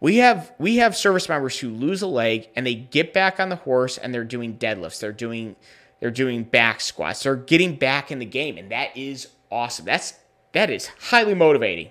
We 0.00 0.16
have 0.16 0.52
we 0.58 0.76
have 0.76 0.96
service 0.96 1.28
members 1.28 1.58
who 1.58 1.68
lose 1.68 2.02
a 2.02 2.06
leg 2.06 2.48
and 2.56 2.66
they 2.66 2.74
get 2.74 3.12
back 3.12 3.38
on 3.38 3.48
the 3.48 3.56
horse 3.56 3.98
and 3.98 4.14
they're 4.14 4.24
doing 4.24 4.56
deadlifts. 4.56 4.98
They're 4.98 5.12
doing 5.12 5.56
they're 6.00 6.10
doing 6.10 6.44
back 6.44 6.80
squats. 6.80 7.24
They're 7.24 7.36
getting 7.36 7.76
back 7.76 8.10
in 8.10 8.18
the 8.18 8.26
game, 8.26 8.56
and 8.56 8.70
that 8.70 8.96
is 8.96 9.28
awesome. 9.50 9.84
That's 9.84 10.14
that 10.52 10.70
is 10.70 10.86
highly 10.86 11.34
motivating, 11.34 11.90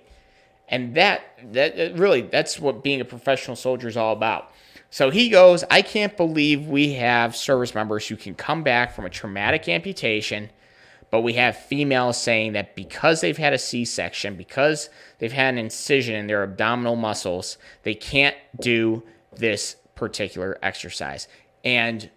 and 0.67 0.95
that 0.95 1.21
that 1.53 1.97
really 1.97 2.21
that's 2.21 2.59
what 2.59 2.83
being 2.83 3.01
a 3.01 3.05
professional 3.05 3.55
soldier 3.55 3.87
is 3.87 3.97
all 3.97 4.13
about. 4.13 4.51
So 4.89 5.09
he 5.09 5.29
goes, 5.29 5.63
I 5.69 5.81
can't 5.81 6.15
believe 6.15 6.67
we 6.67 6.93
have 6.93 7.35
service 7.35 7.75
members 7.75 8.07
who 8.07 8.15
can 8.15 8.35
come 8.35 8.63
back 8.63 8.93
from 8.93 9.05
a 9.05 9.09
traumatic 9.09 9.67
amputation, 9.67 10.49
but 11.11 11.21
we 11.21 11.33
have 11.33 11.57
females 11.57 12.17
saying 12.17 12.53
that 12.53 12.75
because 12.75 13.19
they've 13.19 13.37
had 13.37 13.53
a 13.53 13.57
C 13.57 13.83
section, 13.83 14.35
because 14.35 14.89
they've 15.19 15.31
had 15.31 15.53
an 15.53 15.57
incision 15.57 16.15
in 16.15 16.27
their 16.27 16.43
abdominal 16.43 16.95
muscles, 16.95 17.57
they 17.83 17.95
can't 17.95 18.35
do 18.59 19.03
this 19.35 19.75
particular 19.95 20.57
exercise. 20.61 21.27
And 21.63 22.09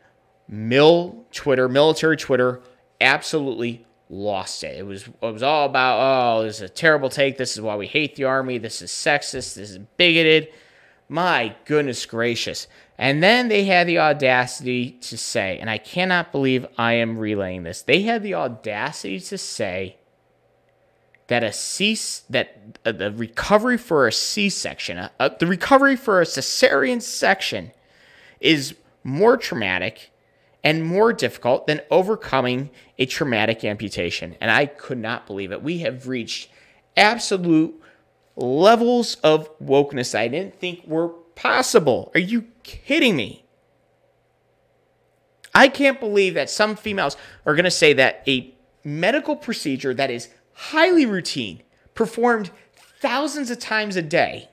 Mil 0.46 1.24
Twitter, 1.32 1.68
military 1.68 2.16
Twitter, 2.16 2.60
absolutely 3.00 3.86
lost 4.10 4.64
it. 4.64 4.76
It 4.76 4.82
was 4.82 5.06
it 5.06 5.32
was 5.32 5.42
all 5.42 5.66
about 5.66 5.98
oh, 6.00 6.42
this 6.42 6.56
is 6.56 6.62
a 6.62 6.68
terrible 6.68 7.08
take. 7.08 7.38
This 7.38 7.54
is 7.54 7.62
why 7.62 7.76
we 7.76 7.86
hate 7.86 8.16
the 8.16 8.24
army. 8.24 8.58
This 8.58 8.82
is 8.82 8.90
sexist. 8.90 9.54
This 9.54 9.70
is 9.70 9.78
bigoted. 9.96 10.48
My 11.08 11.56
goodness 11.64 12.04
gracious. 12.06 12.66
And 12.98 13.22
then 13.22 13.48
they 13.48 13.64
had 13.64 13.86
the 13.86 13.98
audacity 13.98 14.92
to 15.00 15.16
say, 15.16 15.58
and 15.58 15.70
I 15.70 15.78
cannot 15.78 16.32
believe 16.32 16.66
I 16.76 16.92
am 16.94 17.18
relaying 17.18 17.62
this. 17.62 17.82
They 17.82 18.02
had 18.02 18.22
the 18.22 18.34
audacity 18.34 19.18
to 19.20 19.38
say 19.38 19.96
that 21.28 21.42
a 21.42 21.52
C 21.52 21.96
that 22.28 22.78
uh, 22.84 22.92
the 22.92 23.12
recovery 23.12 23.78
for 23.78 24.06
a 24.06 24.12
C-section, 24.12 24.98
uh, 24.98 25.08
uh, 25.18 25.30
the 25.30 25.46
recovery 25.46 25.96
for 25.96 26.20
a 26.20 26.24
cesarean 26.24 27.00
section 27.00 27.70
is 28.40 28.74
more 29.04 29.36
traumatic 29.36 30.10
and 30.62 30.84
more 30.84 31.12
difficult 31.12 31.66
than 31.66 31.80
overcoming 31.90 32.70
a 32.98 33.06
traumatic 33.06 33.64
amputation. 33.64 34.36
And 34.40 34.50
I 34.50 34.66
could 34.66 34.98
not 34.98 35.26
believe 35.26 35.52
it. 35.52 35.62
We 35.62 35.78
have 35.78 36.06
reached 36.06 36.50
absolute 36.96 37.80
levels 38.36 39.16
of 39.16 39.58
wokeness 39.58 40.14
I 40.14 40.28
didn't 40.28 40.58
think 40.58 40.86
were 40.86 41.08
possible. 41.34 42.10
Are 42.14 42.20
you 42.20 42.46
kidding 42.62 43.16
me? 43.16 43.44
I 45.54 45.68
can't 45.68 45.98
believe 45.98 46.34
that 46.34 46.50
some 46.50 46.76
females 46.76 47.16
are 47.44 47.54
going 47.54 47.64
to 47.64 47.70
say 47.70 47.92
that 47.94 48.22
a 48.28 48.54
medical 48.84 49.36
procedure 49.36 49.92
that 49.94 50.10
is 50.10 50.28
highly 50.52 51.06
routine, 51.06 51.62
performed 51.94 52.50
thousands 53.00 53.50
of 53.50 53.58
times 53.58 53.96
a 53.96 54.02
day, 54.02 54.48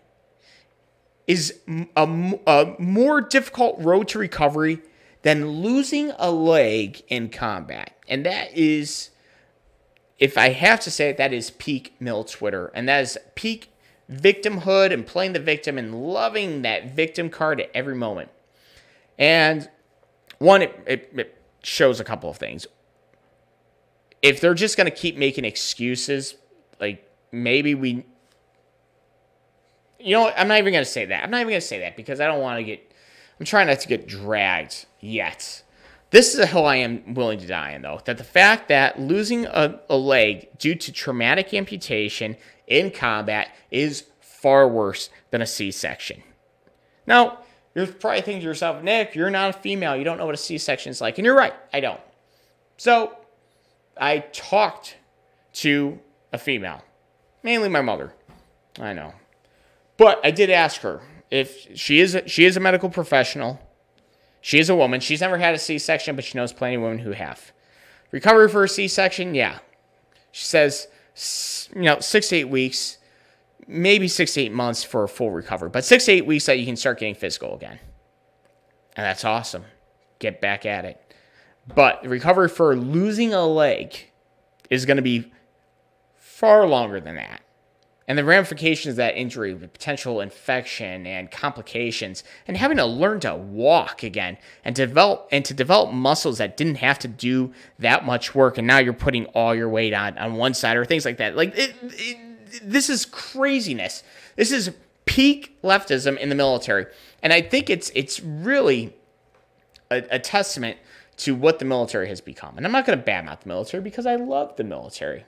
is 1.27 1.59
a, 1.95 2.39
a 2.47 2.75
more 2.79 3.21
difficult 3.21 3.77
road 3.79 4.07
to 4.07 4.17
recovery 4.17 4.81
than 5.27 5.49
losing 5.49 6.13
a 6.19 6.31
leg 6.31 7.03
in 7.09 7.27
combat. 7.27 7.97
And 8.07 8.25
that 8.25 8.57
is, 8.57 9.09
if 10.19 10.37
I 10.37 10.51
have 10.51 10.79
to 10.79 10.89
say 10.89 11.09
it, 11.09 11.17
that 11.17 11.33
is 11.33 11.51
peak 11.51 11.97
mil 11.99 12.23
Twitter. 12.23 12.71
And 12.73 12.87
that 12.87 13.01
is 13.01 13.17
peak 13.35 13.73
victimhood 14.09 14.93
and 14.93 15.05
playing 15.05 15.33
the 15.33 15.41
victim 15.41 15.77
and 15.77 15.93
loving 16.01 16.61
that 16.61 16.95
victim 16.95 17.29
card 17.29 17.59
at 17.59 17.69
every 17.73 17.93
moment. 17.93 18.29
And 19.19 19.69
one, 20.37 20.61
it, 20.61 20.81
it, 20.87 21.11
it 21.13 21.41
shows 21.61 21.99
a 21.99 22.05
couple 22.05 22.29
of 22.29 22.37
things. 22.37 22.65
If 24.21 24.39
they're 24.39 24.53
just 24.53 24.77
going 24.77 24.89
to 24.89 24.95
keep 24.95 25.17
making 25.17 25.43
excuses, 25.43 26.35
like 26.79 27.05
maybe 27.33 27.75
we 27.75 28.05
you 29.99 30.15
know, 30.15 30.29
I'm 30.29 30.47
not 30.47 30.59
even 30.59 30.71
going 30.71 30.85
to 30.85 30.89
say 30.89 31.03
that. 31.05 31.21
I'm 31.21 31.31
not 31.31 31.41
even 31.41 31.49
going 31.49 31.59
to 31.59 31.67
say 31.67 31.79
that 31.79 31.97
because 31.97 32.21
I 32.21 32.27
don't 32.27 32.39
want 32.39 32.59
to 32.59 32.63
get 32.63 32.86
I'm 33.39 33.45
trying 33.45 33.67
not 33.67 33.79
to 33.81 33.87
get 33.87 34.07
dragged 34.07 34.85
yet. 34.99 35.63
This 36.09 36.33
is 36.33 36.39
a 36.39 36.45
hill 36.45 36.65
I 36.65 36.77
am 36.77 37.13
willing 37.13 37.39
to 37.39 37.47
die 37.47 37.75
on, 37.75 37.81
though. 37.81 38.01
That 38.05 38.17
the 38.17 38.23
fact 38.23 38.69
that 38.69 38.99
losing 38.99 39.45
a, 39.45 39.79
a 39.89 39.97
leg 39.97 40.57
due 40.57 40.75
to 40.75 40.91
traumatic 40.91 41.53
amputation 41.53 42.37
in 42.65 42.91
combat 42.91 43.49
is 43.71 44.05
far 44.21 44.67
worse 44.67 45.09
than 45.31 45.41
a 45.41 45.45
C 45.45 45.71
section. 45.71 46.23
Now, 47.05 47.39
you're 47.75 47.87
probably 47.87 48.21
thinking 48.21 48.41
to 48.41 48.47
yourself, 48.47 48.81
Nick, 48.81 49.15
you're 49.15 49.29
not 49.29 49.49
a 49.49 49.53
female. 49.53 49.95
You 49.95 50.03
don't 50.03 50.17
know 50.17 50.25
what 50.25 50.33
a 50.33 50.37
C 50.37 50.57
section 50.57 50.89
is 50.89 51.01
like. 51.01 51.17
And 51.17 51.25
you're 51.25 51.35
right, 51.35 51.53
I 51.73 51.79
don't. 51.79 52.01
So 52.77 53.17
I 53.99 54.19
talked 54.19 54.97
to 55.53 55.99
a 56.31 56.37
female, 56.37 56.83
mainly 57.43 57.69
my 57.69 57.81
mother. 57.81 58.13
I 58.79 58.93
know. 58.93 59.13
But 59.97 60.19
I 60.23 60.31
did 60.31 60.49
ask 60.49 60.81
her 60.81 61.01
if 61.29 61.77
she 61.77 61.99
is 61.99 62.15
a, 62.15 62.27
she 62.27 62.45
is 62.45 62.57
a 62.57 62.59
medical 62.59 62.89
professional. 62.89 63.59
She 64.41 64.59
is 64.59 64.69
a 64.69 64.75
woman. 64.75 64.99
She's 64.99 65.21
never 65.21 65.37
had 65.37 65.55
a 65.55 65.59
C-section, 65.59 66.15
but 66.15 66.23
she 66.23 66.37
knows 66.37 66.53
plenty 66.53 66.75
of 66.75 66.81
women 66.81 66.99
who 66.99 67.11
have. 67.11 67.51
Recovery 68.11 68.47
for 68.47 68.63
a 68.63 68.69
C-section, 68.69 69.35
yeah. 69.35 69.59
She 70.31 70.45
says, 70.45 70.87
you 71.75 71.81
know, 71.81 71.99
six 71.99 72.29
to 72.29 72.37
eight 72.37 72.49
weeks, 72.49 72.97
maybe 73.67 74.07
six 74.07 74.35
to 74.35 74.41
eight 74.41 74.53
months 74.53 74.83
for 74.83 75.03
a 75.03 75.09
full 75.09 75.31
recovery, 75.31 75.69
but 75.69 75.83
six 75.83 76.05
to 76.05 76.11
eight 76.11 76.25
weeks 76.25 76.45
that 76.45 76.59
you 76.59 76.65
can 76.65 76.77
start 76.77 76.99
getting 76.99 77.15
physical 77.15 77.55
again. 77.55 77.79
And 78.95 79.05
that's 79.05 79.25
awesome. 79.25 79.65
Get 80.19 80.39
back 80.39 80.65
at 80.65 80.85
it. 80.85 81.13
But 81.75 82.05
recovery 82.05 82.47
for 82.47 82.75
losing 82.75 83.33
a 83.33 83.45
leg 83.45 84.11
is 84.69 84.85
going 84.85 84.97
to 84.97 85.03
be 85.03 85.31
far 86.15 86.65
longer 86.65 86.99
than 86.99 87.15
that. 87.15 87.41
And 88.07 88.17
the 88.17 88.23
ramifications 88.23 88.93
of 88.93 88.95
that 88.97 89.17
injury, 89.17 89.53
with 89.53 89.73
potential 89.73 90.21
infection 90.21 91.05
and 91.05 91.29
complications, 91.29 92.23
and 92.47 92.55
having 92.55 92.77
to 92.77 92.85
learn 92.85 93.19
to 93.21 93.35
walk 93.35 94.01
again 94.01 94.37
and 94.63 94.73
develop 94.73 95.27
and 95.29 95.43
to 95.43 95.53
develop 95.53 95.91
muscles 95.91 96.37
that 96.37 96.55
didn't 96.55 96.75
have 96.75 96.99
to 96.99 97.09
do 97.09 97.51
that 97.79 98.05
much 98.05 98.33
work, 98.33 98.57
and 98.57 98.65
now 98.65 98.77
you're 98.77 98.93
putting 98.93 99.25
all 99.27 99.53
your 99.53 99.67
weight 99.67 99.93
on 99.93 100.17
on 100.17 100.35
one 100.35 100.53
side 100.53 100.77
or 100.77 100.85
things 100.85 101.03
like 101.03 101.17
that. 101.17 101.35
Like 101.35 101.57
it, 101.57 101.75
it, 101.81 102.17
this 102.63 102.89
is 102.89 103.05
craziness. 103.05 104.03
This 104.37 104.53
is 104.53 104.71
peak 105.03 105.61
leftism 105.61 106.17
in 106.17 106.29
the 106.29 106.35
military, 106.35 106.85
and 107.21 107.33
I 107.33 107.41
think 107.41 107.69
it's 107.69 107.91
it's 107.93 108.21
really 108.21 108.95
a, 109.91 109.97
a 110.11 110.19
testament 110.19 110.77
to 111.17 111.35
what 111.35 111.59
the 111.59 111.65
military 111.65 112.07
has 112.07 112.21
become. 112.21 112.55
And 112.55 112.65
I'm 112.65 112.71
not 112.71 112.85
going 112.85 112.97
to 112.97 113.03
badmouth 113.03 113.41
the 113.41 113.49
military 113.49 113.83
because 113.83 114.05
I 114.05 114.15
love 114.15 114.55
the 114.55 114.63
military. 114.63 115.25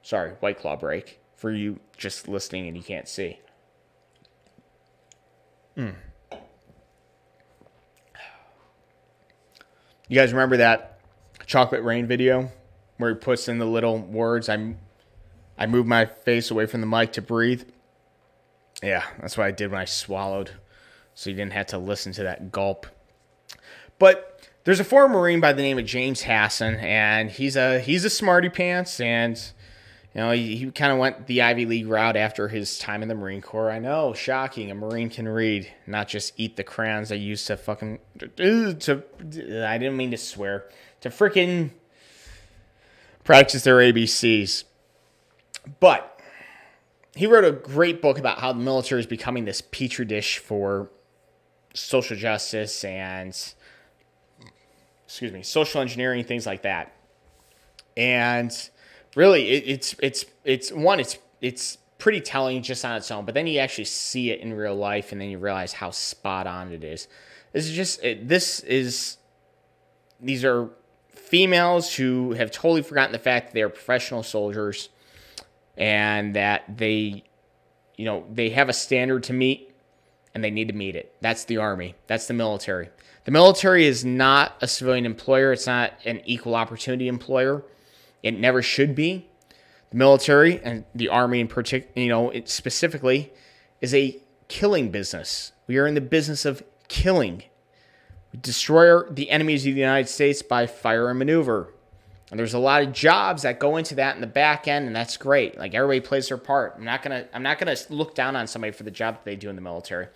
Sorry, 0.00 0.30
White 0.40 0.58
Claw 0.58 0.76
break 0.76 1.20
for 1.44 1.52
you 1.52 1.78
just 1.98 2.26
listening 2.26 2.68
and 2.68 2.74
you 2.74 2.82
can't 2.82 3.06
see. 3.06 3.38
Mm. 5.76 5.94
You 10.08 10.18
guys 10.18 10.32
remember 10.32 10.56
that 10.56 11.00
chocolate 11.44 11.82
rain 11.82 12.06
video 12.06 12.50
where 12.96 13.10
he 13.10 13.16
puts 13.16 13.46
in 13.46 13.58
the 13.58 13.66
little 13.66 13.98
words 13.98 14.48
I 14.48 14.74
I 15.58 15.66
move 15.66 15.86
my 15.86 16.06
face 16.06 16.50
away 16.50 16.64
from 16.64 16.80
the 16.80 16.86
mic 16.86 17.12
to 17.12 17.20
breathe? 17.20 17.64
Yeah, 18.82 19.04
that's 19.20 19.36
what 19.36 19.46
I 19.46 19.50
did 19.50 19.70
when 19.70 19.82
I 19.82 19.84
swallowed. 19.84 20.52
So 21.12 21.28
you 21.28 21.36
didn't 21.36 21.52
have 21.52 21.66
to 21.66 21.78
listen 21.78 22.12
to 22.12 22.22
that 22.22 22.52
gulp. 22.52 22.86
But 23.98 24.48
there's 24.64 24.80
a 24.80 24.84
former 24.84 25.18
Marine 25.18 25.40
by 25.40 25.52
the 25.52 25.60
name 25.60 25.78
of 25.78 25.84
James 25.84 26.22
Hasson, 26.22 26.76
and 26.76 27.30
he's 27.30 27.54
a 27.54 27.80
he's 27.80 28.06
a 28.06 28.10
smarty 28.10 28.48
pants, 28.48 28.98
and 28.98 29.38
you 30.14 30.20
know 30.20 30.30
he, 30.30 30.56
he 30.56 30.70
kind 30.70 30.92
of 30.92 30.98
went 30.98 31.26
the 31.26 31.42
Ivy 31.42 31.66
League 31.66 31.88
route 31.88 32.16
after 32.16 32.48
his 32.48 32.78
time 32.78 33.02
in 33.02 33.08
the 33.08 33.14
Marine 33.14 33.42
Corps. 33.42 33.70
I 33.70 33.78
know, 33.78 34.14
shocking. 34.14 34.70
A 34.70 34.74
Marine 34.74 35.10
can 35.10 35.28
read, 35.28 35.70
not 35.86 36.08
just 36.08 36.32
eat 36.36 36.56
the 36.56 36.64
crayons 36.64 37.10
I 37.10 37.16
used 37.16 37.46
to 37.48 37.56
fucking 37.56 37.98
to. 38.38 39.02
I 39.66 39.78
didn't 39.78 39.96
mean 39.96 40.12
to 40.12 40.16
swear 40.16 40.66
to 41.00 41.10
freaking 41.10 41.70
practice 43.24 43.64
their 43.64 43.78
ABCs, 43.78 44.64
but 45.80 46.20
he 47.16 47.26
wrote 47.26 47.44
a 47.44 47.52
great 47.52 48.00
book 48.00 48.18
about 48.18 48.38
how 48.38 48.52
the 48.52 48.60
military 48.60 49.00
is 49.00 49.06
becoming 49.06 49.44
this 49.44 49.60
petri 49.60 50.04
dish 50.04 50.38
for 50.38 50.90
social 51.74 52.16
justice 52.16 52.84
and 52.84 53.54
excuse 55.06 55.32
me, 55.32 55.42
social 55.42 55.80
engineering, 55.80 56.24
things 56.24 56.46
like 56.46 56.62
that. 56.62 56.92
And 57.96 58.50
really, 59.16 59.50
it, 59.50 59.64
it's 59.66 59.96
it's 60.00 60.24
it's 60.44 60.72
one, 60.72 61.00
it's 61.00 61.18
it's 61.40 61.78
pretty 61.98 62.20
telling 62.20 62.62
just 62.62 62.84
on 62.84 62.96
its 62.96 63.10
own, 63.10 63.24
but 63.24 63.34
then 63.34 63.46
you 63.46 63.58
actually 63.58 63.84
see 63.84 64.30
it 64.30 64.40
in 64.40 64.52
real 64.52 64.74
life, 64.74 65.12
and 65.12 65.20
then 65.20 65.30
you 65.30 65.38
realize 65.38 65.72
how 65.72 65.90
spot 65.90 66.46
on 66.46 66.72
it 66.72 66.84
is. 66.84 67.08
This 67.52 67.66
is 67.66 67.74
just 67.74 68.02
it, 68.02 68.28
this 68.28 68.60
is 68.60 69.16
these 70.20 70.44
are 70.44 70.68
females 71.14 71.94
who 71.94 72.32
have 72.32 72.50
totally 72.50 72.82
forgotten 72.82 73.12
the 73.12 73.18
fact 73.18 73.48
that 73.48 73.54
they 73.54 73.62
are 73.62 73.68
professional 73.68 74.22
soldiers 74.22 74.88
and 75.76 76.36
that 76.36 76.64
they 76.76 77.24
you 77.96 78.04
know 78.04 78.24
they 78.30 78.50
have 78.50 78.68
a 78.68 78.72
standard 78.72 79.22
to 79.24 79.32
meet 79.32 79.70
and 80.34 80.44
they 80.44 80.50
need 80.50 80.68
to 80.68 80.74
meet 80.74 80.94
it 80.94 81.14
that's 81.20 81.44
the 81.46 81.56
army 81.56 81.94
that's 82.06 82.26
the 82.26 82.34
military 82.34 82.88
the 83.24 83.30
military 83.30 83.86
is 83.86 84.04
not 84.04 84.54
a 84.60 84.68
civilian 84.68 85.06
employer, 85.06 85.52
it's 85.52 85.66
not 85.66 85.94
an 86.04 86.20
equal 86.26 86.54
opportunity 86.54 87.08
employer. 87.08 87.64
It 88.24 88.38
never 88.40 88.62
should 88.62 88.94
be. 88.94 89.28
The 89.90 89.96
military 89.96 90.60
and 90.64 90.84
the 90.94 91.10
army 91.10 91.40
in 91.40 91.46
particular, 91.46 91.92
you 91.94 92.08
know, 92.08 92.30
it 92.30 92.48
specifically 92.48 93.32
is 93.80 93.94
a 93.94 94.18
killing 94.48 94.90
business. 94.90 95.52
We 95.66 95.76
are 95.76 95.86
in 95.86 95.94
the 95.94 96.00
business 96.00 96.44
of 96.46 96.64
killing. 96.88 97.44
We 98.32 98.40
destroy 98.40 99.02
the 99.02 99.30
enemies 99.30 99.66
of 99.66 99.74
the 99.74 99.80
United 99.80 100.08
States 100.08 100.42
by 100.42 100.66
fire 100.66 101.10
and 101.10 101.18
maneuver. 101.18 101.72
And 102.30 102.38
there's 102.40 102.54
a 102.54 102.58
lot 102.58 102.82
of 102.82 102.92
jobs 102.92 103.42
that 103.42 103.60
go 103.60 103.76
into 103.76 103.94
that 103.96 104.14
in 104.14 104.22
the 104.22 104.26
back 104.26 104.66
end, 104.66 104.86
and 104.86 104.96
that's 104.96 105.18
great. 105.18 105.58
Like 105.58 105.74
everybody 105.74 106.00
plays 106.00 106.28
their 106.28 106.38
part. 106.38 106.74
I'm 106.76 106.84
not 106.84 107.02
gonna 107.02 107.28
I'm 107.34 107.42
not 107.42 107.58
gonna 107.58 107.76
look 107.90 108.14
down 108.14 108.34
on 108.36 108.46
somebody 108.46 108.72
for 108.72 108.84
the 108.84 108.90
job 108.90 109.16
that 109.16 109.24
they 109.24 109.36
do 109.36 109.50
in 109.50 109.54
the 109.54 109.62
military. 109.62 110.08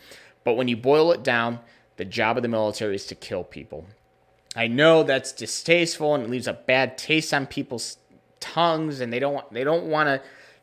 But 0.45 0.55
when 0.55 0.67
you 0.67 0.79
boil 0.79 1.13
it 1.13 1.23
down, 1.23 1.61
the 1.97 2.07
job 2.07 2.39
of 2.39 2.43
the 2.43 2.49
military 2.49 2.95
is 2.95 3.07
to 3.07 3.15
kill 3.15 3.45
people. 3.45 3.87
I 4.59 4.67
know 4.67 5.05
that's 5.05 5.31
distasteful 5.31 6.17
and 6.17 6.25
it 6.25 6.31
leaves 6.31 6.49
a 6.49 6.53
bad 6.53 6.99
taste 6.99 7.33
on 7.33 7.47
people's 7.47 7.97
tongues, 8.41 9.01
and 9.01 9.13
they 9.13 9.21
don't 9.21 9.33
want, 9.33 9.53
they 9.53 9.63
don't 9.63 9.85
want 9.85 10.09
to 10.09 10.21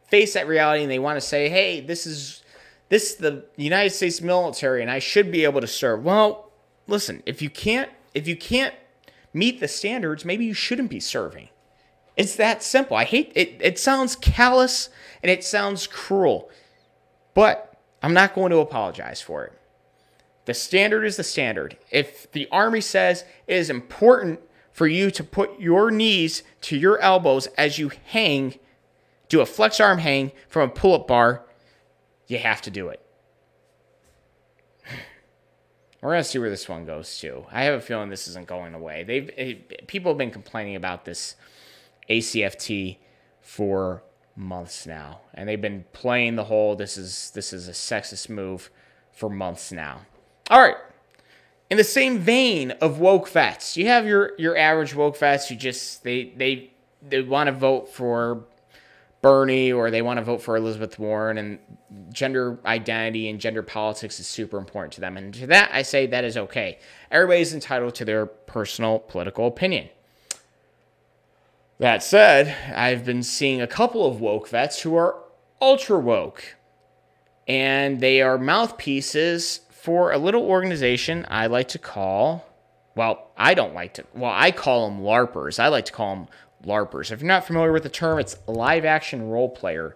face 0.09 0.33
that 0.33 0.47
reality, 0.47 0.83
and 0.83 0.91
they 0.91 0.99
want 0.99 1.15
to 1.15 1.25
say, 1.25 1.47
"Hey, 1.47 1.79
this 1.79 2.05
is 2.05 2.43
this 2.89 3.11
is 3.11 3.15
the 3.17 3.45
United 3.55 3.91
States 3.91 4.19
military, 4.19 4.81
and 4.81 4.91
I 4.91 4.99
should 4.99 5.31
be 5.31 5.45
able 5.45 5.61
to 5.61 5.67
serve." 5.67 6.03
Well, 6.03 6.51
listen, 6.87 7.23
if 7.25 7.41
you 7.41 7.49
can't 7.49 7.89
if 8.13 8.27
you 8.27 8.35
can't 8.35 8.75
meet 9.33 9.61
the 9.61 9.67
standards, 9.69 10.25
maybe 10.25 10.43
you 10.43 10.53
shouldn't 10.53 10.89
be 10.89 10.99
serving. 10.99 11.47
It's 12.17 12.35
that 12.35 12.63
simple. 12.63 12.97
I 12.97 13.05
hate 13.05 13.31
it. 13.33 13.55
It 13.61 13.79
sounds 13.79 14.17
callous 14.17 14.89
and 15.23 15.31
it 15.31 15.41
sounds 15.45 15.87
cruel, 15.87 16.49
but 17.33 17.77
I'm 18.03 18.13
not 18.13 18.35
going 18.35 18.51
to 18.51 18.57
apologize 18.57 19.21
for 19.21 19.45
it. 19.45 19.53
The 20.45 20.53
standard 20.53 21.03
is 21.03 21.17
the 21.17 21.23
standard. 21.23 21.77
If 21.91 22.31
the 22.31 22.47
Army 22.51 22.81
says 22.81 23.25
it 23.47 23.55
is 23.57 23.69
important 23.69 24.39
for 24.71 24.87
you 24.87 25.09
to 25.11 25.23
put 25.23 25.59
your 25.59 25.89
knees 25.89 26.43
to 26.61 26.77
your 26.77 26.99
elbows 26.99 27.47
as 27.57 27.79
you 27.79 27.91
hang, 28.05 28.55
do 29.29 29.41
a 29.41 29.45
flex 29.45 29.79
arm 29.79 29.99
hang 29.99 30.31
from 30.47 30.69
a 30.69 30.71
pull 30.71 30.93
up 30.93 31.07
bar, 31.07 31.45
you 32.27 32.37
have 32.37 32.61
to 32.63 32.71
do 32.71 32.89
it. 32.89 33.01
We're 36.01 36.11
gonna 36.11 36.23
see 36.23 36.39
where 36.39 36.49
this 36.49 36.69
one 36.69 36.85
goes 36.85 37.17
to. 37.19 37.45
I 37.51 37.63
have 37.63 37.75
a 37.75 37.81
feeling 37.81 38.09
this 38.09 38.27
isn't 38.27 38.47
going 38.47 38.73
away. 38.75 39.03
They've 39.03 39.29
it, 39.29 39.87
people 39.87 40.11
have 40.11 40.17
been 40.17 40.31
complaining 40.31 40.75
about 40.75 41.05
this 41.05 41.35
ACFT 42.09 42.97
for 43.41 44.03
months 44.35 44.85
now, 44.85 45.21
and 45.33 45.49
they've 45.49 45.61
been 45.61 45.85
playing 45.93 46.35
the 46.35 46.43
whole 46.43 46.75
this 46.75 46.97
is 46.97 47.31
this 47.31 47.51
is 47.51 47.67
a 47.67 47.71
sexist 47.71 48.29
move 48.29 48.69
for 49.11 49.29
months 49.29 49.71
now. 49.71 50.01
All 50.49 50.61
right. 50.61 50.77
In 51.69 51.77
the 51.77 51.83
same 51.83 52.19
vein 52.19 52.71
of 52.71 52.99
woke 52.99 53.27
vets, 53.27 53.75
you 53.75 53.87
have 53.87 54.05
your 54.05 54.33
your 54.37 54.55
average 54.55 54.93
woke 54.93 55.17
vets 55.17 55.49
who 55.49 55.55
just 55.55 56.03
they 56.03 56.25
they 56.37 56.71
they 57.01 57.21
want 57.21 57.47
to 57.47 57.51
vote 57.51 57.89
for 57.89 58.45
Bernie 59.23 59.71
or 59.71 59.89
they 59.89 60.03
want 60.03 60.17
to 60.19 60.23
vote 60.23 60.43
for 60.43 60.55
Elizabeth 60.55 60.99
Warren 60.99 61.39
and 61.39 61.57
gender 62.11 62.59
identity 62.65 63.27
and 63.27 63.41
gender 63.41 63.63
politics 63.63 64.19
is 64.19 64.27
super 64.27 64.59
important 64.59 64.93
to 64.93 65.01
them. 65.01 65.17
And 65.17 65.33
to 65.33 65.47
that 65.47 65.71
I 65.73 65.81
say 65.81 66.05
that 66.05 66.23
is 66.23 66.37
okay. 66.37 66.77
Everybody's 67.09 67.53
entitled 67.53 67.95
to 67.95 68.05
their 68.05 68.27
personal 68.27 68.99
political 68.99 69.47
opinion. 69.47 69.89
That 71.79 72.03
said, 72.03 72.55
I've 72.73 73.03
been 73.03 73.23
seeing 73.23 73.59
a 73.61 73.67
couple 73.67 74.05
of 74.05 74.21
woke 74.21 74.47
vets 74.47 74.81
who 74.81 74.95
are 74.95 75.15
ultra 75.59 75.99
woke. 75.99 76.55
And 77.47 77.99
they 77.99 78.21
are 78.21 78.37
mouthpieces 78.37 79.59
for 79.85 80.11
a 80.11 80.17
little 80.17 80.41
organization 80.41 81.27
I 81.29 81.45
like 81.45 81.67
to 81.69 81.79
call, 81.79 82.43
well, 82.95 83.29
I 83.37 83.53
don't 83.53 83.75
like 83.75 83.93
to, 83.93 84.05
well, 84.15 84.33
I 84.33 84.49
call 84.49 84.89
them 84.89 84.99
LARPers. 85.01 85.59
I 85.59 85.67
like 85.67 85.85
to 85.85 85.91
call 85.91 86.15
them 86.15 86.27
LARPers. 86.65 87.11
If 87.11 87.21
you're 87.21 87.27
not 87.27 87.45
familiar 87.45 87.71
with 87.71 87.83
the 87.83 87.89
term, 87.89 88.17
it's 88.17 88.35
live 88.47 88.83
action 88.83 89.29
role 89.29 89.47
player. 89.47 89.95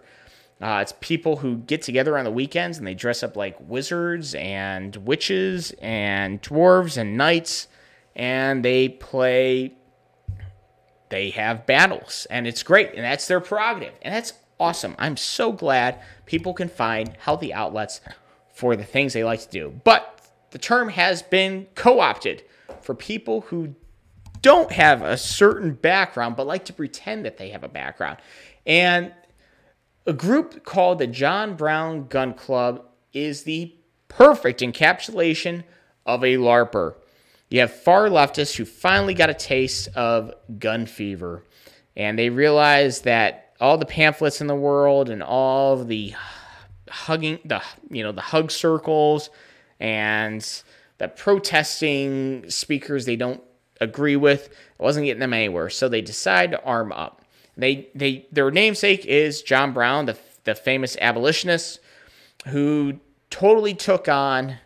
Uh, 0.60 0.78
it's 0.80 0.94
people 1.00 1.38
who 1.38 1.56
get 1.56 1.82
together 1.82 2.16
on 2.16 2.24
the 2.24 2.30
weekends 2.30 2.78
and 2.78 2.86
they 2.86 2.94
dress 2.94 3.24
up 3.24 3.34
like 3.34 3.56
wizards 3.68 4.36
and 4.36 4.94
witches 4.94 5.72
and 5.82 6.40
dwarves 6.40 6.96
and 6.96 7.16
knights 7.16 7.66
and 8.14 8.64
they 8.64 8.88
play 8.88 9.72
they 11.08 11.30
have 11.30 11.64
battles 11.66 12.26
and 12.30 12.46
it's 12.46 12.62
great 12.62 12.92
and 12.94 13.02
that's 13.02 13.26
their 13.26 13.40
prerogative 13.40 13.94
and 14.02 14.14
that's 14.14 14.34
awesome 14.58 14.94
i'm 14.98 15.16
so 15.16 15.50
glad 15.50 15.98
people 16.26 16.52
can 16.52 16.68
find 16.68 17.16
healthy 17.20 17.54
outlets 17.54 18.00
for 18.60 18.76
the 18.76 18.84
things 18.84 19.14
they 19.14 19.24
like 19.24 19.40
to 19.40 19.48
do. 19.48 19.80
But 19.84 20.20
the 20.50 20.58
term 20.58 20.90
has 20.90 21.22
been 21.22 21.66
co-opted 21.74 22.44
for 22.82 22.94
people 22.94 23.40
who 23.40 23.74
don't 24.42 24.70
have 24.70 25.00
a 25.00 25.16
certain 25.16 25.72
background 25.72 26.36
but 26.36 26.46
like 26.46 26.66
to 26.66 26.72
pretend 26.74 27.24
that 27.24 27.38
they 27.38 27.48
have 27.50 27.64
a 27.64 27.68
background. 27.68 28.18
And 28.66 29.12
a 30.06 30.12
group 30.12 30.62
called 30.62 30.98
the 30.98 31.06
john 31.06 31.54
brown 31.56 32.06
gun 32.08 32.34
club 32.34 32.84
is 33.14 33.44
the 33.44 33.74
perfect 34.08 34.60
encapsulation 34.60 35.64
of 36.04 36.22
a 36.22 36.36
larper. 36.36 36.96
You 37.48 37.60
have 37.60 37.72
far 37.72 38.08
leftists 38.08 38.56
who 38.56 38.66
finally 38.66 39.14
got 39.14 39.30
a 39.30 39.34
taste 39.34 39.88
of 39.96 40.32
gun 40.58 40.84
fever, 40.86 41.44
and 41.96 42.18
they 42.18 42.28
realize 42.28 43.00
that 43.02 43.54
all 43.58 43.78
the 43.78 43.86
pamphlets 43.86 44.40
in 44.40 44.46
the 44.46 44.54
world 44.54 45.10
and 45.10 45.22
all 45.22 45.82
the 45.82 46.14
hugging, 46.90 47.38
the 47.44 47.62
you 47.90 48.02
know 48.02 48.12
the 48.12 48.20
hug 48.20 48.50
circles, 48.50 49.30
and 49.78 50.62
the 50.98 51.08
protesting 51.08 52.48
speakers 52.50 53.06
they 53.06 53.16
don't 53.16 53.42
agree 53.80 54.16
with 54.16 54.46
it 54.46 54.52
wasn't 54.78 55.06
getting 55.06 55.20
them 55.20 55.32
anywhere. 55.32 55.70
So 55.70 55.88
they 55.88 56.02
decide 56.02 56.50
to 56.50 56.62
arm 56.62 56.92
up. 56.92 57.22
They 57.56 57.88
they 57.94 58.26
their 58.32 58.50
namesake 58.50 59.04
is 59.06 59.42
John 59.42 59.72
Brown, 59.72 60.06
the 60.06 60.18
the 60.44 60.54
famous 60.54 60.96
abolitionist, 61.00 61.80
who 62.48 63.00
totally 63.30 63.74
took 63.74 64.08
on 64.08 64.58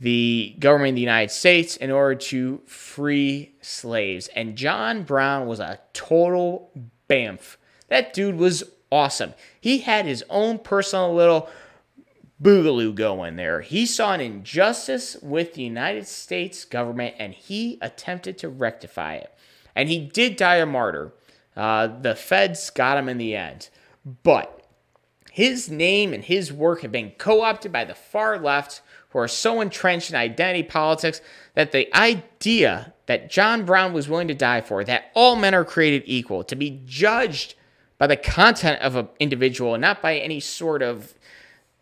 the 0.00 0.56
government 0.58 0.90
of 0.90 0.94
the 0.96 1.02
United 1.02 1.30
States 1.30 1.76
in 1.76 1.90
order 1.90 2.14
to 2.14 2.62
free 2.66 3.52
slaves. 3.60 4.28
And 4.34 4.56
John 4.56 5.02
Brown 5.02 5.46
was 5.46 5.60
a 5.60 5.78
total 5.92 6.70
bamf. 7.08 7.56
That 7.88 8.14
dude 8.14 8.36
was 8.36 8.64
awesome. 8.90 9.34
He 9.60 9.78
had 9.78 10.06
his 10.06 10.24
own 10.28 10.58
personal 10.58 11.14
little 11.14 11.48
boogaloo 12.42 12.94
going 12.94 13.36
there. 13.36 13.60
He 13.60 13.86
saw 13.86 14.12
an 14.12 14.20
injustice 14.20 15.16
with 15.22 15.54
the 15.54 15.62
United 15.62 16.06
States 16.06 16.64
government 16.64 17.14
and 17.18 17.34
he 17.34 17.78
attempted 17.82 18.38
to 18.38 18.48
rectify 18.48 19.16
it. 19.16 19.32
And 19.74 19.88
he 19.88 20.00
did 20.00 20.36
die 20.36 20.56
a 20.56 20.66
martyr. 20.66 21.12
Uh, 21.56 21.86
the 21.86 22.14
feds 22.14 22.70
got 22.70 22.96
him 22.96 23.08
in 23.08 23.18
the 23.18 23.36
end. 23.36 23.68
But 24.22 24.64
his 25.30 25.70
name 25.70 26.12
and 26.12 26.24
his 26.24 26.52
work 26.52 26.82
have 26.82 26.92
been 26.92 27.12
co 27.18 27.42
opted 27.42 27.72
by 27.72 27.84
the 27.84 27.94
far 27.94 28.38
left 28.38 28.82
who 29.10 29.18
are 29.18 29.28
so 29.28 29.60
entrenched 29.60 30.10
in 30.10 30.16
identity 30.16 30.62
politics 30.62 31.20
that 31.54 31.72
the 31.72 31.94
idea 31.96 32.94
that 33.06 33.30
John 33.30 33.64
Brown 33.64 33.92
was 33.92 34.08
willing 34.08 34.28
to 34.28 34.34
die 34.34 34.60
for, 34.60 34.84
that 34.84 35.10
all 35.14 35.36
men 35.36 35.54
are 35.54 35.64
created 35.64 36.04
equal, 36.06 36.44
to 36.44 36.56
be 36.56 36.80
judged 36.84 37.54
by 38.00 38.06
the 38.06 38.16
content 38.16 38.80
of 38.80 38.96
an 38.96 39.08
individual 39.20 39.76
not 39.76 40.00
by 40.00 40.16
any 40.16 40.40
sort 40.40 40.80
of 40.82 41.14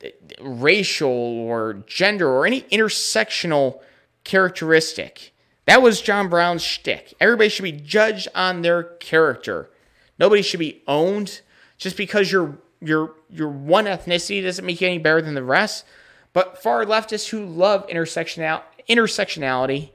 uh, 0.05 0.09
racial 0.41 1.09
or 1.09 1.85
gender 1.87 2.29
or 2.29 2.45
any 2.45 2.63
intersectional 2.63 3.81
characteristic. 4.25 5.33
That 5.67 5.81
was 5.81 6.01
John 6.01 6.29
Brown's 6.29 6.63
shtick. 6.63 7.15
Everybody 7.21 7.49
should 7.49 7.63
be 7.63 7.73
judged 7.73 8.27
on 8.35 8.63
their 8.63 8.83
character. 8.83 9.71
Nobody 10.19 10.43
should 10.43 10.59
be 10.59 10.83
owned 10.89 11.41
just 11.79 11.97
because 11.97 12.33
you're 12.33 12.59
you're 12.81 13.15
you're 13.31 13.49
one 13.49 13.85
ethnicity 13.85 14.43
doesn't 14.43 14.67
make 14.67 14.81
you 14.81 14.89
any 14.89 14.99
better 14.99 15.23
than 15.23 15.35
the 15.35 15.45
rest. 15.45 15.85
But 16.33 16.61
far 16.61 16.85
leftists 16.85 17.29
who 17.29 17.45
love 17.45 17.87
intersectional 17.87 18.63
intersectionality, 18.89 19.91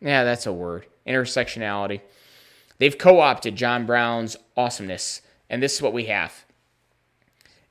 yeah, 0.00 0.22
that's 0.24 0.46
a 0.46 0.52
word, 0.52 0.86
intersectionality. 1.06 2.02
They've 2.78 2.96
co-opted 2.98 3.56
John 3.56 3.86
Brown's 3.86 4.36
awesomeness, 4.54 5.22
and 5.48 5.62
this 5.62 5.74
is 5.74 5.82
what 5.82 5.92
we 5.92 6.06
have. 6.06 6.44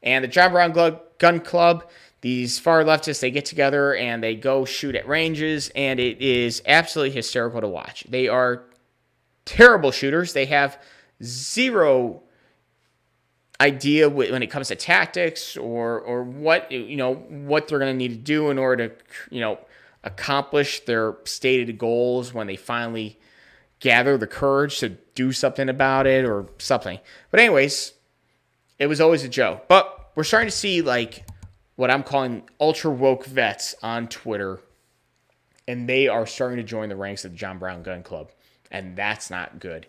And 0.04 0.24
the 0.24 0.28
John 0.28 0.52
Brown 0.52 1.00
Gun 1.18 1.40
Club, 1.40 1.90
these 2.22 2.60
far 2.60 2.84
leftists, 2.84 3.20
they 3.20 3.32
get 3.32 3.46
together 3.46 3.96
and 3.96 4.24
they 4.24 4.36
go 4.36 4.66
shoot 4.66 4.96
at 4.96 5.08
ranges, 5.08 5.72
and 5.76 6.00
it 6.00 6.22
is 6.22 6.62
absolutely 6.66 7.16
hysterical 7.16 7.62
to 7.62 7.68
watch. 7.68 8.06
They 8.08 8.28
are 8.28 8.64
terrible 9.46 9.92
shooters. 9.92 10.34
They 10.34 10.46
have 10.46 10.80
zero 11.24 12.22
idea 13.60 14.10
when 14.10 14.44
it 14.44 14.48
comes 14.48 14.68
to 14.68 14.76
tactics 14.76 15.56
or 15.56 16.02
or 16.02 16.24
what 16.24 16.70
you 16.72 16.98
know 16.98 17.16
what 17.16 17.68
they're 17.68 17.80
going 17.80 17.94
to 17.94 17.98
need 17.98 18.10
to 18.10 18.16
do 18.16 18.50
in 18.50 18.58
order 18.58 18.90
to 18.90 18.96
you 19.30 19.40
know 19.40 19.58
accomplish 20.04 20.84
their 20.86 21.16
stated 21.24 21.78
goals 21.78 22.34
when 22.34 22.48
they 22.48 22.58
finally 22.58 23.18
gather 23.80 24.18
the 24.18 24.28
courage 24.28 24.80
to 24.80 24.90
do 25.16 25.32
something 25.32 25.70
about 25.70 26.08
it 26.08 26.26
or 26.26 26.48
something. 26.58 27.00
But 27.32 27.40
anyways, 27.40 27.94
it 28.80 28.88
was 28.88 29.02
always 29.02 29.24
a 29.24 29.30
joke. 29.30 29.68
But 29.68 30.12
we're 30.16 30.24
starting 30.24 30.50
to 30.50 30.56
see 30.56 30.82
like 30.82 31.26
what 31.76 31.92
I'm 31.92 32.04
calling 32.04 32.44
ultra 32.60 32.92
woke 32.92 33.26
vets 33.26 33.76
on 33.84 34.08
Twitter 34.08 34.60
and 35.68 35.90
they 35.90 36.08
are 36.08 36.26
starting 36.26 36.58
to 36.58 36.64
join 36.64 36.90
the 36.90 36.96
ranks 36.96 37.26
of 37.26 37.32
the 37.32 37.38
John 37.38 37.58
Brown 37.58 37.84
Gun 37.84 38.04
Club 38.04 38.32
and 38.72 38.96
that's 38.96 39.30
not 39.30 39.60
good. 39.60 39.88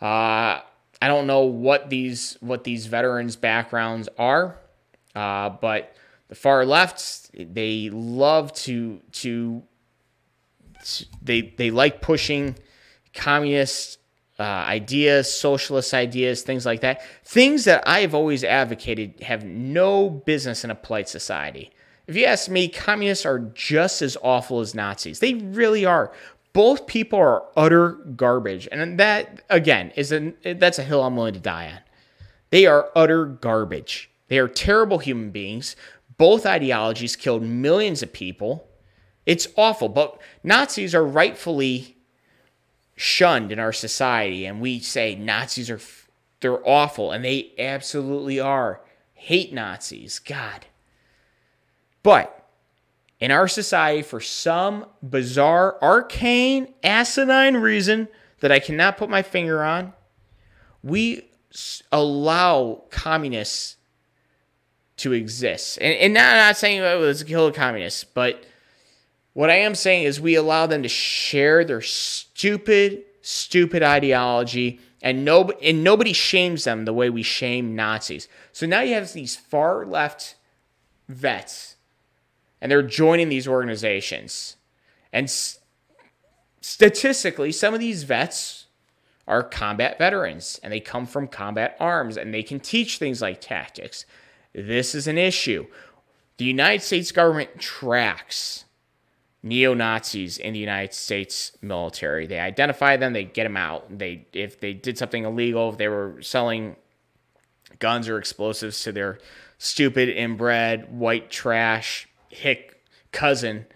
Uh 0.00 0.60
I 1.00 1.06
don't 1.06 1.26
know 1.26 1.42
what 1.42 1.90
these 1.90 2.36
what 2.40 2.64
these 2.64 2.86
veterans' 2.86 3.36
backgrounds 3.36 4.08
are, 4.18 4.58
uh, 5.14 5.50
but 5.50 5.94
the 6.28 6.34
far 6.34 6.64
left 6.64 7.30
they 7.32 7.90
love 7.90 8.52
to 8.54 9.00
to 9.12 9.62
they 11.22 11.42
they 11.56 11.70
like 11.70 12.00
pushing 12.00 12.56
communist 13.18 13.98
uh, 14.38 14.42
ideas, 14.42 15.32
socialist 15.32 15.92
ideas, 15.92 16.42
things 16.42 16.64
like 16.64 16.80
that. 16.80 17.02
Things 17.24 17.64
that 17.64 17.82
I've 17.86 18.14
always 18.14 18.44
advocated 18.44 19.20
have 19.22 19.44
no 19.44 20.08
business 20.08 20.64
in 20.64 20.70
a 20.70 20.74
polite 20.76 21.08
society. 21.08 21.72
If 22.06 22.16
you 22.16 22.24
ask 22.24 22.48
me, 22.48 22.68
communists 22.68 23.26
are 23.26 23.40
just 23.40 24.00
as 24.00 24.16
awful 24.22 24.60
as 24.60 24.74
Nazis. 24.74 25.18
They 25.18 25.34
really 25.34 25.84
are 25.84 26.12
both 26.52 26.86
people 26.86 27.18
are 27.18 27.44
utter 27.56 27.90
garbage. 28.16 28.68
And 28.72 28.98
that 28.98 29.42
again 29.50 29.92
is 29.96 30.12
a 30.12 30.32
that's 30.54 30.78
a 30.78 30.82
hill 30.82 31.02
I'm 31.02 31.16
willing 31.16 31.34
to 31.34 31.40
die 31.40 31.66
on. 31.66 31.80
They 32.50 32.66
are 32.66 32.90
utter 32.96 33.26
garbage. 33.26 34.10
They 34.28 34.38
are 34.38 34.48
terrible 34.48 34.98
human 34.98 35.30
beings. 35.30 35.76
Both 36.16 36.46
ideologies 36.46 37.16
killed 37.16 37.42
millions 37.42 38.02
of 38.02 38.12
people. 38.12 38.66
It's 39.26 39.46
awful, 39.56 39.88
but 39.88 40.20
Nazis 40.42 40.94
are 40.94 41.04
rightfully 41.04 41.97
shunned 42.98 43.52
in 43.52 43.60
our 43.60 43.72
society 43.72 44.44
and 44.44 44.60
we 44.60 44.80
say 44.80 45.14
Nazis 45.14 45.70
are 45.70 45.80
they're 46.40 46.66
awful 46.68 47.12
and 47.12 47.24
they 47.24 47.52
absolutely 47.58 48.40
are. 48.40 48.80
Hate 49.14 49.52
Nazis. 49.52 50.18
God. 50.18 50.66
But 52.02 52.44
in 53.20 53.30
our 53.30 53.48
society 53.48 54.02
for 54.02 54.20
some 54.20 54.86
bizarre, 55.02 55.76
arcane, 55.82 56.74
asinine 56.82 57.56
reason 57.56 58.08
that 58.40 58.52
I 58.52 58.58
cannot 58.58 58.96
put 58.96 59.10
my 59.10 59.22
finger 59.22 59.64
on, 59.64 59.92
we 60.82 61.28
allow 61.90 62.82
communists 62.90 63.76
to 64.98 65.12
exist. 65.12 65.78
And, 65.80 65.94
and 65.94 66.14
not, 66.14 66.36
not 66.36 66.56
saying 66.56 66.80
oh, 66.80 66.98
let's 66.98 67.22
kill 67.22 67.46
the 67.46 67.52
communists, 67.52 68.04
but 68.04 68.44
what 69.38 69.50
I 69.50 69.58
am 69.58 69.76
saying 69.76 70.02
is 70.02 70.20
we 70.20 70.34
allow 70.34 70.66
them 70.66 70.82
to 70.82 70.88
share 70.88 71.64
their 71.64 71.80
stupid, 71.80 73.04
stupid 73.22 73.84
ideology, 73.84 74.80
and, 75.00 75.24
no, 75.24 75.52
and 75.62 75.84
nobody 75.84 76.12
shames 76.12 76.64
them 76.64 76.84
the 76.84 76.92
way 76.92 77.08
we 77.08 77.22
shame 77.22 77.76
Nazis. 77.76 78.26
So 78.50 78.66
now 78.66 78.80
you 78.80 78.94
have 78.94 79.12
these 79.12 79.36
far 79.36 79.86
left 79.86 80.34
vets 81.08 81.76
and 82.60 82.68
they're 82.68 82.82
joining 82.82 83.28
these 83.28 83.46
organizations. 83.46 84.56
And 85.12 85.30
statistically, 86.60 87.52
some 87.52 87.74
of 87.74 87.78
these 87.78 88.02
vets 88.02 88.66
are 89.28 89.44
combat 89.44 89.98
veterans 89.98 90.58
and 90.64 90.72
they 90.72 90.80
come 90.80 91.06
from 91.06 91.28
combat 91.28 91.76
arms 91.78 92.16
and 92.16 92.34
they 92.34 92.42
can 92.42 92.58
teach 92.58 92.98
things 92.98 93.22
like 93.22 93.40
tactics. 93.40 94.04
This 94.52 94.96
is 94.96 95.06
an 95.06 95.16
issue. 95.16 95.68
The 96.38 96.44
United 96.44 96.82
States 96.82 97.12
government 97.12 97.60
tracks 97.60 98.64
neo 99.42 99.74
Nazis 99.74 100.38
in 100.38 100.52
the 100.52 100.58
United 100.58 100.94
States 100.94 101.52
military. 101.60 102.26
They 102.26 102.40
identify 102.40 102.96
them, 102.96 103.12
they 103.12 103.24
get 103.24 103.44
them 103.44 103.56
out. 103.56 103.98
They 103.98 104.26
if 104.32 104.60
they 104.60 104.72
did 104.72 104.98
something 104.98 105.24
illegal, 105.24 105.70
if 105.70 105.78
they 105.78 105.88
were 105.88 106.18
selling 106.20 106.76
guns 107.78 108.08
or 108.08 108.18
explosives 108.18 108.82
to 108.82 108.92
their 108.92 109.18
stupid 109.58 110.08
inbred 110.08 110.92
white 110.92 111.30
trash 111.30 112.08
hick 112.28 112.82
cousin 113.12 113.66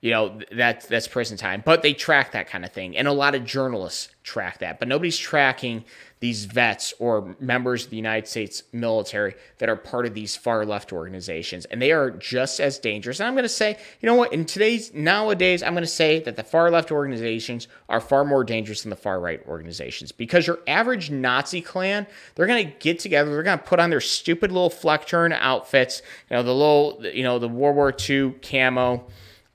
you 0.00 0.12
know 0.12 0.38
that's 0.52 0.86
that's 0.86 1.08
prison 1.08 1.36
time. 1.36 1.62
But 1.64 1.82
they 1.82 1.92
track 1.92 2.32
that 2.32 2.48
kind 2.48 2.64
of 2.64 2.72
thing 2.72 2.96
and 2.96 3.08
a 3.08 3.12
lot 3.12 3.34
of 3.34 3.44
journalists 3.44 4.08
track 4.22 4.58
that. 4.58 4.78
But 4.78 4.88
nobody's 4.88 5.18
tracking 5.18 5.84
these 6.20 6.44
vets 6.44 6.92
or 6.98 7.36
members 7.38 7.84
of 7.84 7.90
the 7.90 7.96
united 7.96 8.26
states 8.26 8.64
military 8.72 9.34
that 9.58 9.68
are 9.68 9.76
part 9.76 10.04
of 10.04 10.14
these 10.14 10.34
far 10.34 10.66
left 10.66 10.92
organizations 10.92 11.64
and 11.66 11.80
they 11.80 11.92
are 11.92 12.10
just 12.10 12.60
as 12.60 12.78
dangerous. 12.78 13.20
And 13.20 13.26
i'm 13.26 13.34
going 13.34 13.44
to 13.44 13.48
say 13.48 13.78
you 14.00 14.06
know 14.06 14.14
what 14.14 14.32
in 14.32 14.44
today's 14.44 14.92
nowadays 14.94 15.62
i'm 15.62 15.74
going 15.74 15.82
to 15.82 15.86
say 15.86 16.20
that 16.20 16.36
the 16.36 16.44
far 16.44 16.70
left 16.70 16.92
organizations 16.92 17.66
are 17.88 18.00
far 18.00 18.24
more 18.24 18.44
dangerous 18.44 18.82
than 18.82 18.90
the 18.90 18.96
far 18.96 19.20
right 19.20 19.40
organizations. 19.46 20.12
Because 20.12 20.46
your 20.46 20.60
average 20.68 21.10
nazi 21.10 21.60
clan 21.60 22.06
they're 22.34 22.46
going 22.46 22.66
to 22.66 22.72
get 22.78 22.98
together 22.98 23.32
they're 23.32 23.42
going 23.42 23.58
to 23.58 23.64
put 23.64 23.80
on 23.80 23.90
their 23.90 24.00
stupid 24.00 24.52
little 24.52 24.70
fleck 24.70 25.12
outfits 25.12 26.02
you 26.30 26.36
know 26.36 26.42
the 26.42 26.54
little 26.54 27.00
you 27.02 27.22
know 27.22 27.38
the 27.38 27.48
world 27.48 27.76
war 27.76 27.94
ii 28.10 28.32
camo 28.42 29.04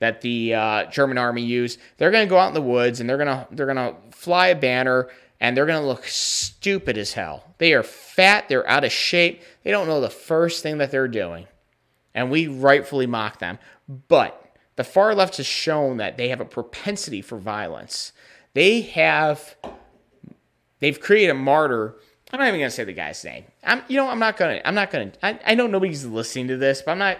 that 0.04 0.20
the 0.20 0.52
uh, 0.52 0.84
German 0.90 1.16
army 1.16 1.42
used. 1.42 1.80
They're 1.96 2.10
going 2.10 2.26
to 2.26 2.30
go 2.30 2.36
out 2.36 2.48
in 2.48 2.54
the 2.54 2.60
woods 2.60 3.00
and 3.00 3.08
they're 3.08 3.16
going 3.16 3.28
to 3.28 3.46
they're 3.50 3.72
going 3.72 3.76
to 3.76 3.94
fly 4.10 4.48
a 4.48 4.54
banner 4.54 5.08
and 5.40 5.56
they're 5.56 5.64
going 5.64 5.80
to 5.80 5.86
look 5.86 6.04
stupid 6.04 6.98
as 6.98 7.14
hell. 7.14 7.54
They 7.56 7.72
are 7.72 7.82
fat, 7.82 8.50
they're 8.50 8.68
out 8.68 8.84
of 8.84 8.92
shape. 8.92 9.42
They 9.62 9.70
don't 9.70 9.88
know 9.88 10.02
the 10.02 10.10
first 10.10 10.62
thing 10.62 10.76
that 10.78 10.90
they're 10.90 11.08
doing. 11.08 11.46
And 12.14 12.30
we 12.30 12.46
rightfully 12.48 13.06
mock 13.06 13.38
them. 13.38 13.58
But 13.88 14.56
the 14.76 14.84
far 14.84 15.14
left 15.14 15.38
has 15.38 15.46
shown 15.46 15.96
that 15.96 16.18
they 16.18 16.28
have 16.28 16.40
a 16.40 16.44
propensity 16.44 17.22
for 17.22 17.38
violence. 17.38 18.12
They 18.52 18.82
have 18.82 19.56
they've 20.80 21.00
created 21.00 21.30
a 21.30 21.34
martyr. 21.34 21.96
I'm 22.30 22.40
not 22.40 22.48
even 22.48 22.60
gonna 22.60 22.70
say 22.70 22.84
the 22.84 22.92
guy's 22.92 23.24
name. 23.24 23.44
I'm 23.64 23.82
you 23.88 23.96
know, 23.96 24.08
I'm 24.08 24.18
not 24.18 24.36
gonna 24.36 24.60
I'm 24.66 24.74
not 24.74 24.90
gonna 24.90 25.12
I, 25.22 25.40
I 25.46 25.54
know 25.54 25.66
nobody's 25.66 26.04
listening 26.04 26.48
to 26.48 26.58
this, 26.58 26.82
but 26.82 26.92
I'm 26.92 26.98
not 26.98 27.18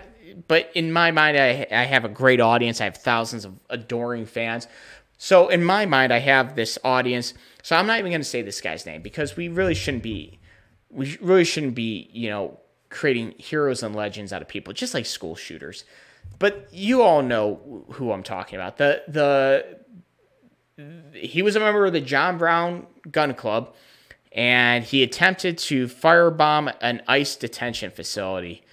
but 0.49 0.71
in 0.75 0.93
my 0.93 1.11
mind, 1.11 1.37
I, 1.37 1.67
I 1.71 1.85
have 1.85 2.05
a 2.05 2.09
great 2.09 2.41
audience. 2.41 2.81
I 2.81 2.85
have 2.85 2.97
thousands 2.97 3.45
of 3.45 3.55
adoring 3.71 4.27
fans. 4.27 4.67
So 5.19 5.49
in 5.49 5.65
my 5.65 5.87
mind, 5.87 6.13
I 6.13 6.19
have 6.19 6.57
this 6.57 6.79
audience. 6.85 7.35
So 7.63 7.77
I'm 7.77 7.87
not 7.87 7.99
even 7.99 8.11
going 8.11 8.21
to 8.21 8.27
say 8.27 8.43
this 8.43 8.61
guy's 8.61 8.85
name 8.85 9.03
because 9.03 9.37
we 9.37 9.49
really 9.49 9.75
shouldn't 9.75 10.03
be, 10.03 10.39
we 10.91 11.17
really 11.21 11.45
shouldn't 11.45 11.75
be, 11.75 12.11
you 12.13 12.29
know, 12.29 12.59
creating 12.91 13.35
heroes 13.39 13.83
and 13.83 13.95
legends 13.95 14.33
out 14.33 14.43
of 14.43 14.49
people, 14.49 14.73
just 14.73 14.95
like 14.95 15.07
school 15.07 15.35
shooters. 15.35 15.85
But 16.39 16.69
you 16.73 17.03
all 17.03 17.23
know 17.23 17.85
who 17.93 18.13
I'm 18.13 18.23
talking 18.23 18.57
about. 18.57 18.77
The 18.77 19.03
the 19.09 19.79
he 21.13 21.43
was 21.43 21.55
a 21.55 21.61
member 21.61 21.87
of 21.87 21.93
the 21.93 22.01
John 22.01 22.39
Brown 22.39 22.87
Gun 23.11 23.35
Club, 23.35 23.75
and 24.33 24.85
he 24.85 25.03
attempted 25.03 25.59
to 25.59 25.87
firebomb 25.87 26.75
an 26.81 27.03
ICE 27.07 27.37
detention 27.37 27.91
facility 27.91 28.64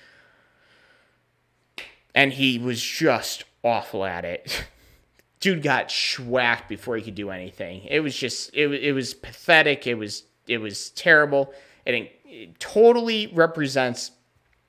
and 2.14 2.34
he 2.34 2.58
was 2.58 2.82
just 2.82 3.46
awful 3.64 4.06
at 4.06 4.26
it. 4.26 4.66
Dude 5.40 5.64
got 5.64 5.90
schwacked 5.90 6.68
before 6.68 6.96
he 6.98 7.02
could 7.02 7.16
do 7.16 7.32
anything. 7.32 7.84
It 7.86 8.02
was 8.02 8.16
just 8.16 8.54
it, 8.54 8.72
it 8.72 8.94
was 8.94 9.14
pathetic. 9.14 9.88
It 9.88 9.96
was 9.96 10.24
it 10.48 10.60
was 10.60 10.92
terrible. 10.92 11.54
And 11.86 11.96
it, 11.96 12.20
it 12.26 12.60
totally 12.60 13.28
represents 13.34 14.12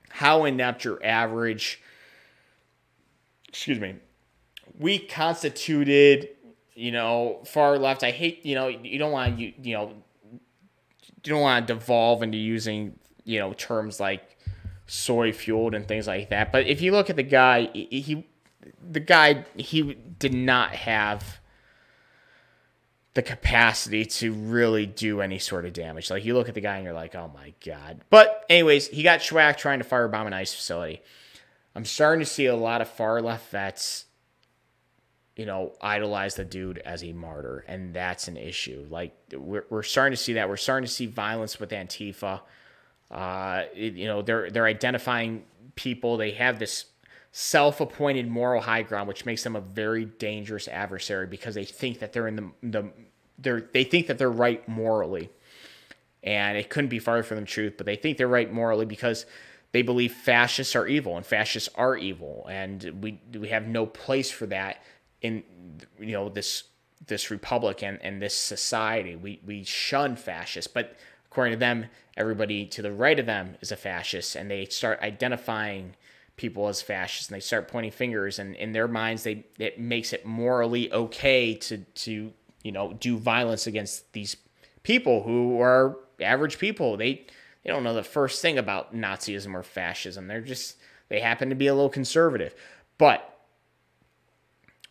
how 0.09 0.45
inept 0.45 0.85
your 0.85 1.03
average 1.03 1.81
excuse 3.49 3.79
me 3.79 3.95
we 4.77 4.99
constituted 4.99 6.29
you 6.75 6.91
know 6.91 7.41
far 7.45 7.79
left 7.79 8.03
i 8.03 8.11
hate 8.11 8.45
you 8.45 8.53
know 8.53 8.67
you 8.67 8.99
don't 8.99 9.11
want 9.11 9.39
you, 9.39 9.53
you 9.61 9.73
know 9.73 9.91
you 10.31 10.39
don't 11.23 11.41
want 11.41 11.67
to 11.67 11.73
devolve 11.73 12.21
into 12.21 12.37
using 12.37 12.93
you 13.23 13.39
know 13.39 13.53
terms 13.53 13.99
like 13.99 14.32
soy 14.87 15.31
fueled 15.31 15.73
and 15.73 15.87
things 15.87 16.07
like 16.07 16.29
that. 16.29 16.51
But 16.51 16.67
if 16.67 16.81
you 16.81 16.91
look 16.91 17.09
at 17.09 17.15
the 17.15 17.23
guy, 17.23 17.69
he, 17.73 18.25
the 18.91 18.99
guy, 18.99 19.45
he 19.55 19.93
did 20.19 20.33
not 20.33 20.75
have 20.75 21.39
the 23.13 23.21
capacity 23.21 24.05
to 24.05 24.33
really 24.33 24.85
do 24.85 25.21
any 25.21 25.37
sort 25.37 25.65
of 25.65 25.73
damage. 25.73 26.09
Like 26.09 26.25
you 26.25 26.33
look 26.33 26.49
at 26.49 26.55
the 26.55 26.61
guy 26.61 26.77
and 26.77 26.83
you're 26.83 26.93
like, 26.93 27.15
oh 27.15 27.31
my 27.33 27.53
god. 27.63 28.01
But 28.09 28.45
anyways, 28.49 28.87
he 28.87 29.03
got 29.03 29.19
schwacked 29.19 29.57
trying 29.57 29.79
to 29.79 29.85
firebomb 29.85 30.27
an 30.27 30.33
ice 30.33 30.53
facility. 30.53 31.01
I'm 31.75 31.85
starting 31.85 32.19
to 32.19 32.25
see 32.25 32.47
a 32.47 32.55
lot 32.55 32.81
of 32.81 32.89
far 32.89 33.21
left 33.21 33.51
vets, 33.51 34.05
you 35.35 35.45
know, 35.45 35.73
idolize 35.81 36.35
the 36.35 36.45
dude 36.45 36.79
as 36.79 37.03
a 37.03 37.13
martyr, 37.13 37.65
and 37.67 37.93
that's 37.93 38.27
an 38.27 38.37
issue. 38.37 38.85
Like 38.89 39.15
we're 39.31 39.65
we're 39.69 39.83
starting 39.83 40.15
to 40.15 40.21
see 40.21 40.33
that. 40.33 40.49
We're 40.49 40.57
starting 40.57 40.85
to 40.85 40.91
see 40.91 41.05
violence 41.05 41.59
with 41.59 41.69
Antifa. 41.71 42.41
Uh, 43.13 43.65
it, 43.75 43.93
you 43.93 44.07
know, 44.07 44.23
they're 44.23 44.49
they're 44.49 44.65
identifying 44.65 45.43
people. 45.75 46.17
They 46.17 46.31
have 46.31 46.57
this 46.57 46.85
self-appointed 47.31 48.27
moral 48.27 48.61
high 48.61 48.81
ground, 48.81 49.07
which 49.07 49.25
makes 49.25 49.43
them 49.43 49.55
a 49.55 49.61
very 49.61 50.05
dangerous 50.05 50.67
adversary 50.67 51.27
because 51.27 51.55
they 51.55 51.65
think 51.65 51.99
that 51.99 52.11
they're 52.11 52.27
in 52.27 52.35
the 52.35 52.51
the 52.63 52.91
they're 53.37 53.61
they 53.71 53.83
think 53.83 54.07
that 54.07 54.17
they're 54.17 54.31
right 54.31 54.67
morally, 54.67 55.29
and 56.23 56.57
it 56.57 56.71
couldn't 56.71 56.89
be 56.89 56.97
farther 56.97 57.21
from 57.21 57.37
the 57.39 57.45
truth. 57.45 57.75
But 57.77 57.85
they 57.85 57.95
think 57.95 58.17
they're 58.17 58.27
right 58.27 58.51
morally 58.51 58.87
because 58.87 59.27
they 59.73 59.83
believe 59.83 60.11
fascists 60.11 60.75
are 60.75 60.87
evil 60.87 61.15
and 61.15 61.25
fascists 61.25 61.69
are 61.75 61.95
evil, 61.95 62.47
and 62.49 62.99
we 62.99 63.21
we 63.37 63.49
have 63.49 63.67
no 63.67 63.85
place 63.85 64.31
for 64.31 64.47
that 64.47 64.81
in 65.21 65.43
you 65.99 66.13
know 66.13 66.29
this 66.29 66.63
this 67.05 67.29
republic 67.29 67.83
and, 67.83 67.99
and 68.01 68.19
this 68.19 68.35
society. 68.35 69.15
We 69.15 69.39
we 69.45 69.63
shun 69.63 70.15
fascists, 70.15 70.71
but 70.71 70.95
according 71.33 71.53
to 71.53 71.59
them, 71.59 71.87
everybody 72.15 72.63
to 72.63 72.83
the 72.83 72.91
right 72.91 73.17
of 73.17 73.25
them 73.25 73.55
is 73.59 73.71
a 73.71 73.75
fascist, 73.75 74.35
and 74.35 74.51
they 74.51 74.65
start 74.65 74.99
identifying 75.01 75.95
people 76.37 76.67
as 76.67 76.79
fascists, 76.79 77.27
and 77.27 77.35
they 77.35 77.39
start 77.39 77.67
pointing 77.67 77.91
fingers, 77.91 78.37
and 78.37 78.55
in 78.55 78.71
their 78.71 78.87
minds, 78.87 79.23
they 79.23 79.43
it 79.57 79.79
makes 79.79 80.13
it 80.13 80.27
morally 80.27 80.93
okay 80.93 81.55
to 81.55 81.79
to 81.79 82.31
you 82.63 82.71
know 82.71 82.93
do 82.93 83.17
violence 83.17 83.65
against 83.65 84.13
these 84.13 84.37
people 84.83 85.23
who 85.23 85.59
are 85.59 85.97
average 86.21 86.59
people. 86.59 86.97
They 86.97 87.25
they 87.63 87.71
don't 87.71 87.83
know 87.83 87.95
the 87.95 88.03
first 88.03 88.39
thing 88.39 88.59
about 88.59 88.93
Nazism 88.93 89.55
or 89.55 89.63
fascism. 89.63 90.27
They're 90.27 90.41
just 90.41 90.77
they 91.09 91.19
happen 91.19 91.49
to 91.49 91.55
be 91.55 91.65
a 91.65 91.73
little 91.73 91.89
conservative, 91.89 92.53
but 92.99 93.32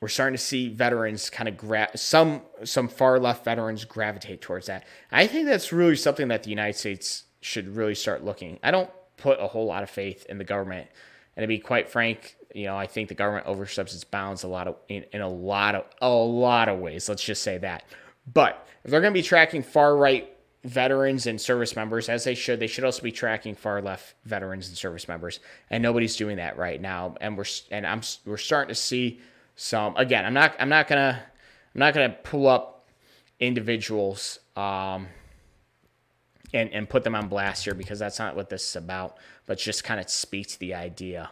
we're 0.02 0.08
starting 0.08 0.36
to 0.36 0.42
see 0.42 0.68
veterans 0.68 1.30
kind 1.30 1.48
of 1.48 1.56
gra- 1.56 1.96
some 1.96 2.42
some 2.64 2.88
far 2.88 3.20
left 3.20 3.44
veterans 3.44 3.84
gravitate 3.84 4.40
towards 4.40 4.66
that. 4.66 4.84
I 5.12 5.28
think 5.28 5.46
that's 5.46 5.72
really 5.72 5.94
something 5.94 6.26
that 6.26 6.42
the 6.42 6.50
United 6.50 6.76
States 6.76 7.22
should 7.40 7.76
really 7.76 7.94
start 7.94 8.24
looking. 8.24 8.58
I 8.64 8.72
don't 8.72 8.90
put 9.16 9.38
a 9.38 9.46
whole 9.46 9.64
lot 9.64 9.84
of 9.84 9.90
faith 9.90 10.26
in 10.28 10.38
the 10.38 10.44
government, 10.44 10.88
and 11.36 11.44
to 11.44 11.46
be 11.46 11.60
quite 11.60 11.88
frank, 11.88 12.34
you 12.52 12.64
know, 12.64 12.76
I 12.76 12.88
think 12.88 13.10
the 13.10 13.14
government 13.14 13.46
oversteps 13.46 13.94
its 13.94 14.02
bounds 14.02 14.42
a 14.42 14.48
lot 14.48 14.66
of 14.66 14.76
in, 14.88 15.04
in 15.12 15.20
a 15.20 15.28
lot 15.28 15.76
of 15.76 15.84
a 16.00 16.10
lot 16.10 16.68
of 16.68 16.80
ways. 16.80 17.08
Let's 17.08 17.22
just 17.22 17.42
say 17.44 17.58
that. 17.58 17.84
But 18.34 18.66
if 18.82 18.90
they're 18.90 19.00
going 19.00 19.14
to 19.14 19.18
be 19.18 19.22
tracking 19.22 19.62
far 19.62 19.96
right 19.96 20.28
veterans 20.64 21.28
and 21.28 21.40
service 21.40 21.76
members 21.76 22.08
as 22.08 22.24
they 22.24 22.34
should, 22.34 22.58
they 22.58 22.66
should 22.66 22.84
also 22.84 23.02
be 23.02 23.12
tracking 23.12 23.54
far 23.54 23.80
left 23.80 24.16
veterans 24.24 24.66
and 24.66 24.76
service 24.76 25.06
members, 25.06 25.38
and 25.70 25.80
nobody's 25.80 26.16
doing 26.16 26.38
that 26.38 26.58
right 26.58 26.80
now. 26.80 27.14
And 27.20 27.38
we're 27.38 27.44
and 27.70 27.86
I'm 27.86 28.00
we're 28.26 28.36
starting 28.36 28.74
to 28.74 28.80
see 28.80 29.20
some 29.54 29.96
again, 29.96 30.24
I'm 30.24 30.34
not 30.34 30.54
I'm 30.58 30.68
not 30.68 30.88
gonna 30.88 31.22
I'm 31.74 31.78
not 31.78 31.94
gonna 31.94 32.16
pull 32.22 32.46
up 32.46 32.88
individuals 33.40 34.38
um, 34.56 35.08
and 36.52 36.70
and 36.72 36.88
put 36.88 37.04
them 37.04 37.14
on 37.14 37.28
blast 37.28 37.64
here 37.64 37.74
because 37.74 37.98
that's 37.98 38.18
not 38.18 38.36
what 38.36 38.48
this 38.48 38.68
is 38.68 38.76
about. 38.76 39.16
But 39.46 39.58
just 39.58 39.84
kind 39.84 40.00
of 40.00 40.08
speak 40.08 40.48
to 40.48 40.60
the 40.60 40.74
idea. 40.74 41.30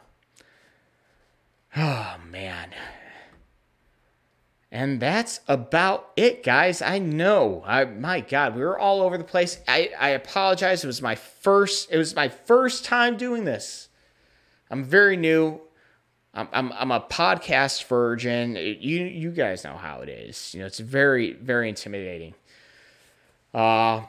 Oh 1.77 2.17
man. 2.31 2.71
And 4.73 5.01
that's 5.01 5.41
about 5.49 6.13
it, 6.17 6.45
guys. 6.45 6.81
I 6.81 6.99
know. 6.99 7.65
I 7.67 7.85
my 7.85 8.21
God, 8.21 8.55
we 8.55 8.63
were 8.63 8.79
all 8.79 9.03
over 9.03 9.19
the 9.19 9.25
place. 9.25 9.59
I, 9.67 9.91
I 9.99 10.11
apologize. 10.11 10.85
It 10.85 10.87
was 10.87 11.03
my 11.03 11.17
first. 11.17 11.91
It 11.91 11.99
was 11.99 12.15
my 12.15 12.29
first 12.29 12.85
time 12.85 13.17
doing 13.17 13.45
this. 13.45 13.89
I'm 14.71 14.85
very 14.85 15.17
new. 15.17 15.61
I'm, 16.33 16.49
I'm, 16.53 16.73
I'm 16.73 16.91
a 16.93 17.01
podcast 17.01 17.87
virgin. 17.87 18.55
You 18.57 19.05
you 19.05 19.31
guys 19.31 19.65
know 19.65 19.77
how 19.77 20.01
it 20.01 20.09
is. 20.09 20.55
You 20.55 20.61
know, 20.61 20.67
it's 20.67 20.79
very 20.79 21.33
very 21.33 21.69
intimidating. 21.69 22.35
Uh 23.53 24.03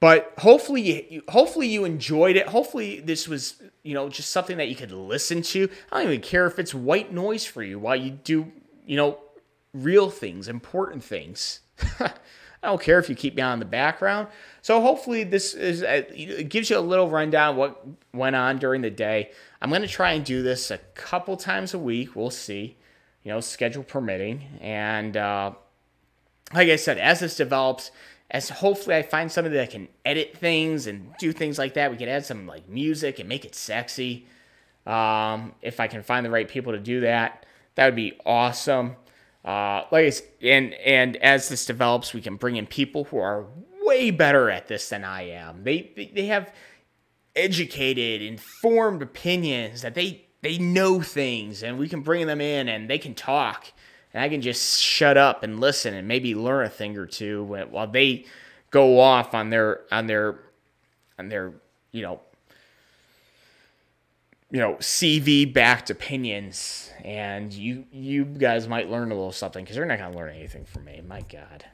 but 0.00 0.34
hopefully 0.38 1.06
you 1.08 1.22
hopefully 1.28 1.68
you 1.68 1.84
enjoyed 1.84 2.36
it. 2.36 2.48
Hopefully 2.48 3.00
this 3.00 3.26
was, 3.26 3.62
you 3.82 3.94
know, 3.94 4.08
just 4.08 4.30
something 4.30 4.58
that 4.58 4.68
you 4.68 4.76
could 4.76 4.92
listen 4.92 5.40
to. 5.42 5.68
I 5.90 6.02
don't 6.02 6.12
even 6.12 6.20
care 6.20 6.46
if 6.46 6.58
it's 6.58 6.74
white 6.74 7.12
noise 7.12 7.46
for 7.46 7.62
you 7.62 7.78
while 7.78 7.96
you 7.96 8.10
do, 8.10 8.52
you 8.84 8.96
know, 8.96 9.18
real 9.72 10.10
things, 10.10 10.48
important 10.48 11.02
things. 11.02 11.60
I 12.64 12.68
don't 12.68 12.80
care 12.80 12.98
if 12.98 13.10
you 13.10 13.14
keep 13.14 13.34
me 13.34 13.42
on 13.42 13.58
the 13.58 13.66
background. 13.66 14.28
So 14.62 14.80
hopefully 14.80 15.22
this 15.22 15.52
is 15.52 15.82
uh, 15.82 16.02
it 16.08 16.48
gives 16.48 16.70
you 16.70 16.78
a 16.78 16.80
little 16.80 17.10
rundown 17.10 17.56
what 17.56 17.84
went 18.14 18.34
on 18.34 18.58
during 18.58 18.80
the 18.80 18.90
day. 18.90 19.32
I'm 19.60 19.68
going 19.68 19.82
to 19.82 19.88
try 19.88 20.12
and 20.12 20.24
do 20.24 20.42
this 20.42 20.70
a 20.70 20.78
couple 20.94 21.36
times 21.36 21.74
a 21.74 21.78
week. 21.78 22.16
We'll 22.16 22.30
see, 22.30 22.76
you 23.22 23.30
know, 23.30 23.40
schedule 23.40 23.82
permitting. 23.82 24.44
And 24.62 25.14
uh, 25.14 25.52
like 26.54 26.70
I 26.70 26.76
said, 26.76 26.96
as 26.96 27.20
this 27.20 27.36
develops, 27.36 27.90
as 28.30 28.48
hopefully 28.48 28.96
I 28.96 29.02
find 29.02 29.30
somebody 29.30 29.56
that 29.56 29.70
can 29.70 29.88
edit 30.06 30.34
things 30.34 30.86
and 30.86 31.14
do 31.18 31.32
things 31.32 31.58
like 31.58 31.74
that, 31.74 31.90
we 31.90 31.98
can 31.98 32.08
add 32.08 32.24
some 32.24 32.46
like 32.46 32.66
music 32.66 33.18
and 33.18 33.28
make 33.28 33.44
it 33.44 33.54
sexy. 33.54 34.26
Um, 34.86 35.54
if 35.60 35.80
I 35.80 35.86
can 35.86 36.02
find 36.02 36.24
the 36.24 36.30
right 36.30 36.48
people 36.48 36.72
to 36.72 36.78
do 36.78 37.00
that. 37.00 37.44
that 37.74 37.84
would 37.86 37.96
be 37.96 38.18
awesome. 38.24 38.96
Uh, 39.44 39.84
like 39.90 40.36
and 40.42 40.72
and 40.74 41.16
as 41.16 41.48
this 41.48 41.66
develops, 41.66 42.14
we 42.14 42.22
can 42.22 42.36
bring 42.36 42.56
in 42.56 42.66
people 42.66 43.04
who 43.04 43.18
are 43.18 43.46
way 43.82 44.10
better 44.10 44.48
at 44.48 44.68
this 44.68 44.88
than 44.88 45.04
I 45.04 45.28
am. 45.28 45.64
They 45.64 46.10
they 46.14 46.26
have 46.26 46.52
educated, 47.36 48.22
informed 48.22 49.02
opinions 49.02 49.82
that 49.82 49.94
they 49.94 50.24
they 50.40 50.58
know 50.58 51.00
things, 51.00 51.62
and 51.62 51.78
we 51.78 51.88
can 51.88 52.00
bring 52.00 52.26
them 52.26 52.40
in 52.40 52.68
and 52.68 52.88
they 52.88 52.98
can 52.98 53.14
talk, 53.14 53.72
and 54.14 54.22
I 54.22 54.28
can 54.28 54.40
just 54.40 54.80
shut 54.80 55.18
up 55.18 55.42
and 55.42 55.60
listen 55.60 55.92
and 55.92 56.08
maybe 56.08 56.34
learn 56.34 56.64
a 56.64 56.70
thing 56.70 56.96
or 56.96 57.06
two 57.06 57.44
while 57.44 57.86
they 57.86 58.24
go 58.70 58.98
off 58.98 59.34
on 59.34 59.50
their 59.50 59.82
on 59.92 60.06
their 60.06 60.38
on 61.18 61.28
their 61.28 61.52
you 61.92 62.02
know 62.02 62.20
you 64.54 64.60
know 64.60 64.74
CV 64.74 65.52
backed 65.52 65.90
opinions, 65.90 66.88
and 67.02 67.52
you 67.52 67.86
you 67.90 68.24
guys 68.24 68.68
might 68.68 68.88
learn 68.88 69.10
a 69.10 69.14
little 69.14 69.32
something 69.32 69.64
because 69.64 69.74
they're 69.74 69.84
not 69.84 69.98
gonna 69.98 70.16
learn 70.16 70.32
anything 70.32 70.64
from 70.64 70.84
me. 70.84 71.02
My 71.04 71.22
God. 71.22 71.64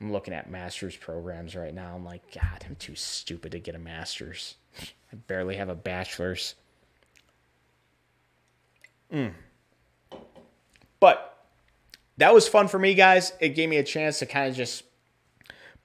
I'm 0.00 0.10
looking 0.10 0.32
at 0.32 0.50
master's 0.50 0.96
programs 0.96 1.54
right 1.54 1.74
now. 1.74 1.94
I'm 1.94 2.04
like, 2.04 2.22
God, 2.32 2.64
I'm 2.66 2.76
too 2.76 2.94
stupid 2.94 3.52
to 3.52 3.58
get 3.58 3.74
a 3.74 3.78
master's. 3.78 4.56
I 4.80 5.16
barely 5.26 5.56
have 5.56 5.68
a 5.68 5.74
bachelor's. 5.74 6.54
Mm. 9.12 9.32
But 10.98 11.46
that 12.16 12.32
was 12.32 12.48
fun 12.48 12.68
for 12.68 12.78
me, 12.78 12.94
guys. 12.94 13.34
It 13.38 13.50
gave 13.50 13.68
me 13.68 13.76
a 13.76 13.84
chance 13.84 14.18
to 14.20 14.26
kind 14.26 14.48
of 14.48 14.56
just 14.56 14.84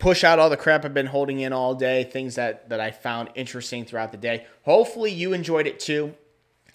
push 0.01 0.23
out 0.23 0.39
all 0.39 0.49
the 0.49 0.57
crap 0.57 0.83
I've 0.83 0.95
been 0.95 1.05
holding 1.05 1.39
in 1.39 1.53
all 1.53 1.75
day, 1.75 2.03
things 2.03 2.33
that, 2.35 2.69
that 2.69 2.79
I 2.79 2.89
found 2.89 3.29
interesting 3.35 3.85
throughout 3.85 4.11
the 4.11 4.17
day. 4.17 4.47
Hopefully, 4.63 5.11
you 5.11 5.31
enjoyed 5.31 5.67
it 5.67 5.79
too. 5.79 6.15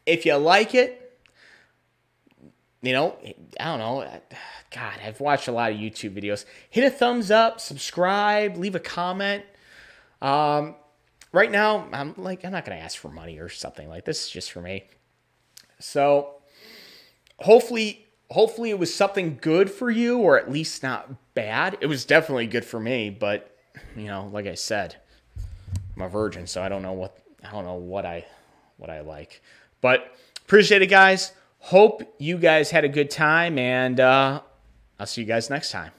If 0.06 0.24
you 0.24 0.36
like 0.36 0.76
it, 0.76 1.18
you 2.82 2.92
know, 2.92 3.16
I 3.58 3.64
don't 3.64 3.80
know. 3.80 4.20
God, 4.70 4.92
I've 5.04 5.20
watched 5.20 5.48
a 5.48 5.52
lot 5.52 5.72
of 5.72 5.76
YouTube 5.76 6.16
videos. 6.16 6.44
Hit 6.70 6.84
a 6.84 6.90
thumbs 6.90 7.32
up, 7.32 7.60
subscribe, 7.60 8.56
leave 8.56 8.76
a 8.76 8.80
comment. 8.80 9.44
Um, 10.22 10.76
right 11.32 11.50
now, 11.50 11.88
I'm 11.92 12.14
like, 12.16 12.44
I'm 12.44 12.52
not 12.52 12.64
gonna 12.64 12.78
ask 12.78 12.96
for 12.96 13.10
money 13.10 13.38
or 13.38 13.48
something 13.48 13.88
like 13.88 14.04
this. 14.04 14.26
Is 14.26 14.30
just 14.30 14.52
for 14.52 14.60
me. 14.60 14.84
So, 15.80 16.36
hopefully, 17.40 18.05
hopefully 18.30 18.70
it 18.70 18.78
was 18.78 18.94
something 18.94 19.38
good 19.40 19.70
for 19.70 19.90
you, 19.90 20.18
or 20.18 20.38
at 20.38 20.50
least 20.50 20.82
not 20.82 21.34
bad. 21.34 21.76
It 21.80 21.86
was 21.86 22.04
definitely 22.04 22.46
good 22.46 22.64
for 22.64 22.80
me, 22.80 23.10
but 23.10 23.56
you 23.96 24.06
know, 24.06 24.28
like 24.32 24.46
I 24.46 24.54
said, 24.54 24.96
I'm 25.96 26.02
a 26.02 26.08
virgin, 26.08 26.46
so 26.46 26.62
I 26.62 26.68
don't 26.68 26.82
know 26.82 26.92
what 26.92 27.18
I 27.44 27.50
don't 27.50 27.64
know 27.64 27.74
what 27.74 28.04
I 28.04 28.24
what 28.76 28.90
I 28.90 29.00
like. 29.00 29.42
But 29.80 30.16
appreciate 30.44 30.82
it, 30.82 30.88
guys. 30.88 31.32
Hope 31.58 32.02
you 32.18 32.38
guys 32.38 32.70
had 32.70 32.84
a 32.84 32.88
good 32.88 33.10
time, 33.10 33.58
and 33.58 33.98
uh, 33.98 34.40
I'll 34.98 35.06
see 35.06 35.22
you 35.22 35.26
guys 35.26 35.50
next 35.50 35.70
time. 35.70 35.92